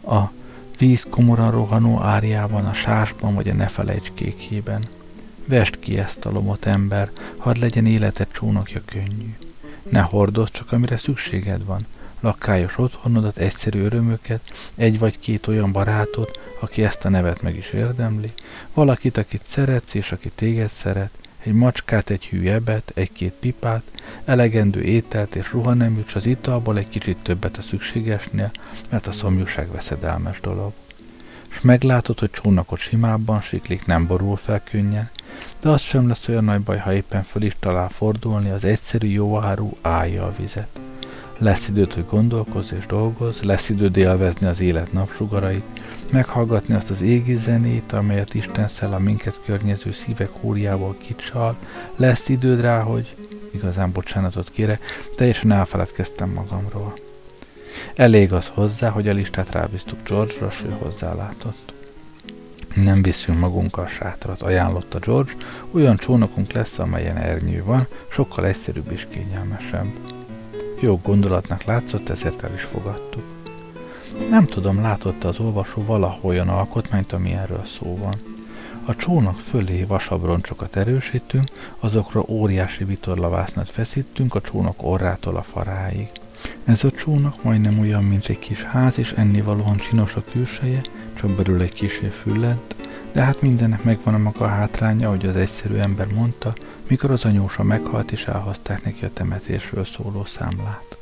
a 0.08 0.32
víz 0.78 1.06
komoran 1.10 1.52
rohanó 1.52 2.02
árjában, 2.02 2.66
a 2.66 2.74
sásban 2.74 3.36
vagy 3.36 3.50
a 3.50 3.54
ne 3.54 3.68
felejts 3.68 4.12
kékjében. 4.14 4.84
Vest 5.46 5.80
ki 5.80 5.98
ezt 5.98 6.26
a 6.26 6.32
lomot, 6.32 6.66
ember, 6.66 7.12
hadd 7.38 7.60
legyen 7.60 7.86
életed 7.86 8.28
csónakja 8.32 8.82
könnyű. 8.86 9.36
Ne 9.90 10.00
hordozz 10.00 10.50
csak, 10.52 10.72
amire 10.72 10.98
szükséged 10.98 11.66
van. 11.66 11.86
Lakályos 12.20 12.78
otthonodat, 12.78 13.38
egyszerű 13.38 13.84
örömöket, 13.84 14.42
egy 14.76 15.00
vagy 15.00 15.20
két 15.20 15.48
olyan 15.48 15.72
barátot, 15.72 16.40
aki 16.60 16.84
ezt 16.84 17.06
a 17.06 17.10
nevet 17.10 17.42
meg 17.42 17.56
is 17.56 17.72
érdemli, 17.72 18.34
valakit, 18.74 19.18
akit 19.18 19.46
szeretsz 19.46 19.94
és 19.94 20.12
aki 20.12 20.32
téged 20.36 20.70
szeret, 20.70 21.12
egy 21.44 21.54
macskát, 21.54 22.10
egy 22.10 22.26
hű 22.26 22.48
ebet, 22.48 22.92
egy-két 22.96 23.34
pipát, 23.34 23.84
elegendő 24.26 24.82
ételt 24.82 25.36
és 25.36 25.52
ruhaneműcs 25.52 26.16
az 26.16 26.26
italból 26.26 26.78
egy 26.78 26.90
kicsit 26.90 27.18
többet 27.18 27.58
a 27.58 27.62
szükségesnél, 27.62 28.52
mert 28.90 29.08
a 29.08 29.12
szomjúság 29.12 29.72
veszedelmes 29.72 30.40
dolog. 30.40 30.74
S 31.56 31.62
meglátod, 31.62 32.20
hogy 32.20 32.30
csónakot 32.30 32.80
simábban 32.80 33.42
siklik, 33.42 33.86
nem 33.86 34.08
borul 34.08 34.36
fel 34.36 34.64
könnyen, 34.64 35.10
de 35.62 35.70
az 35.70 35.82
sem 35.82 36.08
lesz 36.08 36.28
olyan 36.28 36.44
nagy 36.44 36.62
baj, 36.62 36.78
ha 36.78 36.94
éppen 36.94 37.24
föl 37.24 37.42
is 37.42 37.56
talál 37.60 37.90
fordulni, 37.90 38.50
az 38.50 38.64
egyszerű 38.64 39.08
jóáru 39.08 39.78
állja 39.82 40.24
a 40.24 40.34
vizet. 40.38 40.68
Lesz 41.38 41.68
időd, 41.68 41.94
hogy 41.94 42.06
gondolkozz 42.10 42.74
és 42.74 42.86
dolgozz, 42.86 43.42
lesz 43.42 43.70
időd 43.70 43.98
élvezni 43.98 44.48
az 44.48 44.60
élet 44.60 44.94
napsugarait, 44.94 45.64
meghallgatni 46.12 46.74
azt 46.74 46.90
az 46.90 47.02
égi 47.02 47.36
zenét, 47.36 47.92
amelyet 47.92 48.34
Isten 48.34 48.68
szellem 48.68 49.02
minket 49.02 49.40
környező 49.46 49.92
szívek 49.92 50.30
húrjából 50.30 50.96
kicsal, 50.98 51.58
lesz 51.96 52.30
időd 52.30 52.62
rá, 52.62 52.82
hogy 52.82 53.16
igazán 53.54 53.92
bocsánatot 53.92 54.50
kére, 54.50 54.80
teljesen 55.16 55.52
elfeledkeztem 55.52 56.30
magamról. 56.30 56.94
Elég 57.96 58.34
az 58.34 58.48
hozzá, 58.48 58.90
hogy 58.90 59.08
a 59.08 59.14
listát 59.14 59.52
rábíztuk 59.52 60.00
George-ra, 60.04 60.50
s 60.50 60.64
ő 60.64 60.76
hozzálátott. 60.80 61.74
Nem 62.76 63.02
viszünk 63.02 63.40
magunkkal 63.40 63.88
sátrat, 63.88 64.42
ajánlotta 64.42 65.00
George, 65.00 65.32
olyan 65.72 65.98
csónakunk 65.98 66.52
lesz, 66.52 66.80
amelyen 66.80 67.18
ernyő 67.18 67.64
van, 67.64 67.88
sokkal 68.12 68.46
egyszerűbb 68.46 68.92
és 68.92 69.08
kényelmesebb. 69.10 69.88
Jó 70.80 71.00
gondolatnak 71.04 71.64
látszott, 71.64 72.10
ezért 72.10 72.44
el 72.44 72.54
is 72.54 72.62
fogadtuk. 72.62 73.24
Nem 74.30 74.46
tudom, 74.46 74.82
látotta 74.82 75.28
az 75.28 75.40
olvasó 75.40 75.84
valahol 75.86 76.30
olyan 76.30 76.50
alkotmányt, 76.50 77.12
ami 77.12 77.34
erről 77.34 77.66
szó 77.66 77.98
van. 77.98 78.16
A 78.86 78.96
csónak 78.96 79.40
fölé 79.40 79.84
vasabroncsokat 79.84 80.76
erősítünk, 80.76 81.50
azokra 81.80 82.24
óriási 82.28 82.84
vitorlavásznat 82.84 83.70
feszítünk 83.70 84.36
a 84.36 84.42
csónak 84.42 84.84
orrától 84.84 85.36
a 85.36 85.44
faráig. 85.44 86.10
Ez 86.64 86.84
a 86.84 86.92
csónak 86.92 87.44
majdnem 87.44 87.80
olyan, 87.80 88.04
mint 88.04 88.26
egy 88.28 88.40
kis 88.40 88.64
ház, 88.64 89.00
és 89.00 89.12
ennivalóan 89.12 89.78
csinos 89.78 90.16
a 90.16 90.24
külseje, 90.32 90.82
csak 91.14 91.30
belül 91.30 91.62
egy 91.62 91.74
kisé 91.74 92.08
füllent, 92.08 92.76
de 93.12 93.22
hát 93.22 93.42
mindennek 93.42 93.84
megvan 93.84 94.14
a 94.14 94.18
maga 94.18 94.48
hátránya, 94.48 95.08
ahogy 95.08 95.26
az 95.26 95.36
egyszerű 95.36 95.76
ember 95.76 96.08
mondta, 96.08 96.54
mikor 96.88 97.12
az 97.12 97.26
anyósa 97.26 97.64
meghalt, 97.64 98.12
és 98.12 98.26
elhozták 98.26 98.84
neki 98.84 99.06
a 99.06 99.14
temetésről 99.14 99.86
szóló 99.86 100.26
számlát. 100.26 100.98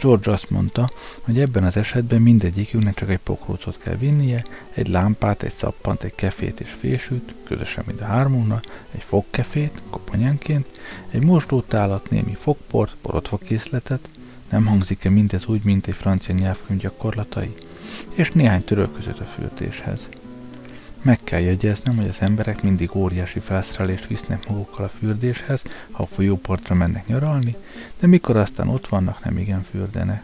George 0.00 0.30
azt 0.30 0.50
mondta, 0.50 0.88
hogy 1.20 1.40
ebben 1.40 1.64
az 1.64 1.76
esetben 1.76 2.22
mindegyikünknek 2.22 2.94
csak 2.94 3.10
egy 3.10 3.18
pokrócot 3.18 3.78
kell 3.78 3.96
vinnie, 3.96 4.44
egy 4.74 4.88
lámpát, 4.88 5.42
egy 5.42 5.52
szappant, 5.52 6.02
egy 6.02 6.14
kefét 6.14 6.60
és 6.60 6.70
fésűt, 6.70 7.34
közösen 7.44 7.84
mind 7.86 8.00
a 8.00 8.04
hármunknak, 8.04 8.64
egy 8.90 9.02
fogkefét, 9.02 9.80
koponyánként, 9.90 10.80
egy 11.10 11.24
mosdótálat, 11.24 12.10
némi 12.10 12.34
fogport, 12.34 12.94
borotvakészletet, 13.02 14.08
nem 14.52 14.66
hangzik-e 14.66 15.10
mindez 15.10 15.46
úgy, 15.46 15.62
mint 15.62 15.86
egy 15.86 15.94
francia 15.94 16.34
nyelvkönyv 16.34 16.80
gyakorlatai, 16.80 17.54
és 18.14 18.30
néhány 18.30 18.64
törölközött 18.64 19.18
a 19.18 19.24
fürdéshez. 19.24 20.08
Meg 21.02 21.18
kell 21.24 21.40
jegyeznem, 21.40 21.96
hogy 21.96 22.08
az 22.08 22.20
emberek 22.20 22.62
mindig 22.62 22.96
óriási 22.96 23.40
felszerelést 23.40 24.06
visznek 24.06 24.48
magukkal 24.48 24.84
a 24.84 24.88
fürdéshez, 24.88 25.62
ha 25.90 26.02
a 26.02 26.06
folyópartra 26.06 26.74
mennek 26.74 27.06
nyaralni, 27.06 27.56
de 28.00 28.06
mikor 28.06 28.36
aztán 28.36 28.68
ott 28.68 28.88
vannak, 28.88 29.24
nem 29.24 29.38
igen 29.38 29.62
fürdenek. 29.62 30.22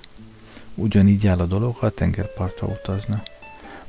Ugyanígy 0.74 1.26
áll 1.26 1.38
a 1.38 1.46
dolog, 1.46 1.76
ha 1.76 1.86
a 1.86 1.90
tengerpartra 1.90 2.66
utazna. 2.66 3.22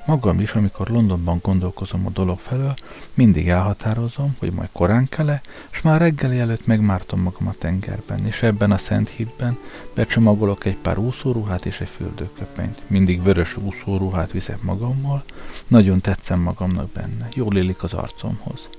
Magam 0.10 0.40
is, 0.40 0.54
amikor 0.54 0.88
Londonban 0.88 1.40
gondolkozom 1.42 2.06
a 2.06 2.10
dolog 2.10 2.40
felől, 2.40 2.74
mindig 3.14 3.50
elhatározom, 3.50 4.36
hogy 4.40 4.52
majd 4.52 4.70
korán 4.72 5.08
kell 5.10 5.40
és 5.72 5.82
már 5.82 6.02
reggeli 6.02 6.40
előtt 6.40 6.66
megmártom 6.66 7.22
magam 7.22 7.48
a 7.48 7.54
tengerben, 7.58 8.26
és 8.26 8.44
ebben 8.44 8.72
a 8.72 8.78
szent 8.78 9.10
hitben 9.10 9.58
becsomagolok 9.94 10.66
egy 10.66 10.76
pár 10.76 10.98
úszóruhát 10.98 11.66
és 11.66 11.82
egy 11.82 11.88
fürdőköpenyt. 11.88 12.82
Mindig 12.88 13.24
vörös 13.24 13.58
úszóruhát 13.58 14.32
viszek 14.32 14.62
magammal, 14.62 15.24
nagyon 15.68 16.02
tetszem 16.02 16.40
magamnak 16.40 16.90
benne, 16.90 17.28
jól 17.34 17.58
élik 17.58 17.84
az 17.84 17.94
arcomhoz. 17.94 18.70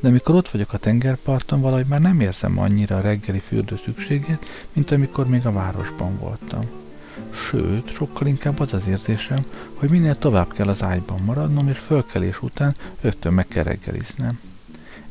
De 0.00 0.08
amikor 0.08 0.34
ott 0.34 0.48
vagyok 0.48 0.72
a 0.72 0.78
tengerparton, 0.78 1.60
valahogy 1.60 1.86
már 1.86 2.00
nem 2.00 2.20
érzem 2.20 2.58
annyira 2.58 2.96
a 2.96 3.00
reggeli 3.00 3.38
fürdő 3.38 3.76
szükségét, 3.76 4.68
mint 4.72 4.90
amikor 4.90 5.26
még 5.26 5.46
a 5.46 5.52
városban 5.52 6.18
voltam. 6.18 6.79
Sőt, 7.30 7.90
sokkal 7.90 8.26
inkább 8.26 8.60
az 8.60 8.72
az 8.72 8.86
érzésem, 8.86 9.42
hogy 9.74 9.90
minél 9.90 10.14
tovább 10.14 10.52
kell 10.52 10.68
az 10.68 10.82
ágyban 10.82 11.20
maradnom, 11.20 11.68
és 11.68 11.78
fölkelés 11.78 12.42
után 12.42 12.74
rögtön 13.00 13.32
meg 13.32 13.48
kell 13.48 13.64
reggeliznem. 13.64 14.40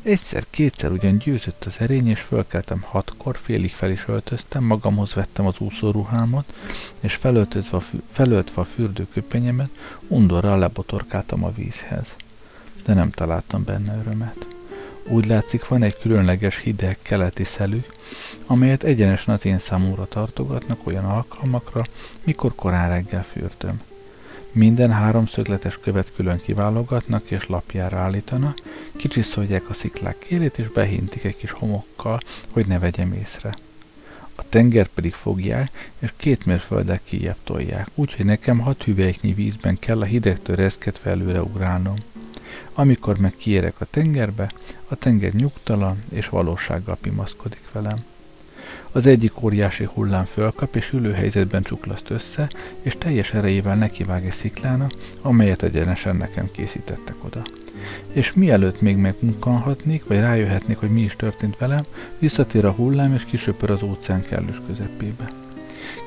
Egyszer-kétszer 0.03 0.91
ugyan 0.91 1.17
győzött 1.17 1.65
az 1.65 1.75
erény, 1.79 2.07
és 2.07 2.19
fölkeltem 2.19 2.81
hatkor, 2.81 3.37
félig 3.41 3.71
fel 3.71 3.91
is 3.91 4.07
öltöztem, 4.07 4.63
magamhoz 4.63 5.13
vettem 5.13 5.45
az 5.45 5.59
úszóruhámat, 5.59 6.53
és 7.01 7.15
felöltözve 7.15 7.77
a 7.77 7.79
fü- 7.79 8.03
felöltve 8.11 8.61
a 8.61 8.65
fürdőköpenyemet, 8.65 9.69
undorral 10.07 10.59
lebotorkáltam 10.59 11.43
a 11.43 11.51
vízhez. 11.51 12.15
De 12.85 12.93
nem 12.93 13.09
találtam 13.09 13.63
benne 13.63 13.97
örömet. 13.97 14.58
Úgy 15.11 15.25
látszik, 15.25 15.67
van 15.67 15.83
egy 15.83 15.97
különleges 15.97 16.59
hideg 16.59 16.97
keleti 17.01 17.43
szelű, 17.43 17.79
amelyet 18.45 18.83
egyenesen 18.83 19.33
az 19.33 19.45
én 19.45 19.59
számomra 19.59 20.05
tartogatnak 20.05 20.87
olyan 20.87 21.05
alkalmakra, 21.05 21.83
mikor 22.23 22.55
korán 22.55 22.89
reggel 22.89 23.23
fürdöm. 23.23 23.81
Minden 24.51 24.91
háromszögletes 24.91 25.79
követ 25.79 26.11
külön 26.15 26.41
kiválogatnak 26.41 27.31
és 27.31 27.47
lapjára 27.47 27.97
állítanak, 27.97 28.57
kicsiszolják 28.95 29.69
a 29.69 29.73
sziklák 29.73 30.17
kérét 30.17 30.57
és 30.57 30.67
behintik 30.67 31.23
egy 31.23 31.37
kis 31.37 31.51
homokkal, 31.51 32.19
hogy 32.51 32.67
ne 32.67 32.79
vegyem 32.79 33.13
észre. 33.13 33.55
A 34.35 34.49
tenger 34.49 34.87
pedig 34.87 35.13
fogják, 35.13 35.91
és 35.99 36.13
két 36.17 36.45
mérfölddel 36.45 36.99
kijebb 37.03 37.37
tolják, 37.43 37.87
úgyhogy 37.95 38.25
nekem 38.25 38.59
hat 38.59 38.83
hüvelyknyi 38.83 39.33
vízben 39.33 39.79
kell 39.79 40.01
a 40.01 40.05
hidegtől 40.05 40.55
reszketve 40.55 41.09
előre 41.09 41.41
ugrálnom. 41.41 41.95
Amikor 42.73 43.17
meg 43.17 43.33
kiérek 43.37 43.75
a 43.79 43.85
tengerbe, 43.85 44.51
a 44.87 44.95
tenger 44.95 45.33
nyugtalan 45.33 45.99
és 46.11 46.29
valósággal 46.29 46.97
pimaszkodik 47.01 47.71
velem. 47.71 47.97
Az 48.91 49.05
egyik 49.05 49.41
óriási 49.41 49.83
hullám 49.93 50.25
fölkap, 50.25 50.75
és 50.75 50.91
ülőhelyzetben 50.93 51.63
csuklaszt 51.63 52.09
össze, 52.09 52.49
és 52.81 52.95
teljes 52.97 53.33
erejével 53.33 53.75
nekivág 53.75 54.25
egy 54.25 54.31
sziklának, 54.31 54.93
amelyet 55.21 55.63
egyenesen 55.63 56.15
nekem 56.15 56.51
készítettek 56.51 57.15
oda. 57.23 57.41
És 58.11 58.33
mielőtt 58.33 58.81
még 58.81 58.95
megmunkanhatnék, 58.95 60.05
vagy 60.05 60.19
rájöhetnék, 60.19 60.77
hogy 60.77 60.91
mi 60.91 61.01
is 61.01 61.15
történt 61.15 61.57
velem, 61.57 61.83
visszatér 62.19 62.65
a 62.65 62.71
hullám, 62.71 63.13
és 63.13 63.23
kisöpör 63.23 63.69
az 63.69 63.83
óceán 63.83 64.21
kellős 64.21 64.61
közepébe. 64.67 65.38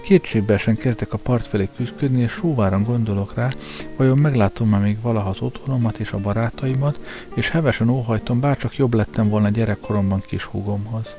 Kétségbeesen 0.02 0.76
kezdek 0.76 1.12
a 1.12 1.18
part 1.18 1.46
felé 1.46 1.68
küzdködni, 1.76 2.22
és 2.22 2.30
sóváran 2.32 2.82
gondolok 2.82 3.34
rá, 3.34 3.50
vajon 3.96 4.18
meglátom 4.18 4.68
már 4.68 4.80
még 4.80 5.00
valaha 5.00 5.28
az 5.28 5.40
otthonomat 5.40 5.98
és 5.98 6.12
a 6.12 6.18
barátaimat, 6.18 6.98
és 7.34 7.50
hevesen 7.50 7.88
óhajtom, 7.88 8.40
bárcsak 8.40 8.76
jobb 8.76 8.94
lettem 8.94 9.28
volna 9.28 9.48
gyerekkoromban 9.48 10.20
kis 10.26 10.44
húgomhoz. 10.44 11.14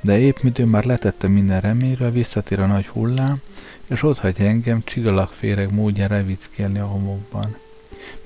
De 0.00 0.18
épp 0.18 0.36
midőn 0.40 0.68
már 0.68 0.84
letettem 0.84 1.30
minden 1.30 1.60
reményről, 1.60 2.10
visszatér 2.10 2.60
a 2.60 2.66
nagy 2.66 2.86
hullám, 2.86 3.40
és 3.86 4.02
ott 4.02 4.18
hagy 4.18 4.40
engem 4.40 4.82
csigalak 4.84 5.32
féreg 5.32 5.72
módjára 5.72 6.22
vickélni 6.22 6.78
a 6.78 6.86
homokban. 6.86 7.56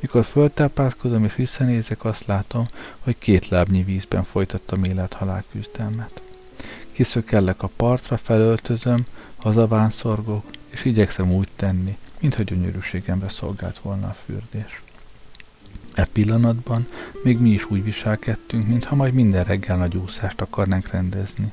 Mikor 0.01 0.25
föltápászkodom 0.25 1.25
és 1.25 1.35
visszanézek, 1.35 2.05
azt 2.05 2.27
látom, 2.27 2.67
hogy 3.01 3.17
két 3.19 3.49
lábnyi 3.49 3.83
vízben 3.83 4.25
folytattam 4.25 4.85
élet-halál 4.85 5.45
küzdelmet. 5.53 6.23
Kiszökellek 6.93 7.63
a 7.63 7.71
partra, 7.77 8.17
felöltözöm, 8.17 9.05
hazavánszorgok, 9.41 10.45
és 10.69 10.85
igyekszem 10.85 11.33
úgy 11.33 11.49
tenni, 11.57 11.97
mintha 12.21 12.43
gyönyörűségemre 12.43 13.29
szolgált 13.29 13.79
volna 13.79 14.07
a 14.07 14.17
fürdés. 14.25 14.83
E 15.95 16.05
pillanatban 16.05 16.87
még 17.23 17.39
mi 17.39 17.51
is 17.51 17.71
úgy 17.71 17.85
viselkedtünk, 17.85 18.67
mintha 18.67 18.95
majd 18.95 19.15
minden 19.15 19.45
reggel 19.45 19.77
nagy 19.77 19.97
úszást 19.97 20.41
akarnánk 20.41 20.89
rendezni. 20.89 21.53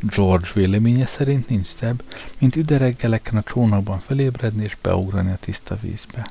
George 0.00 0.48
véleménye 0.54 1.06
szerint 1.06 1.48
nincs 1.48 1.66
szebb, 1.66 2.02
mint 2.38 2.56
üdereggeleken 2.56 3.36
a 3.36 3.42
csónakban 3.42 4.00
felébredni 4.00 4.62
és 4.62 4.76
beugrani 4.82 5.30
a 5.30 5.36
tiszta 5.40 5.78
vízbe. 5.80 6.30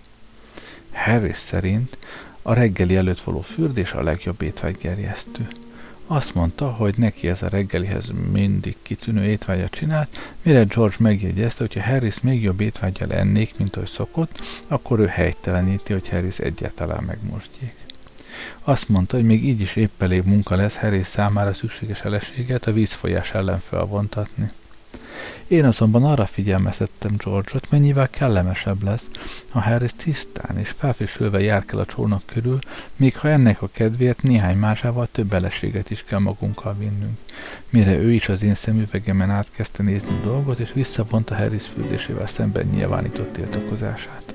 Harris 0.91 1.37
szerint 1.37 1.97
a 2.41 2.53
reggeli 2.53 2.95
előtt 2.95 3.21
való 3.21 3.41
fürdés 3.41 3.93
a 3.93 4.01
legjobb 4.01 4.41
étvágygerjesztő. 4.41 5.47
Azt 6.11 6.33
mondta, 6.33 6.69
hogy 6.71 6.93
neki 6.97 7.27
ez 7.27 7.41
a 7.41 7.47
reggelihez 7.47 8.11
mindig 8.31 8.75
kitűnő 8.81 9.23
étvágyat 9.23 9.71
csinált, 9.71 10.33
mire 10.41 10.63
George 10.63 10.95
megjegyezte, 10.99 11.63
hogy 11.63 11.73
ha 11.73 11.81
Harris 11.81 12.19
még 12.19 12.41
jobb 12.41 12.61
étvágyja 12.61 13.07
lennék, 13.07 13.57
mint 13.57 13.75
ahogy 13.75 13.89
szokott, 13.89 14.39
akkor 14.67 14.99
ő 14.99 15.05
helyteleníti, 15.05 15.93
hogy 15.93 16.09
Harris 16.09 16.39
egyáltalán 16.39 17.03
megmosdjék. 17.03 17.75
Azt 18.63 18.89
mondta, 18.89 19.15
hogy 19.15 19.25
még 19.25 19.45
így 19.45 19.61
is 19.61 19.75
épp 19.75 20.01
elég 20.01 20.23
munka 20.23 20.55
lesz 20.55 20.75
Harris 20.75 21.07
számára 21.07 21.53
szükséges 21.53 22.01
eleséget 22.01 22.67
a 22.67 22.73
vízfolyás 22.73 23.31
ellen 23.31 23.59
felvontatni. 23.59 24.49
Én 25.47 25.65
azonban 25.65 26.03
arra 26.03 26.25
figyelmeztettem 26.25 27.15
George-ot, 27.17 27.71
mennyivel 27.71 28.09
kellemesebb 28.09 28.83
lesz, 28.83 29.07
ha 29.49 29.59
Harris 29.59 29.91
tisztán 29.95 30.57
és 30.57 30.69
felfrissülve 30.69 31.39
járkál 31.39 31.79
a 31.79 31.85
csónak 31.85 32.21
körül, 32.25 32.59
még 32.95 33.17
ha 33.17 33.27
ennek 33.27 33.61
a 33.61 33.69
kedvéért 33.71 34.21
néhány 34.21 34.57
másával 34.57 35.07
több 35.11 35.27
beleséget 35.27 35.89
is 35.89 36.03
kell 36.03 36.19
magunkkal 36.19 36.75
vinnünk. 36.79 37.17
Mire 37.69 37.97
ő 37.97 38.11
is 38.11 38.29
az 38.29 38.43
én 38.43 38.55
szemüvegemen 38.55 39.29
átkezdte 39.29 39.83
nézni 39.83 40.09
a 40.09 40.25
dolgot, 40.25 40.59
és 40.59 40.73
visszavonta 40.73 41.35
Harris 41.35 41.65
fürdésével 41.65 42.27
szemben 42.27 42.67
nyilvánított 42.67 43.33
tiltakozását. 43.33 44.33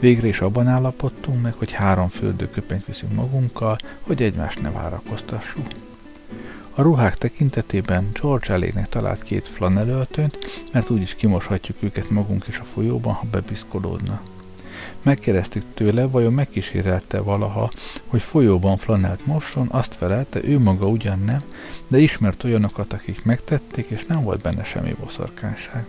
Végre 0.00 0.26
is 0.26 0.40
abban 0.40 0.66
állapodtunk 0.66 1.42
meg, 1.42 1.54
hogy 1.54 1.72
három 1.72 2.08
fürdőköpenyt 2.08 2.86
viszünk 2.86 3.14
magunkkal, 3.14 3.76
hogy 4.00 4.22
egymást 4.22 4.62
ne 4.62 4.70
várakoztassuk. 4.70 5.66
A 6.78 6.82
ruhák 6.82 7.18
tekintetében 7.18 8.08
George 8.20 8.52
elégnek 8.52 8.88
talált 8.88 9.22
két 9.22 9.48
flanelöltönyt, 9.48 10.38
mert 10.72 10.90
úgyis 10.90 11.14
kimoshatjuk 11.14 11.76
őket 11.80 12.10
magunk 12.10 12.46
is 12.46 12.58
a 12.58 12.64
folyóban, 12.64 13.14
ha 13.14 13.26
bebiszkolódna. 13.30 14.20
Megkérdeztük 15.02 15.64
tőle, 15.74 16.06
vajon 16.06 16.32
megkísérelte 16.32 17.20
valaha, 17.20 17.70
hogy 18.06 18.22
folyóban 18.22 18.76
flanelt 18.76 19.26
mosson, 19.26 19.68
azt 19.70 19.94
felelte, 19.94 20.44
ő 20.44 20.58
maga 20.58 20.86
ugyan 20.86 21.18
nem, 21.18 21.40
de 21.88 21.98
ismert 21.98 22.44
olyanokat, 22.44 22.92
akik 22.92 23.24
megtették, 23.24 23.86
és 23.88 24.04
nem 24.04 24.22
volt 24.22 24.40
benne 24.40 24.64
semmi 24.64 24.96
boszorkánság. 25.00 25.86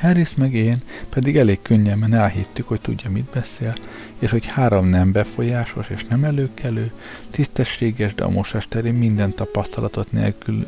Harris 0.00 0.34
meg 0.34 0.54
én 0.54 0.78
pedig 1.08 1.36
elég 1.36 1.62
könnyelmen 1.62 2.14
elhittük, 2.14 2.68
hogy 2.68 2.80
tudja, 2.80 3.10
mit 3.10 3.24
beszél, 3.24 3.74
és 4.18 4.30
hogy 4.30 4.46
három 4.46 4.86
nem 4.86 5.12
befolyásos 5.12 5.88
és 5.88 6.04
nem 6.04 6.24
előkelő, 6.24 6.92
tisztességes, 7.30 8.14
de 8.14 8.24
a 8.24 8.30
mosás 8.30 8.68
terén 8.68 8.94
minden 8.94 9.34
tapasztalatot 9.34 10.12
nélkül, 10.12 10.66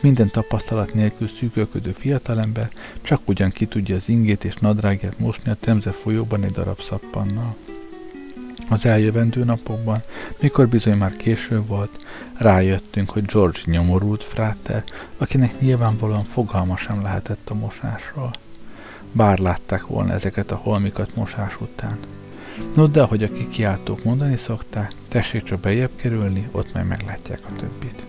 minden 0.00 0.30
tapasztalat 0.30 0.94
nélkül 0.94 1.28
szűkölködő 1.28 1.92
fiatalember 1.92 2.68
csak 3.02 3.28
ugyan 3.28 3.50
ki 3.50 3.66
tudja 3.66 3.94
az 3.94 4.08
ingét 4.08 4.44
és 4.44 4.54
nadrágját 4.54 5.18
mosni 5.18 5.50
a 5.50 5.54
Temze 5.54 5.90
folyóban 5.90 6.44
egy 6.44 6.50
darab 6.50 6.80
szappannal. 6.80 7.56
Az 8.68 8.86
eljövendő 8.86 9.44
napokban, 9.44 10.00
mikor 10.40 10.68
bizony 10.68 10.96
már 10.96 11.16
késő 11.16 11.62
volt, 11.62 12.04
rájöttünk, 12.36 13.10
hogy 13.10 13.24
George 13.24 13.58
nyomorult 13.64 14.24
fráter, 14.24 14.84
akinek 15.16 15.60
nyilvánvalóan 15.60 16.24
fogalma 16.24 16.76
sem 16.76 17.02
lehetett 17.02 17.50
a 17.50 17.54
mosásról. 17.54 18.30
Bár 19.12 19.38
látták 19.38 19.86
volna 19.86 20.12
ezeket 20.12 20.50
a 20.50 20.56
holmikat 20.56 21.14
mosás 21.14 21.60
után. 21.60 21.98
No, 22.74 22.86
de 22.86 23.02
ahogy 23.02 23.22
a 23.22 23.32
kikiáltók 23.32 24.04
mondani 24.04 24.36
szokták, 24.36 24.92
tessék 25.08 25.42
csak 25.42 25.60
bejebb 25.60 25.90
kerülni, 25.96 26.48
ott 26.50 26.72
majd 26.74 26.86
meglátják 26.86 27.40
a 27.42 27.56
többit. 27.56 28.04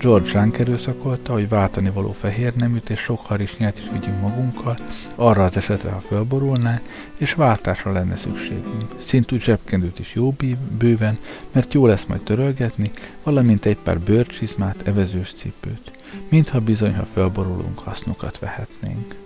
George 0.00 0.32
ránk 0.32 0.58
erőszakolta, 0.58 1.32
hogy 1.32 1.48
váltani 1.48 1.90
való 1.90 2.12
fehér 2.12 2.54
neműt 2.54 2.90
és 2.90 2.98
sok 2.98 3.26
harisnyát 3.26 3.78
is 3.78 3.84
vigyünk 3.92 4.20
magunkkal, 4.20 4.76
arra 5.14 5.44
az 5.44 5.56
esetre, 5.56 5.90
ha 5.90 6.00
fölborulná, 6.00 6.80
és 7.16 7.34
váltásra 7.34 7.92
lenne 7.92 8.16
szükségünk. 8.16 8.94
Szintű 8.98 9.38
zsebkendőt 9.38 9.98
is 9.98 10.14
jó 10.14 10.34
bőven, 10.78 11.18
mert 11.52 11.74
jó 11.74 11.86
lesz 11.86 12.04
majd 12.04 12.20
törölgetni, 12.20 12.90
valamint 13.22 13.66
egy 13.66 13.76
pár 13.76 14.00
bőrcsizmát, 14.00 14.88
evezős 14.88 15.32
cipőt. 15.32 15.90
Mintha 16.28 16.60
bizony, 16.60 16.94
ha 16.94 17.06
fölborulunk, 17.12 17.78
hasznukat 17.78 18.38
vehetnénk. 18.38 19.19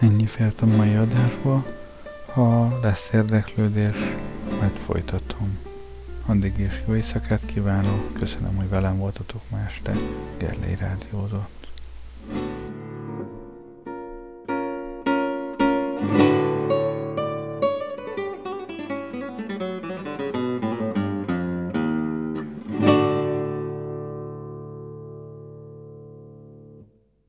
Ennyi 0.00 0.26
fért 0.26 0.60
a 0.60 0.66
mai 0.66 0.94
adásba. 0.94 1.64
Ha 2.32 2.78
lesz 2.82 3.10
érdeklődés, 3.12 3.96
majd 4.60 4.76
folytatom. 4.76 5.58
Addig 6.26 6.58
is 6.58 6.82
jó 6.86 6.94
éjszakát 6.94 7.44
kívánok, 7.46 8.12
köszönöm, 8.12 8.56
hogy 8.56 8.68
velem 8.68 8.98
voltatok 8.98 9.40
ma 9.50 9.58
este, 9.66 9.92
Gerlei 10.38 10.74
Rádiózott. 10.74 11.68